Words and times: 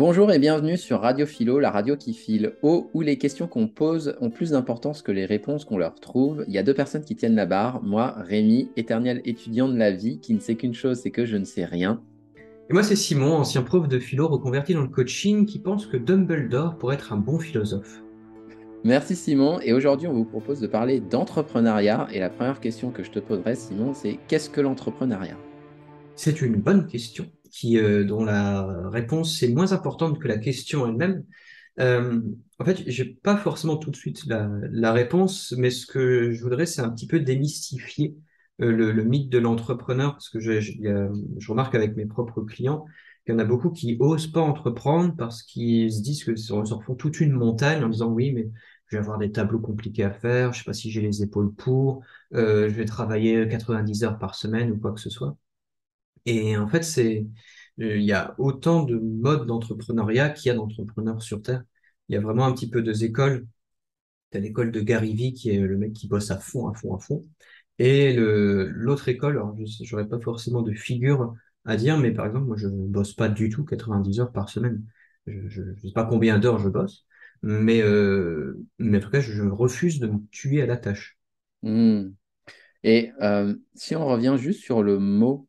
Bonjour 0.00 0.32
et 0.32 0.38
bienvenue 0.38 0.78
sur 0.78 1.02
Radio 1.02 1.26
Philo, 1.26 1.60
la 1.60 1.70
radio 1.70 1.94
qui 1.94 2.14
file 2.14 2.54
haut, 2.62 2.90
où 2.94 3.02
les 3.02 3.18
questions 3.18 3.46
qu'on 3.46 3.68
pose 3.68 4.16
ont 4.22 4.30
plus 4.30 4.52
d'importance 4.52 5.02
que 5.02 5.12
les 5.12 5.26
réponses 5.26 5.66
qu'on 5.66 5.76
leur 5.76 5.96
trouve. 5.96 6.42
Il 6.48 6.54
y 6.54 6.58
a 6.58 6.62
deux 6.62 6.72
personnes 6.72 7.04
qui 7.04 7.16
tiennent 7.16 7.34
la 7.34 7.44
barre, 7.44 7.82
moi, 7.82 8.14
Rémi, 8.16 8.70
éternel 8.78 9.20
étudiant 9.26 9.68
de 9.68 9.76
la 9.76 9.90
vie, 9.90 10.18
qui 10.18 10.32
ne 10.32 10.38
sait 10.38 10.54
qu'une 10.54 10.72
chose, 10.72 11.00
c'est 11.00 11.10
que 11.10 11.26
je 11.26 11.36
ne 11.36 11.44
sais 11.44 11.66
rien. 11.66 12.00
Et 12.70 12.72
moi, 12.72 12.82
c'est 12.82 12.96
Simon, 12.96 13.34
ancien 13.34 13.60
prof 13.60 13.88
de 13.88 13.98
philo 13.98 14.26
reconverti 14.26 14.72
dans 14.72 14.80
le 14.80 14.88
coaching, 14.88 15.44
qui 15.44 15.58
pense 15.58 15.84
que 15.84 15.98
Dumbledore 15.98 16.78
pourrait 16.78 16.94
être 16.94 17.12
un 17.12 17.18
bon 17.18 17.38
philosophe. 17.38 18.02
Merci 18.84 19.14
Simon, 19.14 19.60
et 19.60 19.74
aujourd'hui 19.74 20.08
on 20.08 20.14
vous 20.14 20.24
propose 20.24 20.60
de 20.60 20.66
parler 20.66 21.00
d'entrepreneuriat, 21.00 22.08
et 22.10 22.20
la 22.20 22.30
première 22.30 22.60
question 22.60 22.90
que 22.90 23.04
je 23.04 23.10
te 23.10 23.18
poserai 23.18 23.54
Simon, 23.54 23.92
c'est 23.92 24.18
qu'est-ce 24.28 24.48
que 24.48 24.62
l'entrepreneuriat? 24.62 25.36
C'est 26.16 26.40
une 26.40 26.56
bonne 26.56 26.86
question 26.86 27.26
qui, 27.50 27.78
euh, 27.78 28.04
dont 28.04 28.24
la 28.24 28.88
réponse 28.90 29.42
est 29.42 29.48
moins 29.48 29.72
importante 29.72 30.18
que 30.18 30.28
la 30.28 30.38
question 30.38 30.86
elle-même. 30.86 31.24
Euh, 31.80 32.20
en 32.58 32.64
fait, 32.64 32.82
j'ai 32.86 33.04
pas 33.04 33.36
forcément 33.36 33.76
tout 33.76 33.90
de 33.90 33.96
suite 33.96 34.24
la, 34.26 34.92
réponse, 34.92 35.54
mais 35.56 35.70
ce 35.70 35.86
que 35.86 36.32
je 36.32 36.42
voudrais, 36.42 36.66
c'est 36.66 36.82
un 36.82 36.90
petit 36.90 37.06
peu 37.06 37.20
démystifier 37.20 38.16
euh, 38.60 38.70
le, 38.72 39.04
mythe 39.04 39.30
de 39.30 39.38
l'entrepreneur, 39.38 40.12
parce 40.12 40.28
que 40.28 40.40
je, 40.40 40.50
remarque 41.48 41.74
avec 41.74 41.96
mes 41.96 42.06
propres 42.06 42.42
clients 42.42 42.84
qu'il 43.24 43.34
y 43.34 43.36
en 43.36 43.38
a 43.38 43.44
beaucoup 43.44 43.70
qui 43.70 43.96
osent 44.00 44.32
pas 44.32 44.40
entreprendre 44.40 45.14
parce 45.16 45.42
qu'ils 45.42 45.92
se 45.92 46.00
disent 46.02 46.24
que 46.24 46.36
s'en 46.36 46.80
font 46.80 46.94
toute 46.94 47.20
une 47.20 47.32
montagne 47.32 47.84
en 47.84 47.88
disant 47.88 48.10
oui, 48.10 48.32
mais 48.32 48.50
je 48.86 48.96
vais 48.96 49.02
avoir 49.02 49.18
des 49.18 49.30
tableaux 49.30 49.60
compliqués 49.60 50.04
à 50.04 50.10
faire, 50.10 50.52
je 50.52 50.60
sais 50.60 50.64
pas 50.64 50.72
si 50.72 50.90
j'ai 50.90 51.02
les 51.02 51.22
épaules 51.22 51.54
pour, 51.54 52.02
je 52.32 52.66
vais 52.66 52.86
travailler 52.86 53.46
90 53.48 54.04
heures 54.04 54.18
par 54.18 54.34
semaine 54.34 54.72
ou 54.72 54.78
quoi 54.78 54.92
que 54.92 55.00
ce 55.00 55.10
soit. 55.10 55.36
Et 56.26 56.56
en 56.56 56.68
fait, 56.68 56.82
c'est, 56.82 57.26
euh, 57.80 57.96
il 57.96 58.04
y 58.04 58.12
a 58.12 58.34
autant 58.38 58.84
de 58.84 58.98
modes 58.98 59.46
d'entrepreneuriat 59.46 60.30
qu'il 60.30 60.48
y 60.48 60.52
a 60.52 60.54
d'entrepreneurs 60.56 61.22
sur 61.22 61.42
Terre. 61.42 61.62
Il 62.08 62.14
y 62.14 62.18
a 62.18 62.20
vraiment 62.20 62.46
un 62.46 62.52
petit 62.52 62.70
peu 62.70 62.82
deux 62.82 63.04
écoles. 63.04 63.46
Tu 64.32 64.38
as 64.38 64.40
l'école 64.40 64.72
de 64.72 64.80
Gary 64.80 65.14
Vee, 65.14 65.32
qui 65.34 65.50
est 65.50 65.58
le 65.60 65.78
mec 65.78 65.92
qui 65.92 66.08
bosse 66.08 66.30
à 66.30 66.38
fond, 66.38 66.68
à 66.68 66.74
fond, 66.74 66.94
à 66.94 67.00
fond. 67.00 67.26
Et 67.78 68.14
l'autre 68.14 69.08
école, 69.08 69.36
alors 69.36 69.56
je 69.56 69.94
n'aurais 69.94 70.08
pas 70.08 70.20
forcément 70.20 70.62
de 70.62 70.72
figure 70.72 71.34
à 71.64 71.76
dire, 71.76 71.98
mais 71.98 72.12
par 72.12 72.26
exemple, 72.26 72.46
moi, 72.46 72.56
je 72.56 72.68
ne 72.68 72.86
bosse 72.86 73.14
pas 73.14 73.28
du 73.28 73.48
tout 73.48 73.64
90 73.64 74.20
heures 74.20 74.32
par 74.32 74.48
semaine. 74.48 74.84
Je 75.26 75.62
ne 75.62 75.76
sais 75.76 75.92
pas 75.94 76.04
combien 76.04 76.38
d'heures 76.38 76.58
je 76.58 76.68
bosse, 76.68 77.06
mais, 77.42 77.82
euh, 77.82 78.58
mais 78.78 78.98
en 78.98 79.00
tout 79.00 79.10
cas, 79.10 79.20
je, 79.20 79.42
refuse 79.44 80.00
de 80.00 80.08
me 80.08 80.18
tuer 80.30 80.62
à 80.62 80.66
la 80.66 80.76
tâche. 80.76 81.18
Hmm. 81.62 82.10
Et 82.82 83.12
euh, 83.20 83.54
si 83.74 83.94
on 83.94 84.06
revient 84.06 84.36
juste 84.38 84.60
sur 84.60 84.82
le 84.82 84.98
mot 84.98 85.48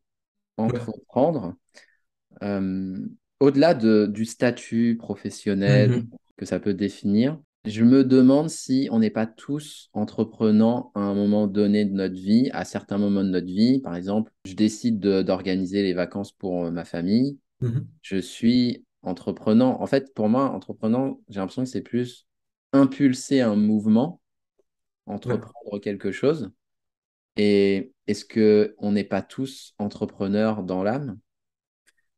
entreprendre, 0.57 1.55
euh, 2.43 2.99
au-delà 3.39 3.73
du 3.73 4.25
statut 4.25 4.97
professionnel 4.97 5.91
mhm. 5.91 6.09
que 6.37 6.45
ça 6.45 6.59
peut 6.59 6.73
définir, 6.73 7.39
je 7.65 7.83
me 7.83 8.03
demande 8.03 8.49
si 8.49 8.87
on 8.91 8.99
n'est 8.99 9.11
pas 9.11 9.27
tous 9.27 9.89
entreprenants 9.93 10.91
à 10.95 11.01
un 11.01 11.13
moment 11.13 11.45
donné 11.45 11.85
de 11.85 11.93
notre 11.93 12.15
vie, 12.15 12.49
à 12.53 12.65
certains 12.65 12.97
moments 12.97 13.23
de 13.23 13.29
notre 13.29 13.47
vie. 13.47 13.79
Par 13.81 13.95
exemple, 13.95 14.31
je 14.45 14.55
décide 14.55 14.99
d'organiser 14.99 15.83
les 15.83 15.93
vacances 15.93 16.31
pour 16.31 16.65
euh, 16.65 16.71
ma 16.71 16.85
famille. 16.85 17.37
Mhm. 17.61 17.87
Je 18.01 18.17
suis 18.17 18.83
entreprenant. 19.03 19.79
En 19.79 19.85
fait, 19.85 20.13
pour 20.15 20.27
moi, 20.27 20.49
entreprenant, 20.49 21.19
j'ai 21.29 21.39
l'impression 21.39 21.63
que 21.63 21.69
c'est 21.69 21.81
plus 21.81 22.25
impulser 22.73 23.41
un 23.41 23.55
mouvement, 23.55 24.21
entreprendre 25.05 25.79
quelque 25.79 26.11
chose. 26.11 26.51
Et 27.37 27.93
est-ce 28.07 28.25
qu'on 28.25 28.91
n'est 28.91 29.03
pas 29.03 29.21
tous 29.21 29.73
entrepreneurs 29.77 30.63
dans 30.63 30.83
l'âme? 30.83 31.17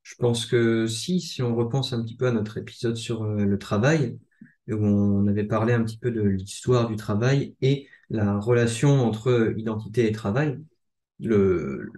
Je 0.01 0.15
pense 0.15 0.45
que 0.45 0.85
si, 0.87 1.21
si 1.21 1.41
on 1.41 1.55
repense 1.55 1.93
un 1.93 2.03
petit 2.03 2.15
peu 2.15 2.27
à 2.27 2.31
notre 2.31 2.57
épisode 2.57 2.97
sur 2.97 3.23
euh, 3.23 3.45
le 3.45 3.57
travail, 3.57 4.19
où 4.67 4.75
on 4.75 5.27
avait 5.27 5.45
parlé 5.45 5.73
un 5.73 5.83
petit 5.83 5.97
peu 5.97 6.11
de 6.11 6.21
l'histoire 6.21 6.87
du 6.87 6.95
travail 6.95 7.55
et 7.61 7.87
la 8.09 8.37
relation 8.39 9.01
entre 9.01 9.53
identité 9.57 10.07
et 10.07 10.11
travail, 10.11 10.59
le, 11.19 11.89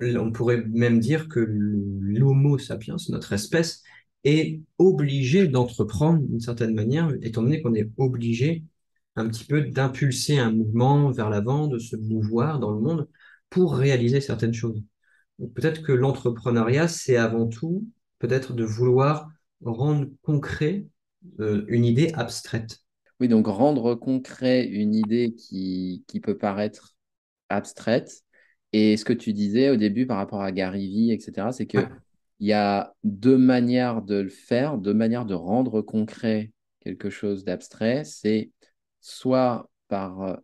on 0.00 0.32
pourrait 0.32 0.64
même 0.68 1.00
dire 1.00 1.28
que 1.28 1.40
l'homo 1.40 2.58
sapiens, 2.58 2.96
notre 3.08 3.32
espèce, 3.32 3.82
est 4.24 4.60
obligé 4.78 5.48
d'entreprendre 5.48 6.20
d'une 6.20 6.40
certaine 6.40 6.74
manière, 6.74 7.12
étant 7.22 7.42
donné 7.42 7.60
qu'on 7.60 7.74
est 7.74 7.90
obligé 7.96 8.64
un 9.16 9.28
petit 9.28 9.44
peu 9.44 9.62
d'impulser 9.62 10.38
un 10.38 10.52
mouvement 10.52 11.10
vers 11.10 11.30
l'avant, 11.30 11.66
de 11.66 11.78
se 11.78 11.96
mouvoir 11.96 12.58
dans 12.58 12.70
le 12.70 12.80
monde 12.80 13.08
pour 13.50 13.76
réaliser 13.76 14.20
certaines 14.20 14.54
choses. 14.54 14.82
Peut-être 15.54 15.82
que 15.82 15.92
l'entrepreneuriat, 15.92 16.88
c'est 16.88 17.16
avant 17.16 17.48
tout 17.48 17.86
peut-être 18.18 18.52
de 18.52 18.64
vouloir 18.64 19.28
rendre 19.64 20.08
concret 20.22 20.86
euh, 21.40 21.64
une 21.68 21.84
idée 21.84 22.12
abstraite. 22.14 22.78
Oui, 23.20 23.28
donc 23.28 23.46
rendre 23.46 23.94
concret 23.94 24.64
une 24.64 24.94
idée 24.94 25.34
qui, 25.34 26.04
qui 26.06 26.20
peut 26.20 26.38
paraître 26.38 26.94
abstraite. 27.48 28.22
Et 28.72 28.96
ce 28.96 29.04
que 29.04 29.12
tu 29.12 29.32
disais 29.32 29.70
au 29.70 29.76
début 29.76 30.06
par 30.06 30.16
rapport 30.16 30.40
à 30.40 30.52
Gary 30.52 30.88
Vee, 30.88 31.12
etc., 31.12 31.48
c'est 31.52 31.66
qu'il 31.66 31.88
il 32.40 32.48
y 32.48 32.52
a 32.52 32.92
deux 33.04 33.38
manières 33.38 34.02
de 34.02 34.16
le 34.16 34.28
faire, 34.28 34.78
deux 34.78 34.94
manières 34.94 35.26
de 35.26 35.34
rendre 35.34 35.80
concret 35.80 36.50
quelque 36.80 37.08
chose 37.08 37.44
d'abstrait. 37.44 38.02
C'est 38.04 38.50
soit 39.02 39.68
par 39.88 40.22
euh, 40.22 40.36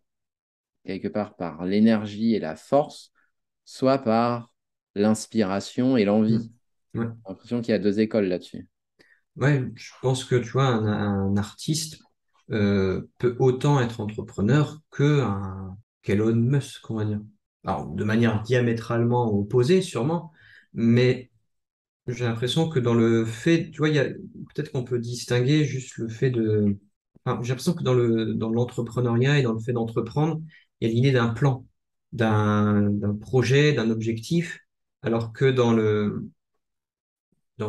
quelque 0.85 1.07
part 1.07 1.35
par 1.35 1.65
l'énergie 1.65 2.35
et 2.35 2.39
la 2.39 2.55
force, 2.55 3.11
soit 3.65 3.97
par 3.97 4.51
l'inspiration 4.93 5.97
et 5.97 6.05
l'envie. 6.05 6.51
Mmh. 6.93 7.01
J'ai 7.01 7.09
l'impression 7.27 7.61
qu'il 7.61 7.71
y 7.71 7.75
a 7.75 7.79
deux 7.79 7.99
écoles 7.99 8.25
là-dessus. 8.25 8.67
Ouais, 9.35 9.63
je 9.75 9.91
pense 10.01 10.23
que 10.25 10.35
tu 10.35 10.49
vois, 10.49 10.67
un, 10.67 11.35
artiste 11.37 11.99
euh, 12.51 13.09
peut 13.17 13.35
autant 13.39 13.79
être 13.79 14.01
entrepreneur 14.01 14.79
que 14.91 15.21
un 15.21 15.77
Elon 16.03 16.35
Musk, 16.35 16.89
on 16.89 16.95
va 16.95 17.05
dire. 17.05 17.21
Alors, 17.65 17.87
de 17.87 18.03
manière 18.03 18.41
diamétralement 18.41 19.31
opposée, 19.31 19.81
sûrement, 19.81 20.31
mais 20.73 21.29
j'ai 22.07 22.25
l'impression 22.25 22.69
que 22.69 22.79
dans 22.79 22.95
le 22.95 23.25
fait, 23.25 23.69
tu 23.69 23.77
vois, 23.77 23.89
peut-être 23.89 24.71
qu'on 24.71 24.83
peut 24.83 24.99
distinguer 24.99 25.65
juste 25.65 25.97
le 25.97 26.09
fait 26.09 26.31
de 26.31 26.77
j'ai 27.41 27.49
l'impression 27.49 27.73
que 27.73 27.83
dans 27.83 27.93
le 27.93 28.33
dans 28.35 28.49
l'entrepreneuriat 28.49 29.39
et 29.39 29.43
dans 29.43 29.53
le 29.53 29.59
fait 29.59 29.73
d'entreprendre, 29.73 30.41
il 30.81 30.87
y 30.87 30.91
a 30.91 30.93
l'idée 30.93 31.11
d'un 31.11 31.29
plan, 31.29 31.65
d'un 32.13 33.17
projet, 33.21 33.73
d'un 33.73 33.89
objectif, 33.89 34.59
alors 35.01 35.33
que 35.33 35.45
dans 35.51 35.73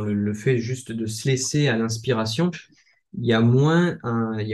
le 0.04 0.34
fait 0.34 0.58
juste 0.58 0.92
de 0.92 1.06
se 1.06 1.28
laisser 1.28 1.68
à 1.68 1.76
l'inspiration, 1.76 2.50
il 3.18 3.26
y 3.26 3.32
a 3.32 3.40
moins 3.40 3.98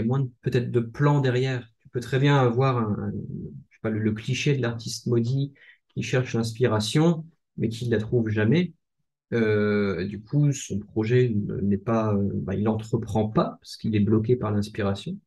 moins 0.04 0.28
peut-être 0.42 0.70
de 0.70 0.80
plan 0.80 1.20
derrière. 1.20 1.68
Tu 1.80 1.88
peux 1.88 2.00
très 2.00 2.18
bien 2.18 2.36
avoir 2.38 2.86
le 3.84 4.12
cliché 4.12 4.56
de 4.56 4.62
l'artiste 4.62 5.06
maudit 5.06 5.52
qui 5.88 6.02
cherche 6.02 6.34
l'inspiration, 6.34 7.24
mais 7.56 7.68
qui 7.68 7.86
ne 7.86 7.92
la 7.92 7.98
trouve 8.00 8.28
jamais. 8.28 8.72
Euh, 9.32 10.04
du 10.06 10.22
coup, 10.22 10.52
son 10.52 10.78
projet 10.78 11.34
n'est 11.62 11.78
pas, 11.78 12.14
euh, 12.14 12.30
bah, 12.34 12.54
il 12.54 12.62
n'entreprend 12.62 13.28
pas 13.28 13.58
parce 13.60 13.76
qu'il 13.76 13.96
est 13.96 14.00
bloqué 14.00 14.36
par 14.36 14.52
l'inspiration. 14.52 15.18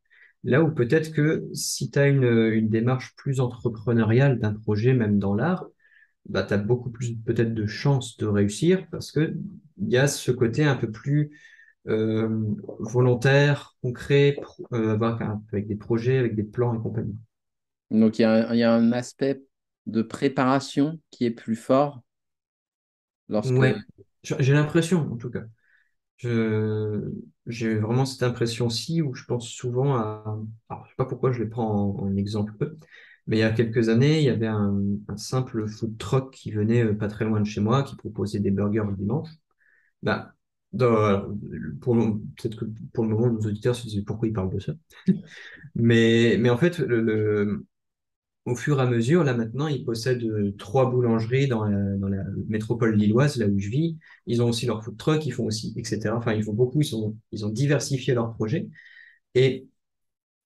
Là 0.42 0.62
où 0.62 0.72
peut-être 0.72 1.12
que 1.12 1.46
si 1.52 1.90
tu 1.90 1.98
as 1.98 2.08
une, 2.08 2.24
une, 2.24 2.68
démarche 2.70 3.14
plus 3.16 3.40
entrepreneuriale 3.40 4.38
d'un 4.38 4.54
projet, 4.54 4.94
même 4.94 5.18
dans 5.18 5.34
l'art, 5.34 5.66
bah, 6.26 6.42
tu 6.44 6.54
as 6.54 6.58
beaucoup 6.58 6.90
plus 6.90 7.14
peut-être 7.14 7.54
de 7.54 7.66
chances 7.66 8.16
de 8.16 8.26
réussir 8.26 8.86
parce 8.90 9.12
que 9.12 9.34
il 9.78 9.90
y 9.90 9.98
a 9.98 10.06
ce 10.06 10.30
côté 10.30 10.64
un 10.64 10.76
peu 10.76 10.90
plus 10.90 11.30
euh, 11.88 12.28
volontaire, 12.78 13.76
concret, 13.82 14.36
euh, 14.72 14.98
avec 15.52 15.66
des 15.66 15.76
projets, 15.76 16.18
avec 16.18 16.34
des 16.34 16.42
plans 16.42 16.74
et 16.74 16.78
compagnie. 16.78 17.16
Donc 17.90 18.18
il 18.18 18.22
y 18.22 18.24
a 18.62 18.72
un 18.72 18.92
aspect 18.92 19.42
de 19.86 20.02
préparation 20.02 21.00
qui 21.10 21.24
est 21.24 21.30
plus 21.30 21.56
fort 21.56 22.02
lorsque 23.30 23.54
j'ai 24.22 24.52
l'impression, 24.52 25.10
en 25.12 25.16
tout 25.16 25.30
cas. 25.30 25.44
j'ai 27.46 27.74
vraiment 27.76 28.04
cette 28.04 28.22
impression-ci 28.22 29.00
où 29.02 29.14
je 29.14 29.24
pense 29.24 29.48
souvent 29.48 29.96
à. 29.96 30.38
Alors, 30.68 30.84
je 30.84 30.90
sais 30.90 30.96
pas 30.96 31.06
pourquoi 31.06 31.32
je 31.32 31.42
les 31.42 31.48
prends 31.48 31.96
en, 31.98 32.16
exemple, 32.16 32.52
mais 33.26 33.38
il 33.38 33.40
y 33.40 33.44
a 33.44 33.52
quelques 33.52 33.88
années, 33.88 34.18
il 34.18 34.24
y 34.24 34.30
avait 34.30 34.46
un, 34.46 34.78
simple 35.16 35.66
food 35.66 35.96
truck 35.98 36.32
qui 36.32 36.50
venait 36.50 36.84
euh, 36.84 36.94
pas 36.94 37.08
très 37.08 37.24
loin 37.24 37.40
de 37.40 37.46
chez 37.46 37.60
moi, 37.60 37.82
qui 37.82 37.96
proposait 37.96 38.40
des 38.40 38.50
burgers 38.50 38.84
le 38.88 38.96
dimanche. 38.96 39.28
Bah, 40.02 40.34
peut-être 40.72 42.56
que 42.56 42.64
pour 42.92 43.04
le 43.04 43.10
moment, 43.10 43.30
nos 43.30 43.40
auditeurs 43.40 43.74
se 43.74 43.84
disaient 43.84 44.02
pourquoi 44.02 44.28
ils 44.28 44.32
parlent 44.32 44.52
de 44.52 44.60
ça? 44.60 44.72
mais, 45.74 46.36
mais 46.38 46.50
en 46.50 46.56
fait, 46.58 46.78
le, 46.78 47.66
au 48.46 48.54
fur 48.56 48.78
et 48.78 48.82
à 48.82 48.86
mesure, 48.86 49.24
là 49.24 49.34
maintenant, 49.34 49.68
ils 49.68 49.84
possèdent 49.84 50.24
euh, 50.24 50.54
trois 50.58 50.90
boulangeries 50.90 51.48
dans 51.48 51.64
la, 51.64 52.24
métropole 52.48 52.94
lilloise, 52.96 53.36
là 53.36 53.46
où 53.46 53.58
je 53.58 53.68
vis. 53.68 53.98
Ils 54.26 54.42
ont 54.42 54.48
aussi 54.48 54.66
leur 54.66 54.82
food 54.84 54.96
truck, 54.96 55.26
ils 55.26 55.32
font 55.32 55.44
aussi, 55.46 55.72
etc. 55.76 56.16
Enfin, 56.16 56.32
ils 56.34 56.44
font 56.44 56.52
beaucoup, 56.54 56.80
ils, 56.82 57.44
ont 57.44 57.48
diversifié 57.50 58.14
leurs 58.14 58.32
projets. 58.34 58.68
Et 59.34 59.68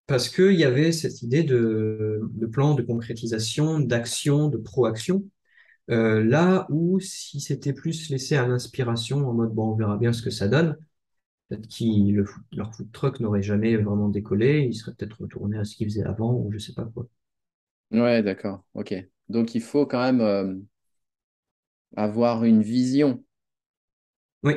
parce 0.07 0.29
qu'il 0.29 0.55
y 0.55 0.65
avait 0.65 0.93
cette 0.93 1.23
idée 1.23 1.45
de, 1.45 2.21
plan 2.53 2.75
de 2.75 2.83
concrétisation, 2.83 3.81
d'action, 3.81 4.49
de 4.49 4.59
proaction. 4.59 5.25
Euh, 5.91 6.25
là 6.25 6.67
où, 6.71 7.01
si 7.01 7.41
c'était 7.41 7.73
plus 7.75 8.11
laissé 8.11 8.37
à 8.37 8.47
l'inspiration, 8.47 9.29
en 9.29 9.35
mode, 9.35 9.53
bon, 9.55 9.73
on 9.73 9.77
verra 9.77 9.97
bien 9.99 10.13
ce 10.13 10.23
que 10.23 10.31
ça 10.31 10.49
donne, 10.49 10.77
peut-être 11.49 11.81
le, 11.81 12.25
leur 12.53 12.75
food 12.75 12.91
truck 12.93 13.21
n'aurait 13.21 13.43
jamais 13.43 13.77
vraiment 13.77 14.09
décollé, 14.09 14.61
ils 14.71 14.75
seraient 14.75 14.95
peut-être 14.95 15.23
retournés 15.23 15.59
à 15.59 15.65
ce 15.65 15.77
qu'ils 15.77 15.89
faisaient 15.89 16.05
avant 16.05 16.35
ou 16.35 16.53
je 16.53 16.59
sais 16.59 16.75
pas 16.75 16.85
quoi. 16.87 17.09
Ouais, 17.95 18.23
d'accord. 18.23 18.63
Ok. 18.75 18.95
Donc 19.31 19.55
il 19.55 19.63
faut 19.63 19.87
quand 19.87 20.01
même 20.03 20.21
euh, 20.21 20.55
avoir 21.97 22.45
une 22.45 22.63
vision. 22.63 23.25
Oui, 24.43 24.55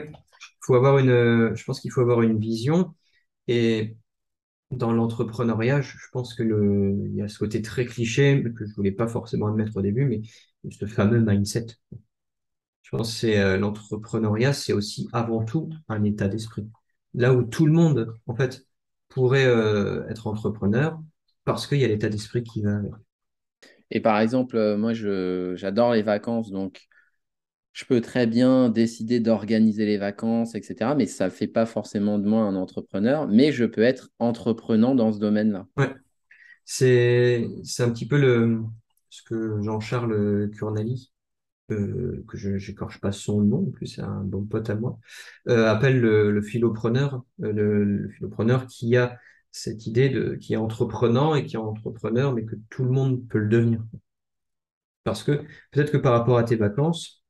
faut 0.62 0.76
avoir 0.76 0.98
une, 0.98 1.56
je 1.56 1.64
pense 1.64 1.80
qu'il 1.80 1.92
faut 1.92 2.02
avoir 2.02 2.22
une 2.22 2.40
vision 2.40 2.94
et 3.48 3.98
dans 4.72 4.94
l'entrepreneuriat, 4.94 5.82
je 5.82 5.98
pense 6.14 6.34
que 6.36 6.44
le, 6.44 6.96
il 7.10 7.16
y 7.16 7.22
a 7.24 7.30
ce 7.30 7.40
côté 7.40 7.62
très 7.62 7.86
cliché 7.86 8.44
que 8.58 8.66
je 8.68 8.76
voulais 8.76 8.92
pas 8.94 9.08
forcément 9.08 9.48
admettre 9.48 9.78
au 9.78 9.82
début, 9.84 10.06
mais 10.06 10.22
ce 10.72 10.86
fameux 10.88 11.22
mindset. 11.22 11.68
Je 12.82 12.90
pense 12.92 13.12
que 13.14 13.20
c'est 13.20 13.40
euh, 13.40 13.58
l'entrepreneuriat, 13.58 14.54
c'est 14.54 14.74
aussi 14.74 15.08
avant 15.14 15.44
tout 15.44 15.70
un 15.90 16.04
état 16.04 16.28
d'esprit. 16.28 16.68
Là 17.14 17.34
où 17.34 17.44
tout 17.44 17.66
le 17.66 17.72
monde, 17.74 18.16
en 18.28 18.36
fait, 18.36 18.66
pourrait 19.10 19.46
euh, 19.46 20.08
être 20.10 20.28
entrepreneur 20.28 21.00
parce 21.46 21.68
qu'il 21.68 21.80
y 21.80 21.84
a 21.86 21.88
l'état 21.88 22.10
d'esprit 22.10 22.44
qui 22.44 22.62
va 22.62 22.78
avec. 22.78 22.92
Et 23.92 24.00
par 24.00 24.20
exemple, 24.20 24.58
euh, 24.58 24.78
moi, 24.78 24.94
j'adore 24.94 25.94
les 25.94 26.02
vacances, 26.02 26.52
donc 26.52 26.88
je 27.74 27.86
peux 27.86 28.02
très 28.02 28.26
bien 28.26 28.70
décider 28.70 29.20
d'organiser 29.20 29.86
les 29.86 29.98
vacances, 29.98 30.56
etc. 30.56 30.96
Mais 30.96 31.06
ça 31.06 31.26
ne 31.26 31.30
fait 31.30 31.48
pas 31.48 31.66
forcément 31.66 32.18
de 32.18 32.28
moi 32.28 32.42
un 32.42 32.56
entrepreneur, 32.56 33.28
mais 33.28 33.52
je 33.52 33.66
peux 33.66 33.84
être 33.84 34.10
entreprenant 34.20 34.96
dans 34.96 35.14
ce 35.14 35.20
domaine-là. 35.20 35.68
Ouais, 35.78 35.94
c'est, 36.66 37.48
un 37.80 37.90
petit 37.92 38.08
peu 38.08 38.20
le, 38.20 38.62
ce 39.10 39.24
que 39.24 39.62
Jean-Charles 39.62 40.50
Curnali, 40.52 41.12
euh, 41.72 42.24
que 42.28 42.38
je 42.38 42.50
n'écorche 42.50 43.00
pas 43.00 43.12
son 43.12 43.42
nom, 43.42 43.68
en 43.68 43.72
plus 43.72 43.88
c'est 43.88 44.02
un 44.02 44.24
bon 44.24 44.44
pote 44.44 44.70
à 44.70 44.76
moi, 44.76 45.00
euh, 45.48 45.68
appelle 45.68 46.00
le, 46.00 46.42
philopreneur, 46.42 47.24
le, 47.40 47.84
le, 47.84 48.10
philopreneur 48.10 48.68
qui 48.68 48.98
a 48.98 49.18
cette 49.58 49.88
idée 49.88 50.10
de 50.10 50.36
qui 50.36 50.54
est 50.54 50.58
entreprenant 50.58 51.36
et 51.36 51.46
qui 51.46 51.56
est 51.56 51.60
entrepreneur, 51.60 52.34
mais 52.34 52.46
que 52.46 52.56
tout 52.70 52.84
le 52.84 52.92
monde 52.92 53.28
peut 53.28 53.40
le 53.40 53.50
devenir. 53.50 53.82
Parce 55.04 55.24
que 55.24 55.44
peut-être 55.72 55.92
que 55.92 55.98
par 55.98 56.14
rapport 56.14 56.38
à 56.38 56.44
tes 56.44 56.56
vacances, 56.56 57.24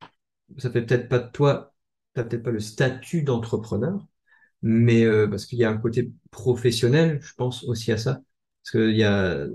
ça 0.57 0.71
fait 0.71 0.81
peut-être 0.83 1.09
pas 1.09 1.19
de 1.19 1.31
toi, 1.31 1.73
tu 2.15 2.23
peut-être 2.23 2.43
pas 2.43 2.51
le 2.51 2.59
statut 2.59 3.23
d'entrepreneur, 3.23 4.07
mais 4.61 5.03
euh, 5.05 5.27
parce 5.27 5.45
qu'il 5.45 5.59
y 5.59 5.63
a 5.63 5.69
un 5.69 5.77
côté 5.77 6.11
professionnel, 6.31 7.19
je 7.21 7.33
pense 7.35 7.63
aussi 7.65 7.91
à 7.91 7.97
ça. 7.97 8.21
Parce 8.63 8.83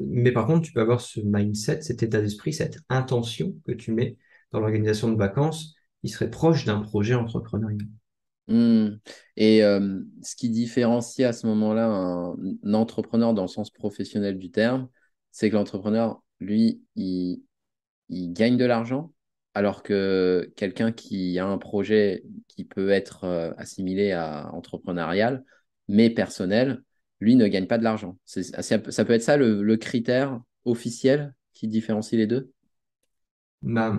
mais 0.00 0.32
par 0.32 0.46
contre, 0.46 0.62
tu 0.66 0.72
peux 0.72 0.80
avoir 0.80 1.00
ce 1.00 1.20
mindset, 1.20 1.82
cet 1.82 2.02
état 2.02 2.20
d'esprit, 2.20 2.52
cette 2.52 2.78
intention 2.88 3.54
que 3.66 3.72
tu 3.72 3.92
mets 3.92 4.16
dans 4.52 4.60
l'organisation 4.60 5.10
de 5.12 5.18
vacances, 5.18 5.74
qui 6.02 6.08
serait 6.08 6.30
proche 6.30 6.64
d'un 6.64 6.80
projet 6.80 7.14
entrepreneurial. 7.14 7.86
Hmm. 8.48 8.96
Et 9.36 9.60
ce 9.60 10.36
qui 10.36 10.50
différencie 10.50 11.26
à 11.26 11.32
ce 11.32 11.46
moment-là 11.46 11.86
un, 11.86 12.74
entrepreneur 12.74 13.34
dans 13.34 13.42
le 13.42 13.48
sens 13.48 13.70
professionnel 13.70 14.38
du 14.38 14.50
terme, 14.50 14.88
c'est 15.30 15.48
que 15.48 15.54
l'entrepreneur, 15.54 16.22
lui, 16.40 16.82
il, 16.96 17.42
gagne 18.10 18.56
de 18.56 18.64
l'argent, 18.64 19.12
alors 19.54 19.82
que 19.82 20.52
quelqu'un 20.56 20.92
qui 20.92 21.38
a 21.38 21.46
un 21.46 21.58
projet 21.58 22.24
qui 22.48 22.64
peut 22.64 22.90
être 22.90 23.54
assimilé 23.56 24.12
à 24.12 24.50
entrepreneurial, 24.52 25.44
mais 25.88 26.10
personnel, 26.10 26.82
lui 27.20 27.36
ne 27.36 27.46
gagne 27.46 27.66
pas 27.66 27.78
de 27.78 27.84
l'argent. 27.84 28.18
Ça 28.24 28.78
peut 28.78 29.12
être 29.12 29.22
ça 29.22 29.36
le, 29.36 29.62
le, 29.62 29.76
critère 29.76 30.40
officiel 30.64 31.34
qui 31.54 31.68
différencie 31.68 32.18
les 32.18 32.26
deux? 32.26 32.52
Bah, 33.62 33.98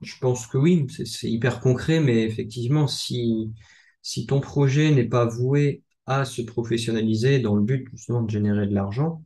Je 0.00 0.14
pense 0.20 0.46
que 0.46 0.56
oui, 0.56 0.86
c'est 1.04 1.30
hyper 1.30 1.60
concret, 1.60 2.00
mais 2.00 2.22
effectivement, 2.22 2.86
si, 2.86 3.52
si 4.02 4.26
ton 4.26 4.40
projet 4.40 4.90
n'est 4.90 5.08
pas 5.08 5.26
voué 5.26 5.82
à 6.06 6.24
se 6.24 6.42
professionnaliser 6.42 7.38
dans 7.38 7.54
le 7.54 7.62
but 7.62 7.88
justement 7.92 8.22
de 8.22 8.30
générer 8.30 8.66
de 8.66 8.74
l'argent, 8.74 9.24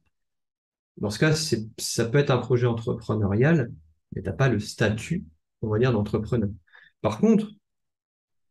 dans 0.98 1.10
ce 1.10 1.18
cas, 1.18 1.34
ça 1.34 2.04
peut 2.04 2.18
être 2.18 2.30
un 2.30 2.38
projet 2.38 2.66
entrepreneurial, 2.66 3.72
mais 4.14 4.22
tu 4.22 4.28
n'as 4.28 4.34
pas 4.34 4.48
le 4.48 4.60
statut, 4.60 5.24
on 5.60 5.68
va 5.68 5.78
dire, 5.78 5.92
d'entrepreneur. 5.92 6.50
Par 7.00 7.18
contre, 7.18 7.50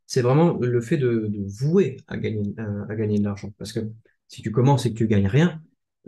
c'est 0.06 0.22
vraiment 0.22 0.54
le 0.54 0.82
fait 0.82 0.98
de, 0.98 1.32
vouer 1.48 1.98
à 2.08 2.18
gagner, 2.18 2.54
à, 2.58 2.92
à 2.92 2.96
gagner 2.96 3.18
de 3.20 3.24
l'argent. 3.24 3.54
Parce 3.58 3.72
que 3.72 3.80
si 4.28 4.42
tu 4.42 4.52
commences 4.52 4.86
et 4.86 4.94
que 4.94 4.98
tu 4.98 5.08
gagnes 5.08 5.28
rien, 5.28 5.62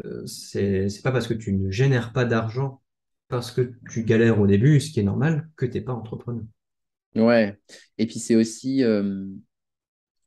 euh, 0.03 0.25
c'est 0.25 1.01
pas 1.03 1.11
parce 1.11 1.27
que 1.27 1.33
tu 1.33 1.53
ne 1.53 1.71
génères 1.71 2.11
pas 2.11 2.25
d'argent, 2.25 2.81
parce 3.27 3.51
que 3.51 3.73
tu 3.89 4.03
galères 4.03 4.39
au 4.39 4.47
début, 4.47 4.79
ce 4.79 4.91
qui 4.91 4.99
est 4.99 5.03
normal, 5.03 5.49
que 5.55 5.65
tu 5.65 5.73
n'es 5.73 5.81
pas 5.81 5.93
entrepreneur. 5.93 6.43
Ouais. 7.15 7.57
Et 7.97 8.05
puis 8.05 8.19
c'est 8.19 8.35
aussi, 8.35 8.83
euh, 8.83 9.25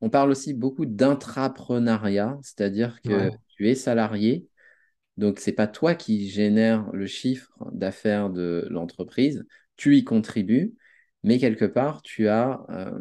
on 0.00 0.10
parle 0.10 0.30
aussi 0.30 0.54
beaucoup 0.54 0.86
d'intrapreneuriat, 0.86 2.38
c'est-à-dire 2.42 3.02
que 3.02 3.30
Ouais. 3.30 3.38
tu 3.48 3.68
es 3.68 3.74
salarié, 3.74 4.46
donc 5.18 5.40
c'est 5.40 5.52
pas 5.52 5.66
toi 5.68 5.94
qui 5.94 6.28
génères 6.30 6.90
le 6.92 7.06
chiffre 7.06 7.52
d'affaires 7.72 8.30
de 8.30 8.66
l'entreprise, 8.70 9.46
tu 9.76 9.96
y 9.98 10.04
contribues, 10.04 10.74
mais 11.24 11.38
quelque 11.38 11.64
part, 11.66 12.02
tu 12.02 12.28
as 12.28 12.64
euh, 12.70 12.98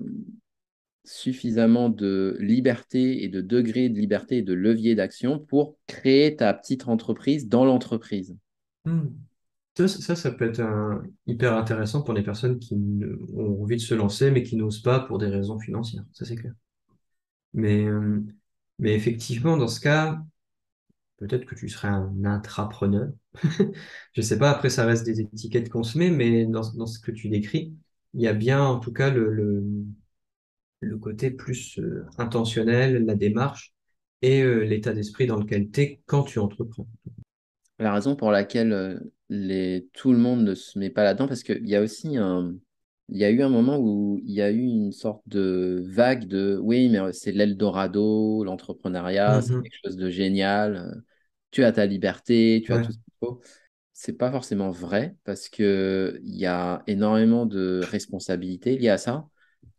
suffisamment 1.06 1.90
de 1.90 2.38
liberté 2.40 3.24
et 3.24 3.30
de 3.30 3.42
degré 3.42 3.90
de 3.90 3.98
liberté 4.00 4.38
et 4.38 4.42
de 4.44 4.54
levier 4.54 4.94
d'action 4.94 5.40
pour 5.40 5.76
créer 5.88 6.36
ta 6.36 6.54
petite 6.54 6.88
entreprise 6.88 7.48
dans 7.48 7.66
l'entreprise. 7.66 8.38
Hmm. 8.86 9.08
Ça, 9.78 9.88
ça, 9.88 10.16
ça 10.16 10.32
peut 10.32 10.46
être 10.50 10.60
un- 10.62 11.04
hyper 11.28 11.54
intéressant 11.56 12.02
pour 12.04 12.14
les 12.16 12.24
personnes 12.24 12.60
qui 12.60 12.76
ont 13.36 13.62
envie 13.64 13.78
de 13.78 13.82
se 13.82 13.94
lancer, 13.96 14.32
mais 14.32 14.44
qui 14.44 14.56
n'osent 14.58 14.82
pas 14.82 15.02
pour 15.02 15.18
des 15.20 15.28
raisons 15.28 15.60
financières. 15.60 16.06
Ça, 16.14 16.26
c'est 16.26 16.36
clair. 16.36 16.54
Mais, 17.58 17.86
euh, 17.86 18.22
mais 18.80 18.96
effectivement, 18.96 19.58
dans 19.58 19.70
ce 19.70 19.82
cas, 19.82 20.20
peut-être 21.18 21.46
que 21.46 21.56
tu 21.56 21.70
serais 21.70 21.90
un 21.90 22.26
intrapreneur. 22.26 23.10
Je 24.14 24.22
sais 24.22 24.38
pas, 24.40 24.52
après, 24.52 24.70
ça 24.70 24.86
reste 24.86 25.06
des 25.06 25.22
étiquettes 25.22 25.70
qu'on 25.70 25.84
se 25.84 25.98
met, 25.98 26.12
mais 26.12 26.46
dans, 26.46 26.64
dans 26.74 26.88
ce 26.88 27.00
que 27.00 27.12
tu 27.12 27.30
décris, 27.30 27.76
il 28.14 28.22
y 28.22 28.28
a 28.28 28.34
bien, 28.34 28.64
en 28.64 28.80
tout 28.80 28.94
cas, 28.94 29.10
le, 29.10 29.32
le, 29.32 29.64
le 30.82 30.98
côté 30.98 31.32
plus 31.32 31.78
euh, 31.80 32.06
intentionnel, 32.18 33.06
la 33.06 33.16
démarche 33.16 33.74
et 34.22 34.42
euh, 34.42 34.62
l'état 34.64 34.94
d'esprit 34.94 35.28
dans 35.28 35.38
lequel 35.38 35.70
tu 35.72 35.82
es 35.82 36.02
quand 36.06 36.24
tu 36.24 36.40
entreprends. 36.40 36.88
La 37.80 37.94
raison 37.94 38.16
pour 38.16 38.32
laquelle 38.32 39.02
les, 39.30 39.88
tout 39.94 40.12
le 40.12 40.18
monde 40.18 40.44
ne 40.44 40.56
se 40.56 40.80
met 40.80 40.90
pas 40.90 41.04
là-dedans, 41.04 41.28
parce 41.28 41.44
qu'il 41.44 41.68
y 41.68 41.76
a 41.76 41.82
aussi 41.82 42.18
un, 42.18 42.56
il 43.10 43.18
y 43.18 43.24
a 43.26 43.30
eu 43.32 43.42
un 43.42 43.50
moment 43.50 43.78
où 43.80 44.20
il 44.24 44.32
y 44.34 44.42
a 44.42 44.52
eu 44.52 44.60
une 44.62 44.92
sorte 44.92 45.22
de 45.28 45.84
vague 45.88 46.26
de 46.28 46.60
oui, 46.62 46.90
mais 46.90 47.14
c'est 47.14 47.32
l'Eldorado, 47.32 48.44
l'entrepreneuriat, 48.44 49.42
c'est 49.42 49.56
Mhm. 49.56 49.62
quelque 49.62 49.78
chose 49.84 49.98
de 49.98 50.10
génial. 50.10 50.76
euh, 50.78 51.02
Tu 51.52 51.64
as 51.64 51.72
ta 51.74 51.86
liberté, 51.86 52.62
tu 52.66 52.74
as 52.74 52.80
tout 52.80 52.92
ce 52.92 52.98
qu'il 53.00 53.14
faut. 53.22 53.42
C'est 53.94 54.14
pas 54.18 54.32
forcément 54.32 54.72
vrai 54.72 55.16
parce 55.26 55.50
que 55.50 56.20
il 56.24 56.36
y 56.38 56.46
a 56.46 56.84
énormément 56.88 57.46
de 57.46 57.84
responsabilités 57.90 58.78
liées 58.78 58.90
à 58.90 58.98
ça. 59.00 59.28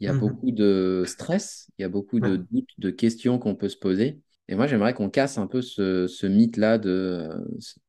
Il 0.01 0.05
y 0.07 0.09
a 0.09 0.13
Mhm. 0.13 0.15
beaucoup 0.15 0.51
de 0.53 1.05
stress, 1.07 1.71
il 1.79 1.83
y 1.83 1.85
a 1.85 1.89
beaucoup 1.89 2.21
Ouais. 2.21 2.31
de 2.31 2.37
doutes, 2.37 2.71
de 2.79 2.91
questions 2.91 3.39
qu'on 3.39 3.55
peut 3.57 3.69
se 3.69 3.77
poser. 3.77 4.21
Et 4.49 4.55
moi, 4.57 4.67
j'aimerais 4.67 4.95
qu'on 4.95 5.11
casse 5.11 5.39
un 5.39 5.47
peu 5.47 5.63
ce, 5.63 6.07
ce 6.09 6.27
mythe-là 6.27 6.79
de 6.79 6.91
euh, 6.91 7.45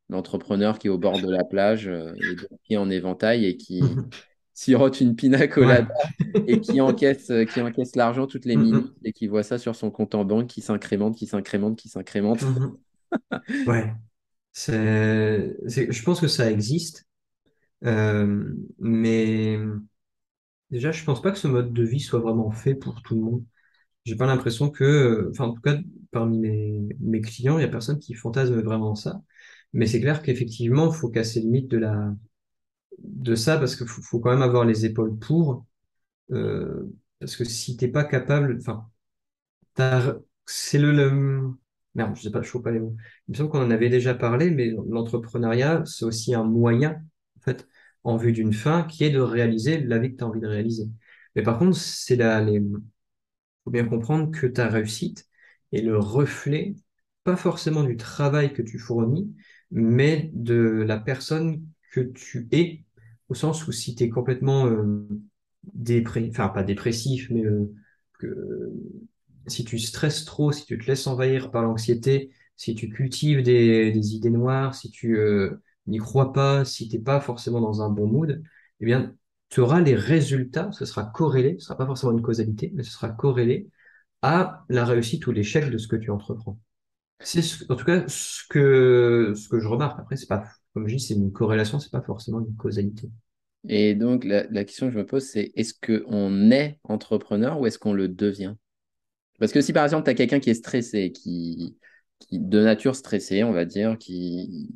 l'entrepreneur 0.10 0.80
qui 0.80 0.88
est 0.88 0.90
au 0.90 0.98
bord 0.98 1.20
de 1.20 1.30
la 1.32 1.44
plage 1.44 1.88
euh, 1.88 2.14
et 2.22 2.36
deux 2.36 2.48
pieds 2.64 2.78
en 2.78 2.90
éventail 2.90 3.46
et 3.46 3.58
qui 3.58 4.02
Mhm. 4.10 4.20
Sirote 4.60 5.02
une 5.02 5.16
pina 5.16 5.48
Ouais. 5.60 5.84
colada 5.84 5.94
et 6.48 6.60
qui 6.62 6.82
encaisse, 6.82 7.30
euh, 7.32 7.46
qui 7.46 7.62
encaisse 7.62 7.96
l'argent 7.96 8.28
toutes 8.28 8.46
les 8.46 8.58
minutes 8.58 8.86
Mhm. 8.86 8.96
et 9.04 9.14
qui 9.14 9.28
voit 9.28 9.44
ça 9.44 9.58
sur 9.60 9.76
son 9.76 9.92
compte 9.92 10.16
en 10.16 10.26
banque 10.26 10.48
qui 10.48 10.62
s'incrémente, 10.62 11.16
qui 11.18 11.28
s'incrémente, 11.28 11.78
qui 11.78 11.90
s'incrémente. 11.90 12.42
Mhm. 12.42 12.78
Ouais. 13.66 13.96
Je 14.68 16.04
pense 16.04 16.22
que 16.22 16.28
ça 16.28 16.52
existe, 16.52 17.08
euh, 17.86 18.54
mais 18.80 19.60
déjà, 20.72 20.92
je 20.92 21.04
pense 21.04 21.22
pas 21.22 21.32
que 21.32 21.38
ce 21.38 21.48
mode 21.48 21.74
de 21.74 21.84
vie 21.84 22.00
soit 22.00 22.20
vraiment 22.20 22.52
fait 22.52 22.76
pour 22.76 23.02
tout 23.02 23.16
le 23.16 23.22
monde. 23.22 23.46
J'ai 24.06 24.16
pas 24.18 24.28
l'impression 24.28 24.70
que, 24.72 25.30
enfin, 25.32 25.46
en 25.48 25.54
tout 25.54 25.62
cas, 25.62 25.78
parmi 26.12 26.40
mes, 26.40 26.82
mes 27.00 27.22
clients, 27.22 27.58
il 27.60 27.62
y 27.64 27.66
a 27.66 27.70
personne 27.70 28.00
qui 28.00 28.14
fantasme 28.16 28.62
vraiment 28.62 28.96
ça. 28.96 29.22
Mais 29.74 29.88
c'est 29.88 30.02
clair 30.02 30.22
qu'effectivement, 30.24 30.92
il 30.92 30.96
faut 30.98 31.10
casser 31.10 31.42
le 31.42 31.50
mythe 31.50 31.70
de 31.70 31.78
la, 31.78 32.16
de 33.04 33.36
ça 33.36 33.58
parce 33.58 33.76
qu'il 33.76 33.88
faut, 33.88 34.20
quand 34.20 34.32
même 34.32 34.42
avoir 34.42 34.66
les 34.66 34.86
épaules 34.86 35.18
pour, 35.18 35.66
euh, 36.32 36.92
parce 37.20 37.36
que 37.36 37.44
si 37.46 37.78
t'es 37.78 37.88
pas 37.90 38.04
capable, 38.06 38.58
enfin, 38.60 38.90
c'est 40.46 40.80
le, 40.80 41.54
merde, 41.96 42.16
je 42.16 42.24
sais 42.24 42.32
pas, 42.32 42.42
je 42.42 42.50
trouve 42.50 42.64
pas 42.64 42.72
les 42.72 42.80
mots. 42.80 42.96
Il 43.28 43.32
me 43.32 43.38
semble 43.38 43.50
qu'on 43.50 43.64
en 43.64 43.72
avait 43.72 43.90
déjà 43.90 44.14
parlé, 44.16 44.52
mais 44.52 44.72
l'entrepreneuriat, 44.88 45.84
c'est 45.86 46.06
aussi 46.06 46.34
un 46.36 46.44
moyen, 46.44 47.02
en 47.38 47.42
fait, 47.42 47.68
en 48.04 48.18
vue 48.18 48.32
d'une 48.34 48.54
fin 48.54 48.84
qui 48.84 49.04
est 49.04 49.12
de 49.12 49.20
réaliser 49.20 49.80
la 49.82 50.00
vie 50.00 50.12
que 50.12 50.18
tu 50.18 50.24
as 50.24 50.28
envie 50.28 50.40
de 50.40 50.48
réaliser. 50.48 50.90
Mais 51.36 51.44
par 51.44 51.60
contre, 51.60 51.78
c'est 51.78 52.16
la, 52.16 52.42
les, 52.42 52.62
faut 53.64 53.72
bien 53.72 53.86
comprendre 53.86 54.32
que 54.32 54.48
ta 54.48 54.68
réussite 54.68 55.28
est 55.72 55.82
le 55.82 55.98
reflet, 55.98 56.76
pas 57.24 57.36
forcément 57.38 57.84
du 57.84 57.98
travail 57.98 58.54
que 58.54 58.62
tu 58.62 58.80
fournis, 58.80 59.36
mais 59.72 60.32
de 60.34 60.84
la 60.88 60.98
personne 60.98 61.66
que 61.92 62.02
tu 62.02 62.48
es, 62.52 62.84
au 63.30 63.36
sens 63.36 63.68
où 63.68 63.72
si 63.72 63.96
tu 63.96 64.04
es 64.04 64.10
complètement 64.10 64.68
euh, 64.68 65.08
dépré, 65.74 66.28
enfin 66.30 66.50
pas 66.50 66.64
dépressif, 66.64 67.30
mais 67.32 67.46
euh, 67.46 67.72
que 68.20 68.72
si 69.48 69.66
tu 69.66 69.80
stresses 69.80 70.26
trop, 70.26 70.52
si 70.52 70.66
tu 70.66 70.78
te 70.78 70.86
laisses 70.86 71.08
envahir 71.08 71.52
par 71.52 71.64
l'anxiété, 71.64 72.32
si 72.58 72.76
tu 72.76 72.90
cultives 72.90 73.42
des, 73.44 73.92
des 73.92 74.16
idées 74.16 74.30
noires, 74.30 74.76
si 74.76 74.92
tu 74.92 75.18
euh, 75.18 75.62
n'y 75.88 75.98
crois 75.98 76.34
pas, 76.34 76.66
si 76.66 76.90
tu 76.90 76.98
n'es 76.98 77.04
pas 77.04 77.22
forcément 77.22 77.62
dans 77.62 77.82
un 77.82 77.90
bon 77.90 78.08
mood, 78.08 78.42
eh 78.82 78.86
bien, 78.86 79.16
tu 79.50 79.62
auras 79.62 79.82
les 79.82 79.96
résultats, 79.96 80.72
ce 80.72 80.86
sera 80.86 81.06
corrélé, 81.06 81.56
ce 81.60 81.66
sera 81.66 81.78
pas 81.78 81.86
forcément 81.86 82.12
une 82.12 82.22
causalité, 82.22 82.72
mais 82.76 82.84
ce 82.84 82.92
sera 82.92 83.10
corrélé 83.10 83.70
à 84.22 84.66
la 84.70 84.86
réussite 84.86 85.26
ou 85.28 85.32
l'échec 85.32 85.70
de 85.70 85.78
ce 85.78 85.88
que 85.88 85.96
tu 85.96 86.12
entreprends. 86.12 86.60
C'est 87.22 87.42
en 87.70 87.76
tout 87.76 87.86
cas 87.86 88.08
ce 88.08 88.44
que, 88.50 89.34
ce 89.36 89.50
que 89.50 89.60
je 89.60 89.68
remarque. 89.68 90.00
Après, 90.00 90.16
c'est 90.16 90.28
pas, 90.28 90.44
c'est 91.00 91.14
une 91.14 91.32
corrélation, 91.32 91.80
c'est 91.80 91.92
pas 91.92 92.02
forcément 92.02 92.40
une 92.40 92.56
causalité. 92.56 93.10
Et 93.68 93.96
donc, 93.96 94.24
la, 94.24 94.44
question 94.64 94.88
que 94.88 94.94
je 94.94 94.98
me 94.98 95.06
pose, 95.06 95.24
c'est 95.24 95.52
est-ce 95.56 95.74
qu'on 95.74 96.52
est 96.52 96.80
entrepreneur 96.84 97.60
ou 97.60 97.68
est-ce 97.68 97.78
qu'on 97.78 97.94
le 97.94 98.08
devient? 98.08 98.56
Parce 99.40 99.52
que 99.52 99.62
si 99.62 99.74
par 99.74 99.84
exemple, 99.84 100.06
tu 100.06 100.12
as 100.12 100.16
quelqu'un 100.16 100.40
qui 100.40 100.50
est 100.50 100.54
stressé, 100.54 101.12
qui, 101.12 101.78
qui, 102.20 102.40
de 102.40 102.62
nature 102.64 102.96
stressée, 102.96 103.44
on 103.44 103.52
va 103.52 103.66
dire, 103.66 103.98
qui, 103.98 104.70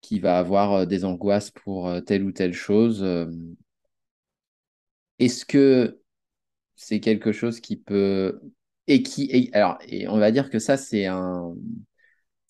qui 0.00 0.20
va 0.20 0.38
avoir 0.38 0.72
euh, 0.72 0.86
des 0.86 1.04
angoisses 1.04 1.50
pour 1.50 1.88
euh, 1.88 2.00
telle 2.00 2.24
ou 2.24 2.32
telle 2.32 2.54
chose, 2.54 3.02
euh, 3.02 3.26
est-ce 5.18 5.44
que 5.44 6.00
c'est 6.76 7.00
quelque 7.00 7.32
chose 7.32 7.60
qui 7.60 7.76
peut 7.76 8.40
et 8.86 9.02
qui 9.02 9.50
alors 9.52 9.78
et 9.86 10.08
on 10.08 10.18
va 10.18 10.32
dire 10.32 10.50
que 10.50 10.58
ça 10.58 10.76
c'est 10.76 11.06
un 11.06 11.54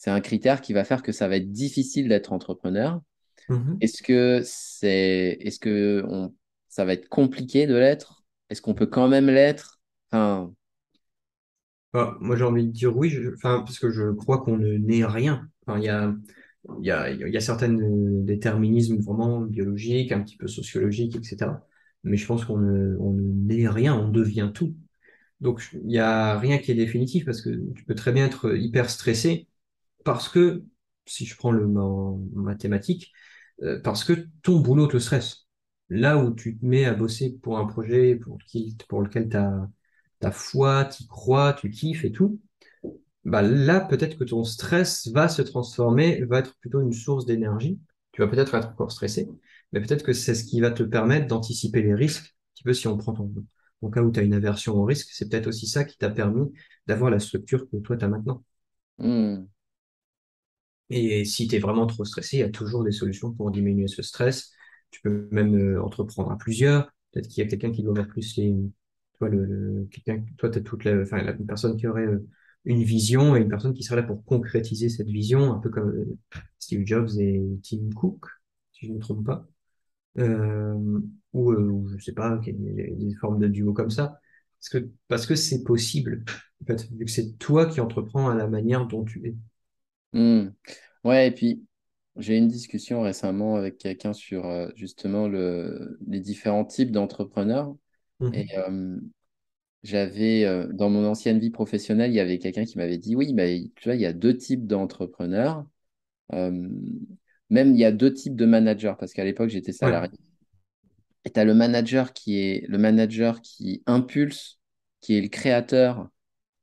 c'est 0.00 0.10
un 0.10 0.22
critère 0.22 0.62
qui 0.62 0.72
va 0.72 0.82
faire 0.82 1.02
que 1.02 1.12
ça 1.12 1.28
va 1.28 1.36
être 1.36 1.52
difficile 1.52 2.08
d'être 2.08 2.32
entrepreneur. 2.32 3.02
Mhm. 3.50 3.76
Est-ce 3.82 4.02
que 4.02 4.40
c'est 4.42 5.36
est-ce 5.42 5.60
que 5.60 6.02
on, 6.08 6.34
ça 6.70 6.86
va 6.86 6.94
être 6.94 7.06
compliqué 7.10 7.66
de 7.66 7.74
l'être? 7.74 8.24
Est-ce 8.48 8.62
qu'on 8.62 8.72
peut 8.72 8.86
quand 8.86 9.08
même 9.08 9.26
l'être? 9.26 9.78
Enfin... 10.10 10.54
Bah, 11.92 12.16
moi 12.20 12.34
j'ai 12.34 12.44
envie 12.44 12.64
de 12.66 12.72
dire 12.72 12.96
oui, 12.96 13.10
je, 13.10 13.34
enfin, 13.34 13.60
parce 13.60 13.78
que 13.78 13.90
je 13.90 14.10
crois 14.12 14.38
qu'on 14.38 14.56
ne 14.56 14.78
naît 14.78 15.04
rien. 15.04 15.46
Enfin, 15.66 15.78
il 15.78 15.84
y 15.84 15.90
a 15.90 16.14
il 16.78 16.86
y 16.86 16.90
a, 16.90 17.10
il 17.10 17.28
y 17.28 17.36
a 17.36 17.40
certains 17.40 17.68
déterminismes 17.70 19.00
vraiment 19.00 19.42
biologiques, 19.42 20.12
un 20.12 20.22
petit 20.22 20.38
peu 20.38 20.46
sociologiques, 20.48 21.16
etc. 21.16 21.66
Mais 22.04 22.16
je 22.16 22.26
pense 22.26 22.46
qu'on 22.46 22.58
ne, 22.58 22.96
on 22.98 23.12
ne 23.12 23.22
naît 23.22 23.68
rien, 23.68 23.94
on 23.94 24.08
devient 24.08 24.50
tout. 24.54 24.74
Donc, 25.40 25.62
il 25.74 25.86
n'y 25.86 25.98
a 25.98 26.38
rien 26.38 26.58
qui 26.58 26.70
est 26.70 26.74
définitif 26.74 27.24
parce 27.26 27.42
que 27.42 27.50
tu 27.74 27.84
peux 27.84 27.94
très 27.94 28.12
bien 28.12 28.26
être 28.26 28.56
hyper 28.56 28.88
stressé 28.90 29.46
parce 30.04 30.28
que, 30.28 30.64
si 31.06 31.26
je 31.26 31.36
prends 31.36 31.52
le 31.52 31.66
mathématique, 32.34 33.12
euh, 33.62 33.80
parce 33.82 34.04
que 34.04 34.12
ton 34.42 34.60
boulot 34.60 34.86
te 34.86 34.98
stresse. 34.98 35.46
Là 35.88 36.18
où 36.18 36.34
tu 36.34 36.58
te 36.58 36.64
mets 36.64 36.84
à 36.84 36.94
bosser 36.94 37.36
pour 37.42 37.58
un 37.58 37.66
projet 37.66 38.16
pour, 38.16 38.38
lequel 39.02 39.28
tu 39.28 39.36
as, 39.36 40.30
foi, 40.32 40.84
tu 40.84 41.06
crois, 41.06 41.52
tu 41.52 41.70
kiffes 41.70 42.04
et 42.04 42.12
tout, 42.12 42.40
bah 43.24 43.42
là, 43.42 43.80
peut-être 43.80 44.16
que 44.18 44.24
ton 44.24 44.44
stress 44.44 45.08
va 45.08 45.28
se 45.28 45.42
transformer, 45.42 46.22
va 46.24 46.38
être 46.38 46.56
plutôt 46.60 46.80
une 46.80 46.92
source 46.92 47.26
d'énergie. 47.26 47.78
Tu 48.12 48.22
vas 48.22 48.28
peut-être 48.28 48.54
être 48.54 48.68
encore 48.68 48.92
stressé, 48.92 49.28
mais 49.72 49.80
peut-être 49.80 50.04
que 50.04 50.12
c'est 50.12 50.34
ce 50.34 50.44
qui 50.44 50.60
va 50.60 50.70
te 50.70 50.82
permettre 50.82 51.26
d'anticiper 51.26 51.82
les 51.82 51.94
risques. 51.94 52.26
Un 52.26 52.54
petit 52.54 52.64
peu 52.64 52.72
si 52.72 52.88
on 52.88 52.96
prend 52.96 53.12
ton, 53.12 53.32
ton 53.80 53.90
cas 53.90 54.02
où 54.02 54.10
tu 54.10 54.20
as 54.20 54.22
une 54.22 54.34
aversion 54.34 54.74
au 54.74 54.84
risque, 54.84 55.08
c'est 55.12 55.28
peut-être 55.28 55.48
aussi 55.48 55.66
ça 55.66 55.84
qui 55.84 55.98
t'a 55.98 56.10
permis 56.10 56.50
d'avoir 56.86 57.10
la 57.10 57.18
structure 57.18 57.68
que 57.68 57.76
toi, 57.78 57.96
tu 57.96 58.04
as 58.04 58.08
maintenant. 58.08 58.44
Hmm. 58.98 59.44
Et 60.90 61.24
si 61.24 61.48
tu 61.48 61.56
es 61.56 61.58
vraiment 61.58 61.86
trop 61.86 62.04
stressé, 62.04 62.38
il 62.38 62.40
y 62.40 62.42
a 62.42 62.50
toujours 62.50 62.84
des 62.84 62.92
solutions 62.92 63.32
pour 63.32 63.50
diminuer 63.50 63.88
ce 63.88 64.02
stress. 64.02 64.52
Tu 64.90 65.00
peux 65.02 65.28
même 65.30 65.56
euh, 65.56 65.82
entreprendre 65.82 66.30
à 66.32 66.38
plusieurs. 66.38 66.92
Peut-être 67.12 67.28
qu'il 67.28 67.42
y 67.44 67.46
a 67.46 67.50
quelqu'un 67.50 67.70
qui 67.72 67.82
doit 67.82 67.92
avoir 67.92 68.08
plus 68.08 68.36
les. 68.36 68.54
Toi, 69.18 69.28
le, 69.28 69.88
quelqu'un, 69.90 70.24
toi, 70.38 70.50
as 70.54 70.60
toute 70.60 70.84
la, 70.84 71.00
enfin, 71.02 71.22
la 71.22 71.34
personne 71.34 71.76
qui 71.76 71.86
aurait 71.86 72.06
euh, 72.06 72.26
une 72.64 72.82
vision 72.82 73.36
et 73.36 73.40
une 73.40 73.48
personne 73.48 73.74
qui 73.74 73.82
serait 73.82 73.96
là 73.96 74.02
pour 74.02 74.24
concrétiser 74.24 74.88
cette 74.88 75.08
vision, 75.08 75.52
un 75.52 75.58
peu 75.58 75.70
comme 75.70 75.90
euh, 75.90 76.18
Steve 76.58 76.86
Jobs 76.86 77.10
et 77.18 77.40
Tim 77.62 77.90
Cook, 77.94 78.26
si 78.72 78.86
je 78.86 78.92
ne 78.92 78.96
me 78.96 79.00
trompe 79.02 79.24
pas. 79.26 79.46
Euh, 80.18 81.00
ou, 81.32 81.88
je 81.96 82.04
sais 82.04 82.12
pas, 82.12 82.38
des, 82.38 82.52
des 82.52 83.14
formes 83.20 83.38
de 83.40 83.48
duo 83.48 83.72
comme 83.72 83.90
ça. 83.90 84.20
Parce 84.58 84.68
que 84.70 84.90
parce 85.08 85.26
que 85.26 85.34
c'est 85.36 85.62
possible, 85.64 86.24
en 86.62 86.66
fait, 86.66 86.88
vu 86.92 87.04
que 87.04 87.10
c'est 87.10 87.38
toi 87.38 87.66
qui 87.66 87.80
entreprends 87.80 88.28
à 88.28 88.34
la 88.34 88.46
manière 88.48 88.86
dont 88.86 89.04
tu 89.04 89.26
es. 89.26 89.36
Hmm. 90.12 90.48
Ouais, 91.04 91.28
et 91.28 91.30
puis 91.30 91.64
j'ai 92.16 92.34
eu 92.34 92.38
une 92.38 92.48
discussion 92.48 93.02
récemment 93.02 93.56
avec 93.56 93.78
quelqu'un 93.78 94.12
sur 94.12 94.46
euh, 94.46 94.68
justement 94.74 95.28
le, 95.28 95.98
les 96.06 96.20
différents 96.20 96.64
types 96.64 96.90
d'entrepreneurs. 96.90 97.74
Mhm. 98.20 98.32
Et 98.32 98.46
j'avais, 99.82 100.44
euh, 100.44 100.68
dans 100.72 100.90
mon 100.90 101.06
ancienne 101.06 101.38
vie 101.38 101.50
professionnelle, 101.50 102.10
il 102.10 102.14
y 102.14 102.20
avait 102.20 102.38
quelqu'un 102.38 102.64
qui 102.64 102.76
m'avait 102.78 102.98
dit, 102.98 103.16
oui, 103.16 103.32
bah, 103.32 103.44
tu 103.76 103.84
vois, 103.88 103.94
il 103.94 104.00
y 104.00 104.06
a 104.06 104.12
deux 104.12 104.36
types 104.36 104.66
d'entrepreneurs. 104.66 105.64
Euh, 106.34 106.68
même 107.50 107.72
il 107.74 107.78
y 107.80 107.84
a 107.84 107.92
deux 107.92 108.12
types 108.14 108.36
de 108.36 108.46
managers, 108.46 108.94
parce 108.98 109.12
qu'à 109.14 109.24
l'époque, 109.24 109.50
j'étais 109.50 109.72
salarié. 109.72 110.18
Et 111.24 111.30
tu 111.30 111.40
as 111.40 111.44
le 111.44 111.54
manager 111.54 112.12
qui 112.12 112.38
est 112.38 112.66
le 112.68 112.78
manager 112.78 113.40
qui 113.42 113.82
impulse, 113.86 114.58
qui 115.00 115.16
est 115.16 115.20
le 115.20 115.28
créateur, 115.28 116.08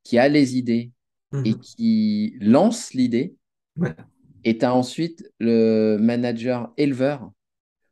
qui 0.03 0.19
a 0.19 0.29
les 0.29 0.57
idées 0.57 0.91
et 1.45 1.55
Mhm. 1.55 1.61
qui 1.61 2.37
lance 2.41 2.93
l'idée. 2.95 3.36
Ouais. 3.77 3.95
Et 4.43 4.57
tu 4.57 4.65
as 4.65 4.73
ensuite 4.73 5.29
le 5.39 5.97
manager 5.99 6.71
éleveur. 6.77 7.31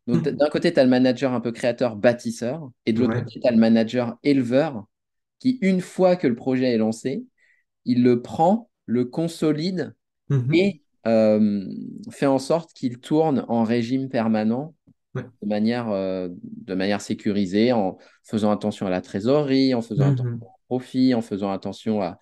Donc, 0.08 0.26
Mhm. 0.28 0.36
d'un 0.38 0.50
côté, 0.50 0.72
tu 0.74 0.80
as 0.80 0.84
le 0.84 0.90
manager 0.90 1.34
un 1.34 1.42
peu 1.42 1.52
créateur, 1.52 1.96
bâtisseur, 1.96 2.70
et 2.86 2.94
de 2.94 3.00
l'autre 3.00 3.14
Ouais. 3.16 3.24
côté, 3.24 3.40
tu 3.40 3.48
as 3.48 3.52
le 3.52 3.58
manager 3.58 4.18
éleveur 4.24 4.86
qui, 5.40 5.58
une 5.62 5.82
fois 5.82 6.16
que 6.16 6.28
le 6.28 6.36
projet 6.36 6.74
est 6.74 6.78
lancé, 6.78 7.26
il 7.86 8.04
le 8.04 8.22
prend, 8.22 8.70
le 8.86 9.06
consolide 9.06 9.94
Mhm. 10.30 10.54
et 10.56 10.82
euh, 11.08 11.68
fait 12.10 12.26
en 12.26 12.40
sorte 12.40 12.74
qu'il 12.74 13.00
tourne 13.00 13.46
en 13.48 13.64
régime 13.64 14.10
permanent 14.10 14.74
Ouais. 15.14 15.24
de 15.42 15.48
manière, 15.48 15.90
euh, 15.90 16.30
de 16.42 16.74
manière 16.74 17.00
sécurisée, 17.02 17.72
en 17.72 17.98
faisant 18.24 18.52
attention 18.52 18.88
à 18.88 18.90
la 18.90 19.02
trésorerie, 19.02 19.74
en 19.76 19.82
faisant 19.82 20.08
attention 20.08 20.32
Mhm. 20.32 20.42
au 20.42 20.48
profit, 20.68 21.14
en 21.14 21.22
faisant 21.22 21.52
attention 21.52 22.02
à, 22.02 22.18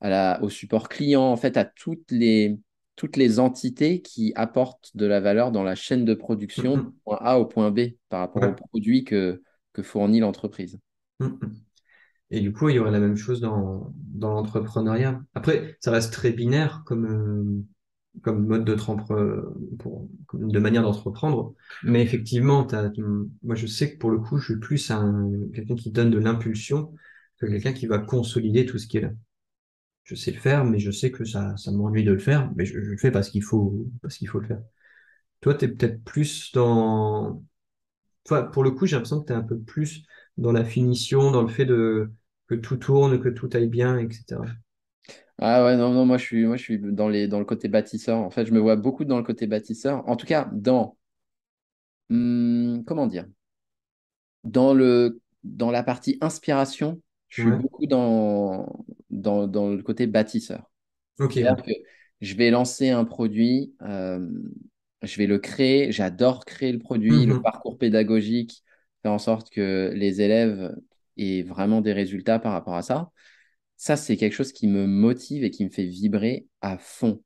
à 0.00 0.10
la, 0.10 0.38
au 0.42 0.50
support 0.50 0.88
client, 0.90 1.22
en 1.22 1.36
fait, 1.36 1.56
à 1.56 1.64
toutes 1.64 2.10
les, 2.10 2.58
toutes 2.96 3.16
les 3.16 3.38
entités 3.38 4.02
qui 4.02 4.32
apportent 4.36 4.90
de 4.96 5.06
la 5.06 5.20
valeur 5.20 5.52
dans 5.52 5.62
la 5.62 5.74
chaîne 5.74 6.04
de 6.04 6.14
production 6.14 6.78
du 6.78 6.82
Mhm. 6.82 6.92
point 7.04 7.18
A 7.20 7.38
au 7.38 7.46
point 7.46 7.70
B 7.70 7.80
par 8.08 8.20
rapport 8.20 8.44
au 8.44 8.46
Ouais. 8.46 8.54
produit 8.54 9.04
que, 9.04 9.42
que 9.72 9.82
fournit 9.82 10.20
l'entreprise. 10.20 10.78
Mhm. 11.20 11.54
Et 12.30 12.40
du 12.40 12.52
coup, 12.52 12.68
il 12.70 12.76
y 12.76 12.78
aurait 12.78 12.92
la 12.92 13.00
même 13.00 13.16
chose 13.16 13.40
dans, 13.40 13.94
dans 13.96 14.32
l'entrepreneuriat. 14.34 15.22
Après, 15.34 15.76
ça 15.80 15.92
reste 15.92 16.12
très 16.12 16.32
binaire 16.32 16.82
comme, 16.86 17.06
euh, 17.06 17.64
comme 18.22 18.46
mode 18.46 18.64
de, 18.64 18.74
trempre- 18.74 19.44
pour, 19.78 20.08
comme 20.26 20.50
de 20.50 20.58
manière 20.60 20.82
d'entreprendre. 20.82 21.54
Mais 21.84 22.02
effectivement, 22.02 22.66
moi, 23.42 23.54
je 23.56 23.66
sais 23.66 23.92
que 23.94 23.98
pour 23.98 24.10
le 24.10 24.18
coup, 24.18 24.38
je 24.38 24.46
suis 24.52 24.60
plus 24.60 24.90
un, 24.90 25.30
quelqu'un 25.54 25.76
qui 25.76 25.90
donne 25.92 26.10
de 26.10 26.18
l'impulsion 26.18 26.94
que 27.38 27.46
quelqu'un 27.46 27.72
qui 27.72 27.86
va 27.86 27.98
consolider 27.98 28.66
tout 28.66 28.78
ce 28.78 28.86
qui 28.86 28.98
est 28.98 29.02
là. 29.02 29.10
Je 30.06 30.16
sais 30.16 30.32
le 30.32 30.40
faire, 30.40 30.64
mais 30.66 30.80
je 30.80 30.92
sais 30.92 31.12
que 31.12 31.24
ça, 31.26 31.56
ça 31.58 31.72
m'ennuie 31.72 32.04
de 32.04 32.12
le 32.14 32.20
faire, 32.20 32.52
mais 32.56 32.66
je, 32.66 32.74
je 32.82 32.90
le 32.92 32.98
fais 32.98 33.12
parce 33.12 33.30
qu'il 33.30 33.44
faut, 33.44 33.86
parce 34.02 34.18
qu'il 34.18 34.28
faut 34.28 34.40
le 34.40 34.48
faire. 34.48 34.62
Toi, 35.42 35.54
tu 35.54 35.66
es 35.66 35.68
peut-être 35.68 36.04
plus 36.04 36.52
dans, 36.52 37.42
Enfin, 38.26 38.44
pour 38.44 38.64
le 38.64 38.72
coup, 38.72 38.86
j'ai 38.86 38.96
l'impression 38.96 39.22
que 39.22 39.28
tu 39.28 39.32
es 39.34 39.36
un 39.36 39.42
peu 39.42 39.58
plus 39.60 40.04
dans 40.38 40.52
la 40.52 40.64
finition, 40.64 41.30
dans 41.32 41.42
le 41.42 41.48
fait 41.48 41.66
de 41.66 42.12
que 42.48 42.54
tout 42.56 42.76
tourne, 42.78 43.20
que 43.20 43.28
tout 43.30 43.50
aille 43.54 43.68
bien, 43.68 43.98
etc. 43.98 44.46
Ah 45.38 45.64
ouais, 45.64 45.76
non, 45.76 45.92
non, 45.92 46.06
moi 46.06 46.16
je 46.18 46.24
suis, 46.24 46.44
moi, 46.46 46.56
je 46.56 46.62
suis 46.62 46.78
dans 46.80 47.08
les, 47.08 47.28
dans 47.28 47.38
le 47.38 47.44
côté 47.44 47.68
bâtisseur. 47.68 48.18
En 48.18 48.30
fait, 48.30 48.46
je 48.46 48.52
me 48.52 48.58
vois 48.60 48.76
beaucoup 48.76 49.04
dans 49.04 49.18
le 49.18 49.22
côté 49.24 49.46
bâtisseur. 49.46 50.06
En 50.08 50.16
tout 50.16 50.26
cas, 50.26 50.48
dans, 50.52 50.96
hum, 52.10 52.84
comment 52.86 53.06
dire, 53.06 53.26
dans 54.44 54.74
le, 54.74 55.20
dans 55.44 55.70
la 55.70 55.82
partie 55.82 56.18
inspiration, 56.20 57.00
je 57.28 57.38
suis 57.40 57.50
Ouais. 57.50 57.60
beaucoup 57.60 57.86
dans, 57.86 58.84
dans, 59.16 59.46
dans 59.48 59.70
le 59.70 59.82
côté 59.82 60.06
bâtisseur. 60.06 60.70
Ok, 61.18 61.36
ouais. 61.36 61.46
C'est-à-dire 61.46 61.62
que 61.64 61.72
je 62.20 62.34
vais 62.36 62.50
lancer 62.50 62.90
un 62.90 63.04
produit, 63.04 63.74
euh, 63.82 64.28
je 65.02 65.16
vais 65.18 65.26
le 65.26 65.38
créer, 65.38 65.92
j'adore 65.92 66.44
créer 66.44 66.72
le 66.72 66.78
produit, 66.78 67.26
le 67.26 67.34
Mhm. 67.34 67.42
parcours 67.42 67.78
pédagogique, 67.78 68.64
faire 69.02 69.12
en 69.12 69.18
sorte 69.18 69.50
que 69.50 69.92
les 69.94 70.20
élèves 70.22 70.74
aient 71.18 71.42
vraiment 71.42 71.80
des 71.80 71.92
résultats 71.92 72.38
par 72.38 72.52
rapport 72.52 72.76
à 72.76 72.82
ça. 72.82 73.10
Ça, 73.76 73.96
c'est 73.96 74.16
quelque 74.16 74.34
chose 74.34 74.52
qui 74.52 74.68
me 74.68 74.86
motive 74.86 75.44
et 75.44 75.50
qui 75.50 75.64
me 75.64 75.70
fait 75.70 75.86
vibrer 75.86 76.46
à 76.62 76.78
fond. 76.78 77.22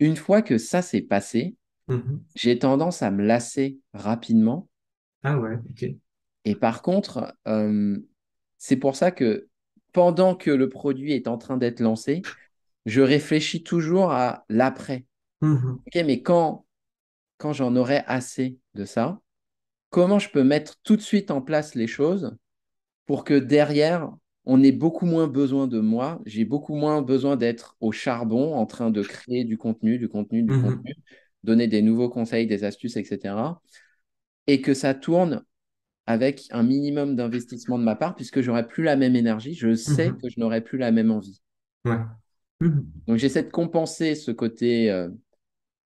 Une 0.00 0.16
fois 0.16 0.42
que 0.42 0.58
ça 0.58 0.82
s'est 0.82 1.00
passé, 1.00 1.56
Mhm. 1.88 2.24
j'ai 2.34 2.58
tendance 2.58 3.02
à 3.02 3.10
me 3.10 3.24
lasser 3.24 3.78
rapidement. 3.94 4.68
Ah 5.24 5.38
ouais, 5.38 5.56
ok. 5.70 5.84
Et 6.44 6.54
par 6.54 6.82
contre, 6.82 7.34
euh, 7.48 7.98
c'est 8.58 8.76
pour 8.76 8.96
ça 8.96 9.10
que 9.10 9.48
pendant 9.92 10.34
que 10.36 10.50
le 10.50 10.68
produit 10.68 11.12
est 11.12 11.28
en 11.28 11.38
train 11.38 11.56
d'être 11.56 11.80
lancé, 11.80 12.28
je 12.86 13.02
réfléchis 13.02 13.62
toujours 13.64 14.12
à 14.12 14.44
l'après. 14.48 15.06
Mhm. 15.40 15.84
Ok, 15.86 16.02
mais 16.04 16.22
quand, 16.22 16.66
quand 17.38 17.52
j'en 17.52 17.76
aurai 17.76 18.02
assez 18.06 18.58
de 18.74 18.84
ça, 18.84 19.20
comment 19.90 20.18
je 20.18 20.30
peux 20.30 20.44
mettre 20.44 20.76
tout 20.82 20.96
de 20.96 21.02
suite 21.02 21.30
en 21.30 21.42
place 21.42 21.74
les 21.74 21.86
choses 21.86 22.36
pour 23.06 23.24
que 23.24 23.34
derrière, 23.38 24.10
on 24.44 24.62
est 24.62 24.72
beaucoup 24.72 25.06
moins 25.06 25.28
besoin 25.28 25.66
de 25.68 25.80
moi, 25.80 26.20
j'ai 26.26 26.44
beaucoup 26.44 26.74
moins 26.74 27.02
besoin 27.02 27.36
d'être 27.36 27.76
au 27.80 27.92
charbon 27.92 28.54
en 28.54 28.66
train 28.66 28.90
de 28.90 29.02
créer 29.02 29.44
du 29.44 29.58
contenu, 29.58 29.98
du 29.98 30.08
contenu, 30.08 30.42
du 30.42 30.54
Mhm. 30.54 30.54
contenu, 30.56 30.94
donner 31.44 31.68
des 31.68 31.82
nouveaux 31.82 32.08
conseils, 32.10 32.46
des 32.46 32.64
astuces, 32.64 32.96
etc. 32.96 33.62
Et 34.46 34.60
que 34.62 34.74
ça 34.74 34.94
tourne 34.94 35.44
avec 36.06 36.46
un 36.50 36.62
minimum 36.62 37.16
d'investissement 37.16 37.78
de 37.78 37.84
ma 37.84 37.96
part, 37.96 38.14
puisque 38.16 38.40
j'aurai 38.42 38.66
plus 38.66 38.82
la 38.84 38.96
même 38.96 39.16
énergie, 39.16 39.54
je 39.54 39.74
sais 39.74 40.12
Mhm. 40.12 40.18
que 40.18 40.28
je 40.28 40.40
n'aurai 40.40 40.60
plus 40.62 40.78
la 40.78 40.92
même 40.92 41.10
envie. 41.10 41.42
Ouais. 41.84 41.98
Mhm. 42.60 43.02
Donc 43.06 43.16
j'essaie 43.18 43.42
de 43.42 43.50
compenser 43.50 44.14
ce 44.14 44.30
côté, 44.30 44.90
euh, 44.90 45.08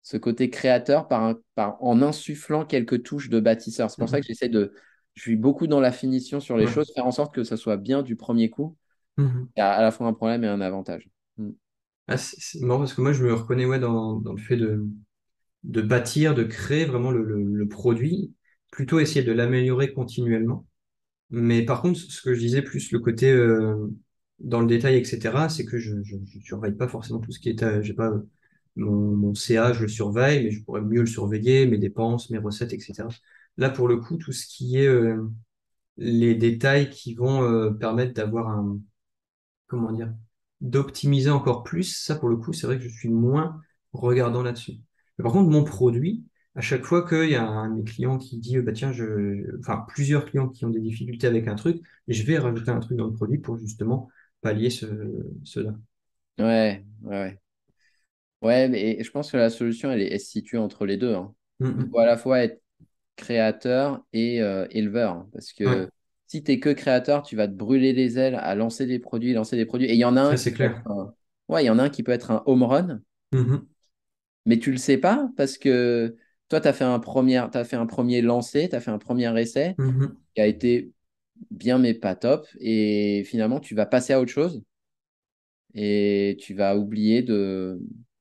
ce 0.02 0.16
côté 0.16 0.50
créateur 0.50 1.08
par, 1.08 1.24
un- 1.24 1.40
par- 1.56 1.82
en 1.82 2.02
insufflant 2.02 2.66
quelques 2.66 3.02
touches 3.04 3.30
de 3.30 3.40
bâtisseur. 3.40 3.90
C'est 3.90 3.98
pour 3.98 4.08
ça 4.08 4.18
Mhm. 4.18 4.22
que 4.22 4.26
j'essaie 4.26 4.48
de, 4.50 4.72
je 5.14 5.22
suis 5.22 5.36
beaucoup 5.36 5.66
dans 5.68 5.80
la 5.80 5.92
finition 5.92 6.40
sur 6.40 6.58
les 6.58 6.66
Ouais. 6.66 6.72
choses, 6.74 6.92
faire 6.94 7.06
en 7.06 7.12
sorte 7.12 7.34
que 7.34 7.44
ça 7.44 7.56
soit 7.58 7.76
bien 7.78 8.02
du 8.02 8.16
premier 8.16 8.50
coup. 8.50 8.76
Il 9.56 9.60
y 9.60 9.62
a 9.62 9.72
à 9.72 9.82
la 9.82 9.90
fois 9.92 10.06
un 10.08 10.14
problème 10.14 10.44
et 10.44 10.48
un 10.48 10.60
avantage. 10.62 11.08
Mm. 11.38 11.50
Ah, 12.08 12.16
c'est 12.16 12.36
c'est 12.40 12.60
marrant 12.60 12.80
parce 12.80 12.94
que 12.94 13.00
moi, 13.00 13.12
je 13.12 13.24
me 13.24 13.34
reconnais 13.34 13.64
ouais, 13.66 13.80
dans, 13.80 14.14
dans 14.16 14.32
le 14.32 14.38
fait 14.40 14.56
de, 14.56 14.84
de 15.64 15.82
bâtir, 15.82 16.34
de 16.34 16.44
créer 16.44 16.84
vraiment 16.86 17.10
le, 17.12 17.24
le- 17.24 17.44
le 17.44 17.68
produit, 17.68 18.34
plutôt 18.76 19.00
essayer 19.00 19.24
de 19.24 19.32
l'améliorer 19.32 19.94
continuellement. 19.94 20.66
Mais 21.30 21.64
par 21.64 21.80
contre, 21.80 21.98
ce 21.98 22.20
que 22.20 22.34
je 22.34 22.40
disais 22.40 22.60
plus 22.62 22.92
le 22.92 22.98
côté 23.00 23.32
euh, 23.32 23.88
dans 24.38 24.60
le 24.60 24.66
détail, 24.66 24.96
etc., 24.96 25.48
c'est 25.48 25.64
que 25.64 25.78
je, 25.78 25.94
je 26.04 26.16
surveille 26.40 26.74
pas 26.74 26.86
forcément 26.86 27.20
tout 27.20 27.32
ce 27.32 27.40
qui 27.40 27.48
est, 27.48 27.62
euh, 27.62 27.82
j'ai 27.82 27.94
pas 27.94 28.12
mon, 28.76 29.34
CA, 29.34 29.72
je 29.72 29.80
le 29.80 29.88
surveille, 29.88 30.44
mais 30.44 30.50
je 30.50 30.62
pourrais 30.62 30.82
mieux 30.82 31.00
le 31.00 31.06
surveiller, 31.06 31.66
mes 31.66 31.78
dépenses, 31.78 32.28
mes 32.28 32.36
recettes, 32.36 32.74
etc. 32.74 33.04
Là, 33.56 33.70
pour 33.70 33.88
le 33.88 33.96
coup, 33.96 34.18
tout 34.18 34.32
ce 34.32 34.46
qui 34.46 34.76
est 34.78 34.86
euh, 34.86 35.26
les 35.96 36.34
détails 36.34 36.90
qui 36.90 37.14
vont 37.14 37.42
euh, 37.44 37.70
permettre 37.70 38.12
d'avoir 38.12 38.48
un, 38.50 38.78
comment 39.68 39.90
dire, 39.90 40.12
d'optimiser 40.60 41.30
encore 41.30 41.62
plus, 41.62 41.96
ça, 41.96 42.16
pour 42.16 42.28
le 42.28 42.36
coup, 42.36 42.52
c'est 42.52 42.66
vrai 42.66 42.76
que 42.76 42.84
je 42.84 42.90
suis 42.90 43.08
moins 43.08 43.58
regardant 43.94 44.42
là-dessus. 44.42 44.74
Par 45.16 45.32
contre, 45.32 45.48
mon 45.50 45.64
produit, 45.64 46.26
à 46.56 46.60
chaque 46.62 46.84
fois 46.84 47.06
qu'il 47.08 47.30
y 47.30 47.34
a 47.36 47.44
un 47.46 47.70
de 47.70 47.74
mes 47.76 47.84
clients 47.84 48.18
qui 48.18 48.38
dit, 48.38 48.58
bah 48.60 48.72
tiens, 48.72 48.92
je, 48.92 49.58
enfin, 49.60 49.84
plusieurs 49.88 50.24
clients 50.26 50.48
qui 50.48 50.64
ont 50.64 50.70
des 50.70 50.80
difficultés 50.80 51.26
avec 51.28 51.48
un 51.48 51.54
truc, 51.56 51.82
je 52.08 52.22
vais 52.24 52.38
rajouter 52.38 52.70
un 52.70 52.80
truc 52.80 52.96
dans 52.98 53.06
le 53.06 53.12
produit 53.12 53.38
pour 53.38 53.58
justement 53.58 54.08
pallier 54.42 54.70
ce, 54.70 54.86
cela. 55.44 55.74
Ouais, 56.38 56.84
ouais, 57.02 57.10
ouais. 57.22 57.40
Ouais, 58.42 58.68
mais 58.68 59.02
je 59.02 59.10
pense 59.10 59.32
que 59.32 59.36
la 59.36 59.50
solution, 59.50 59.90
elle, 59.90 60.02
est, 60.02 60.12
elle 60.12 60.20
se 60.20 60.26
situe 60.30 60.58
entre 60.58 60.84
les 60.86 60.96
deux. 60.96 61.14
hein. 61.14 61.34
Mm, 61.60 61.66
Il 61.78 61.82
mm. 61.82 61.90
faut 61.90 61.98
à 61.98 62.06
la 62.06 62.16
fois 62.16 62.40
être 62.44 62.62
créateur 63.16 64.04
et 64.12 64.42
euh, 64.42 64.66
éleveur. 64.70 65.12
hein, 65.14 65.30
parce 65.32 65.52
Ouais, 65.64 65.82
que 65.82 65.90
si 66.28 66.44
tu 66.44 66.52
es 66.52 66.60
que 66.60 66.70
créateur, 66.70 67.22
tu 67.22 67.36
vas 67.36 67.48
te 67.48 67.54
brûler 67.54 67.92
les 67.92 68.18
ailes 68.18 68.36
à 68.36 68.54
lancer 68.54 68.86
des 68.86 68.98
produits, 69.00 69.34
lancer 69.34 69.56
des 69.56 69.66
produits. 69.66 69.88
Et 69.88 69.94
il 69.94 69.98
y 70.00 70.04
en 70.06 70.16
a 70.16 70.22
un 70.22 70.36
c'est 70.36 70.52
clair. 70.52 70.86
un... 70.86 71.14
Ouais, 71.48 71.64
il 71.64 71.66
y 71.68 71.70
en 71.70 71.78
a 71.78 71.84
un 71.84 71.90
qui 71.90 72.02
peut 72.04 72.12
être 72.12 72.30
un 72.32 72.42
home 72.46 72.64
run, 72.64 73.00
Mhm, 73.32 73.66
mais 74.44 74.58
tu 74.58 74.70
le 74.70 74.76
sais 74.78 74.98
pas 74.98 75.28
parce 75.36 75.58
que 75.58 76.16
toi, 76.48 76.60
tu 76.60 76.68
as 76.68 76.72
fait 76.72 76.84
un 76.84 76.98
premier, 77.00 77.44
t'as 77.52 77.64
fait 77.64 77.76
un 77.76 77.86
premier 77.86 78.22
lancer, 78.22 78.68
tu 78.68 78.76
as 78.76 78.80
fait 78.80 78.90
un 78.90 78.98
premier 78.98 79.38
essai 79.40 79.78
mhm, 79.78 80.16
qui 80.34 80.40
a 80.42 80.46
été 80.46 80.92
bien 81.50 81.78
mais 81.78 81.94
pas 81.94 82.16
top. 82.16 82.48
Et 82.60 83.24
finalement, 83.26 83.60
tu 83.60 83.74
vas 83.76 83.86
passer 83.86 84.12
à 84.14 84.20
autre 84.20 84.32
chose 84.32 84.62
et 85.74 86.36
tu 86.40 86.54
vas 86.54 86.76
oublier 86.76 87.22
de, 87.22 87.80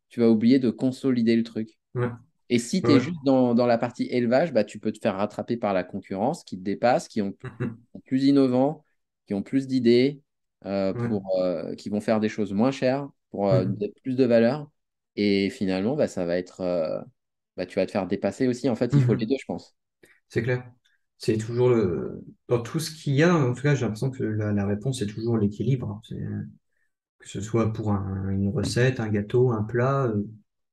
tu 0.09 0.19
vas 0.19 0.29
oublier 0.29 0.59
de 0.59 0.69
consolider 0.69 1.35
le 1.35 1.43
truc. 1.43 1.77
ouais, 1.95 2.11
Et 2.49 2.59
si 2.59 2.83
tu 2.83 2.93
es 2.93 2.99
ouais, 2.99 3.01
juste 3.01 3.23
dans, 3.23 3.55
dans 3.55 3.67
la 3.67 3.77
partie 3.77 4.05
élevage, 4.11 4.53
bah, 4.53 4.63
tu 4.65 4.79
peux 4.79 4.91
te 4.91 4.99
faire 5.01 5.15
rattraper 5.17 5.57
par 5.57 5.73
la 5.73 5.83
concurrence 5.83 6.43
qui 6.43 6.57
te 6.57 6.63
dépasse, 6.63 7.07
qui 7.09 7.21
ont 7.21 7.35
plus 8.05 8.25
innovants, 8.25 8.85
qui 9.27 9.33
ont 9.35 9.43
plus 9.43 9.67
d'idées, 9.67 10.21
euh, 10.65 10.93
ouais, 10.93 11.15
euh, 11.39 11.75
qui 11.75 11.89
vont 11.89 12.01
faire 12.01 12.19
des 12.21 12.29
choses 12.29 12.53
moins 12.53 12.71
chères, 12.71 13.09
pour 13.31 13.49
euh, 13.49 13.65
mhm, 13.65 13.85
plus 14.03 14.15
de 14.17 14.25
valeur. 14.25 14.69
Et 15.17 15.49
finalement, 15.51 15.95
bah, 15.95 16.07
ça 16.07 16.25
va 16.25 16.37
être, 16.37 16.61
bah, 17.57 17.65
tu 17.65 17.75
vas 17.75 17.85
te 17.85 17.91
faire 17.91 18.07
dépasser 18.07 18.47
aussi. 18.47 18.69
En 18.69 18.75
fait, 18.75 18.95
il 18.95 19.03
faut 19.03 19.13
les 19.15 19.25
mhm. 19.25 19.27
deux, 19.27 19.35
je 19.39 19.45
pense. 19.45 19.75
C'est 20.29 20.43
clair. 20.43 20.63
C'est 21.17 21.37
toujours 21.37 21.69
le, 21.69 22.21
dans 22.49 22.61
tout 22.61 22.79
ce 22.79 22.91
qu'il 22.91 23.13
y 23.15 23.23
a, 23.23 23.33
en 23.35 23.53
tout 23.53 23.61
cas, 23.61 23.73
j'ai 23.75 23.81
l'impression 23.85 24.11
que 24.11 24.23
la, 24.23 24.51
la 24.51 24.65
réponse 24.65 25.01
est 25.01 25.07
toujours 25.07 25.37
l'équilibre. 25.37 26.01
hein. 26.09 26.45
Que 27.19 27.27
ce 27.29 27.41
soit 27.41 27.73
pour 27.73 27.91
un- 27.91 28.29
une 28.29 28.49
recette, 28.49 28.99
un 29.01 29.09
gâteau, 29.09 29.51
un 29.51 29.63
plat, 29.63 30.05
euh, 30.05 30.23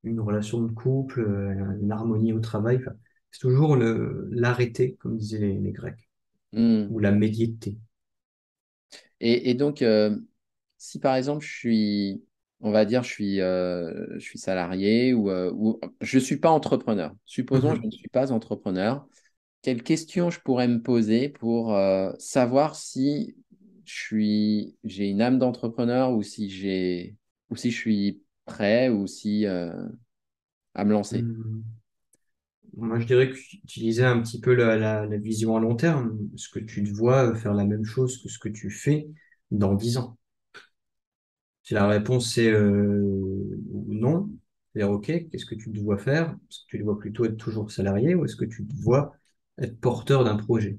une 0.05 0.21
relation 0.21 0.61
de 0.63 0.71
couple, 0.73 1.21
euh, 1.21 1.79
une 1.81 1.91
harmonie 1.93 2.33
au 2.33 2.41
travail. 2.41 2.77
Enfin, 2.79 2.93
c'est 3.31 3.41
toujours 3.41 3.77
le, 3.77 4.29
l'arrêté, 4.33 4.97
comme 5.01 5.17
disaient 5.19 5.39
les, 5.39 5.59
les 5.59 5.73
Grecs, 5.73 6.09
Hmm. 6.53 6.91
ou 6.91 6.99
la 7.01 7.13
médiété. 7.13 7.79
Et, 9.21 9.51
et 9.51 9.55
donc, 9.55 9.83
euh, 9.83 10.17
si 10.79 10.99
par 11.01 11.17
exemple, 11.17 11.45
je 11.45 11.53
suis, 11.53 12.25
on 12.63 12.71
va 12.73 12.85
dire, 12.87 13.03
je 13.05 13.11
suis, 13.11 13.41
euh, 13.41 14.07
je 14.15 14.21
suis 14.21 14.39
salarié 14.39 15.15
ou, 15.15 15.31
euh, 15.31 15.53
ou 15.55 15.81
je 16.01 16.19
ne 16.19 16.23
suis 16.23 16.39
pas 16.39 16.51
entrepreneur. 16.51 17.15
Supposons 17.27 17.75
que 17.75 17.81
je 17.83 17.83
Mhm. 17.83 17.89
ne 17.89 17.93
suis 17.93 18.09
pas 18.09 18.33
entrepreneur. 18.33 19.07
Quelles 19.63 19.83
questions 19.85 20.31
je 20.31 20.41
pourrais 20.41 20.69
me 20.69 20.83
poser 20.83 21.29
pour 21.31 21.75
euh, 21.77 22.13
savoir 22.19 22.77
si 22.77 23.37
je 23.87 23.95
suis, 23.95 24.77
j'ai 24.85 25.09
une 25.11 25.23
âme 25.23 25.39
d'entrepreneur 25.39 26.13
ou 26.13 26.23
si 26.23 26.51
j'ai, 26.51 27.17
ou 27.51 27.57
si 27.57 27.71
je 27.71 27.79
suis 27.79 28.23
prêt 28.47 28.89
ou 28.91 29.07
si 29.09 29.47
à 29.47 30.85
me 30.85 30.93
lancer? 30.93 31.29
Mhm. 31.33 31.63
Moi, 32.77 32.99
je 33.01 33.07
dirais 33.07 33.31
que 33.31 33.37
utiliser 33.65 34.05
un 34.05 34.21
petit 34.23 34.41
peu 34.41 34.55
la, 34.55 34.77
la, 34.77 35.07
la 35.07 35.17
vision 35.19 35.57
à 35.57 35.61
long 35.61 35.77
terme, 35.77 36.19
ce 36.37 36.49
que 36.49 36.59
tu 36.59 36.83
te 36.83 36.91
vois 36.91 37.35
faire 37.35 37.55
la 37.55 37.65
même 37.65 37.85
chose 37.85 38.23
que 38.23 38.29
ce 38.29 38.39
que 38.39 38.49
tu 38.49 38.71
fais 38.71 39.09
dans 39.51 39.75
10 39.75 39.97
ans. 39.99 40.17
Si 41.63 41.75
la 41.75 41.87
réponse 41.89 42.33
c'est 42.35 42.51
euh, 42.51 43.59
non, 43.89 44.31
c'est-à-dire 44.75 44.93
OK, 44.93 45.07
qu'est-ce 45.07 45.47
que 45.47 45.55
tu 45.55 45.71
te 45.73 45.79
vois 45.81 45.99
faire? 45.99 46.31
Est-ce 46.51 46.61
que 46.61 46.67
tu 46.69 46.79
te 46.79 46.85
vois 46.85 46.99
plutôt 46.99 47.25
être 47.25 47.37
toujours 47.37 47.71
salarié 47.71 48.15
ou 48.15 48.25
est-ce 48.25 48.37
que 48.37 48.45
tu 48.45 48.67
te 48.67 48.75
vois 48.83 49.15
être 49.59 49.79
porteur 49.81 50.25
d'un 50.25 50.37
projet? 50.37 50.79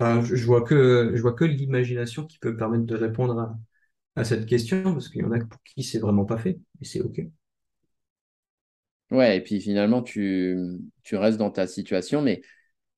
Je, 0.00 0.44
vois 0.46 0.62
que, 0.64 1.18
vois 1.20 1.32
que 1.34 1.44
l'imagination 1.44 2.26
qui 2.26 2.38
peut 2.38 2.56
permettre 2.56 2.84
de 2.84 2.94
répondre 2.96 3.38
à, 3.38 3.58
à 4.16 4.24
cette 4.24 4.46
question 4.46 4.82
parce 4.94 5.08
qu'il 5.08 5.22
y 5.22 5.24
en 5.24 5.32
a 5.32 5.40
pour 5.40 5.62
qui 5.64 5.82
c'est 5.84 5.98
vraiment 6.00 6.24
pas 6.26 6.38
fait 6.38 6.58
et 6.80 6.84
c'est 6.86 7.00
OK. 7.02 7.20
Ouais, 9.10 9.38
et 9.38 9.40
puis 9.42 9.60
finalement, 9.60 10.02
tu, 10.02 10.58
tu 11.02 11.16
restes 11.16 11.38
dans 11.38 11.50
ta 11.50 11.66
situation, 11.66 12.20
mais 12.20 12.42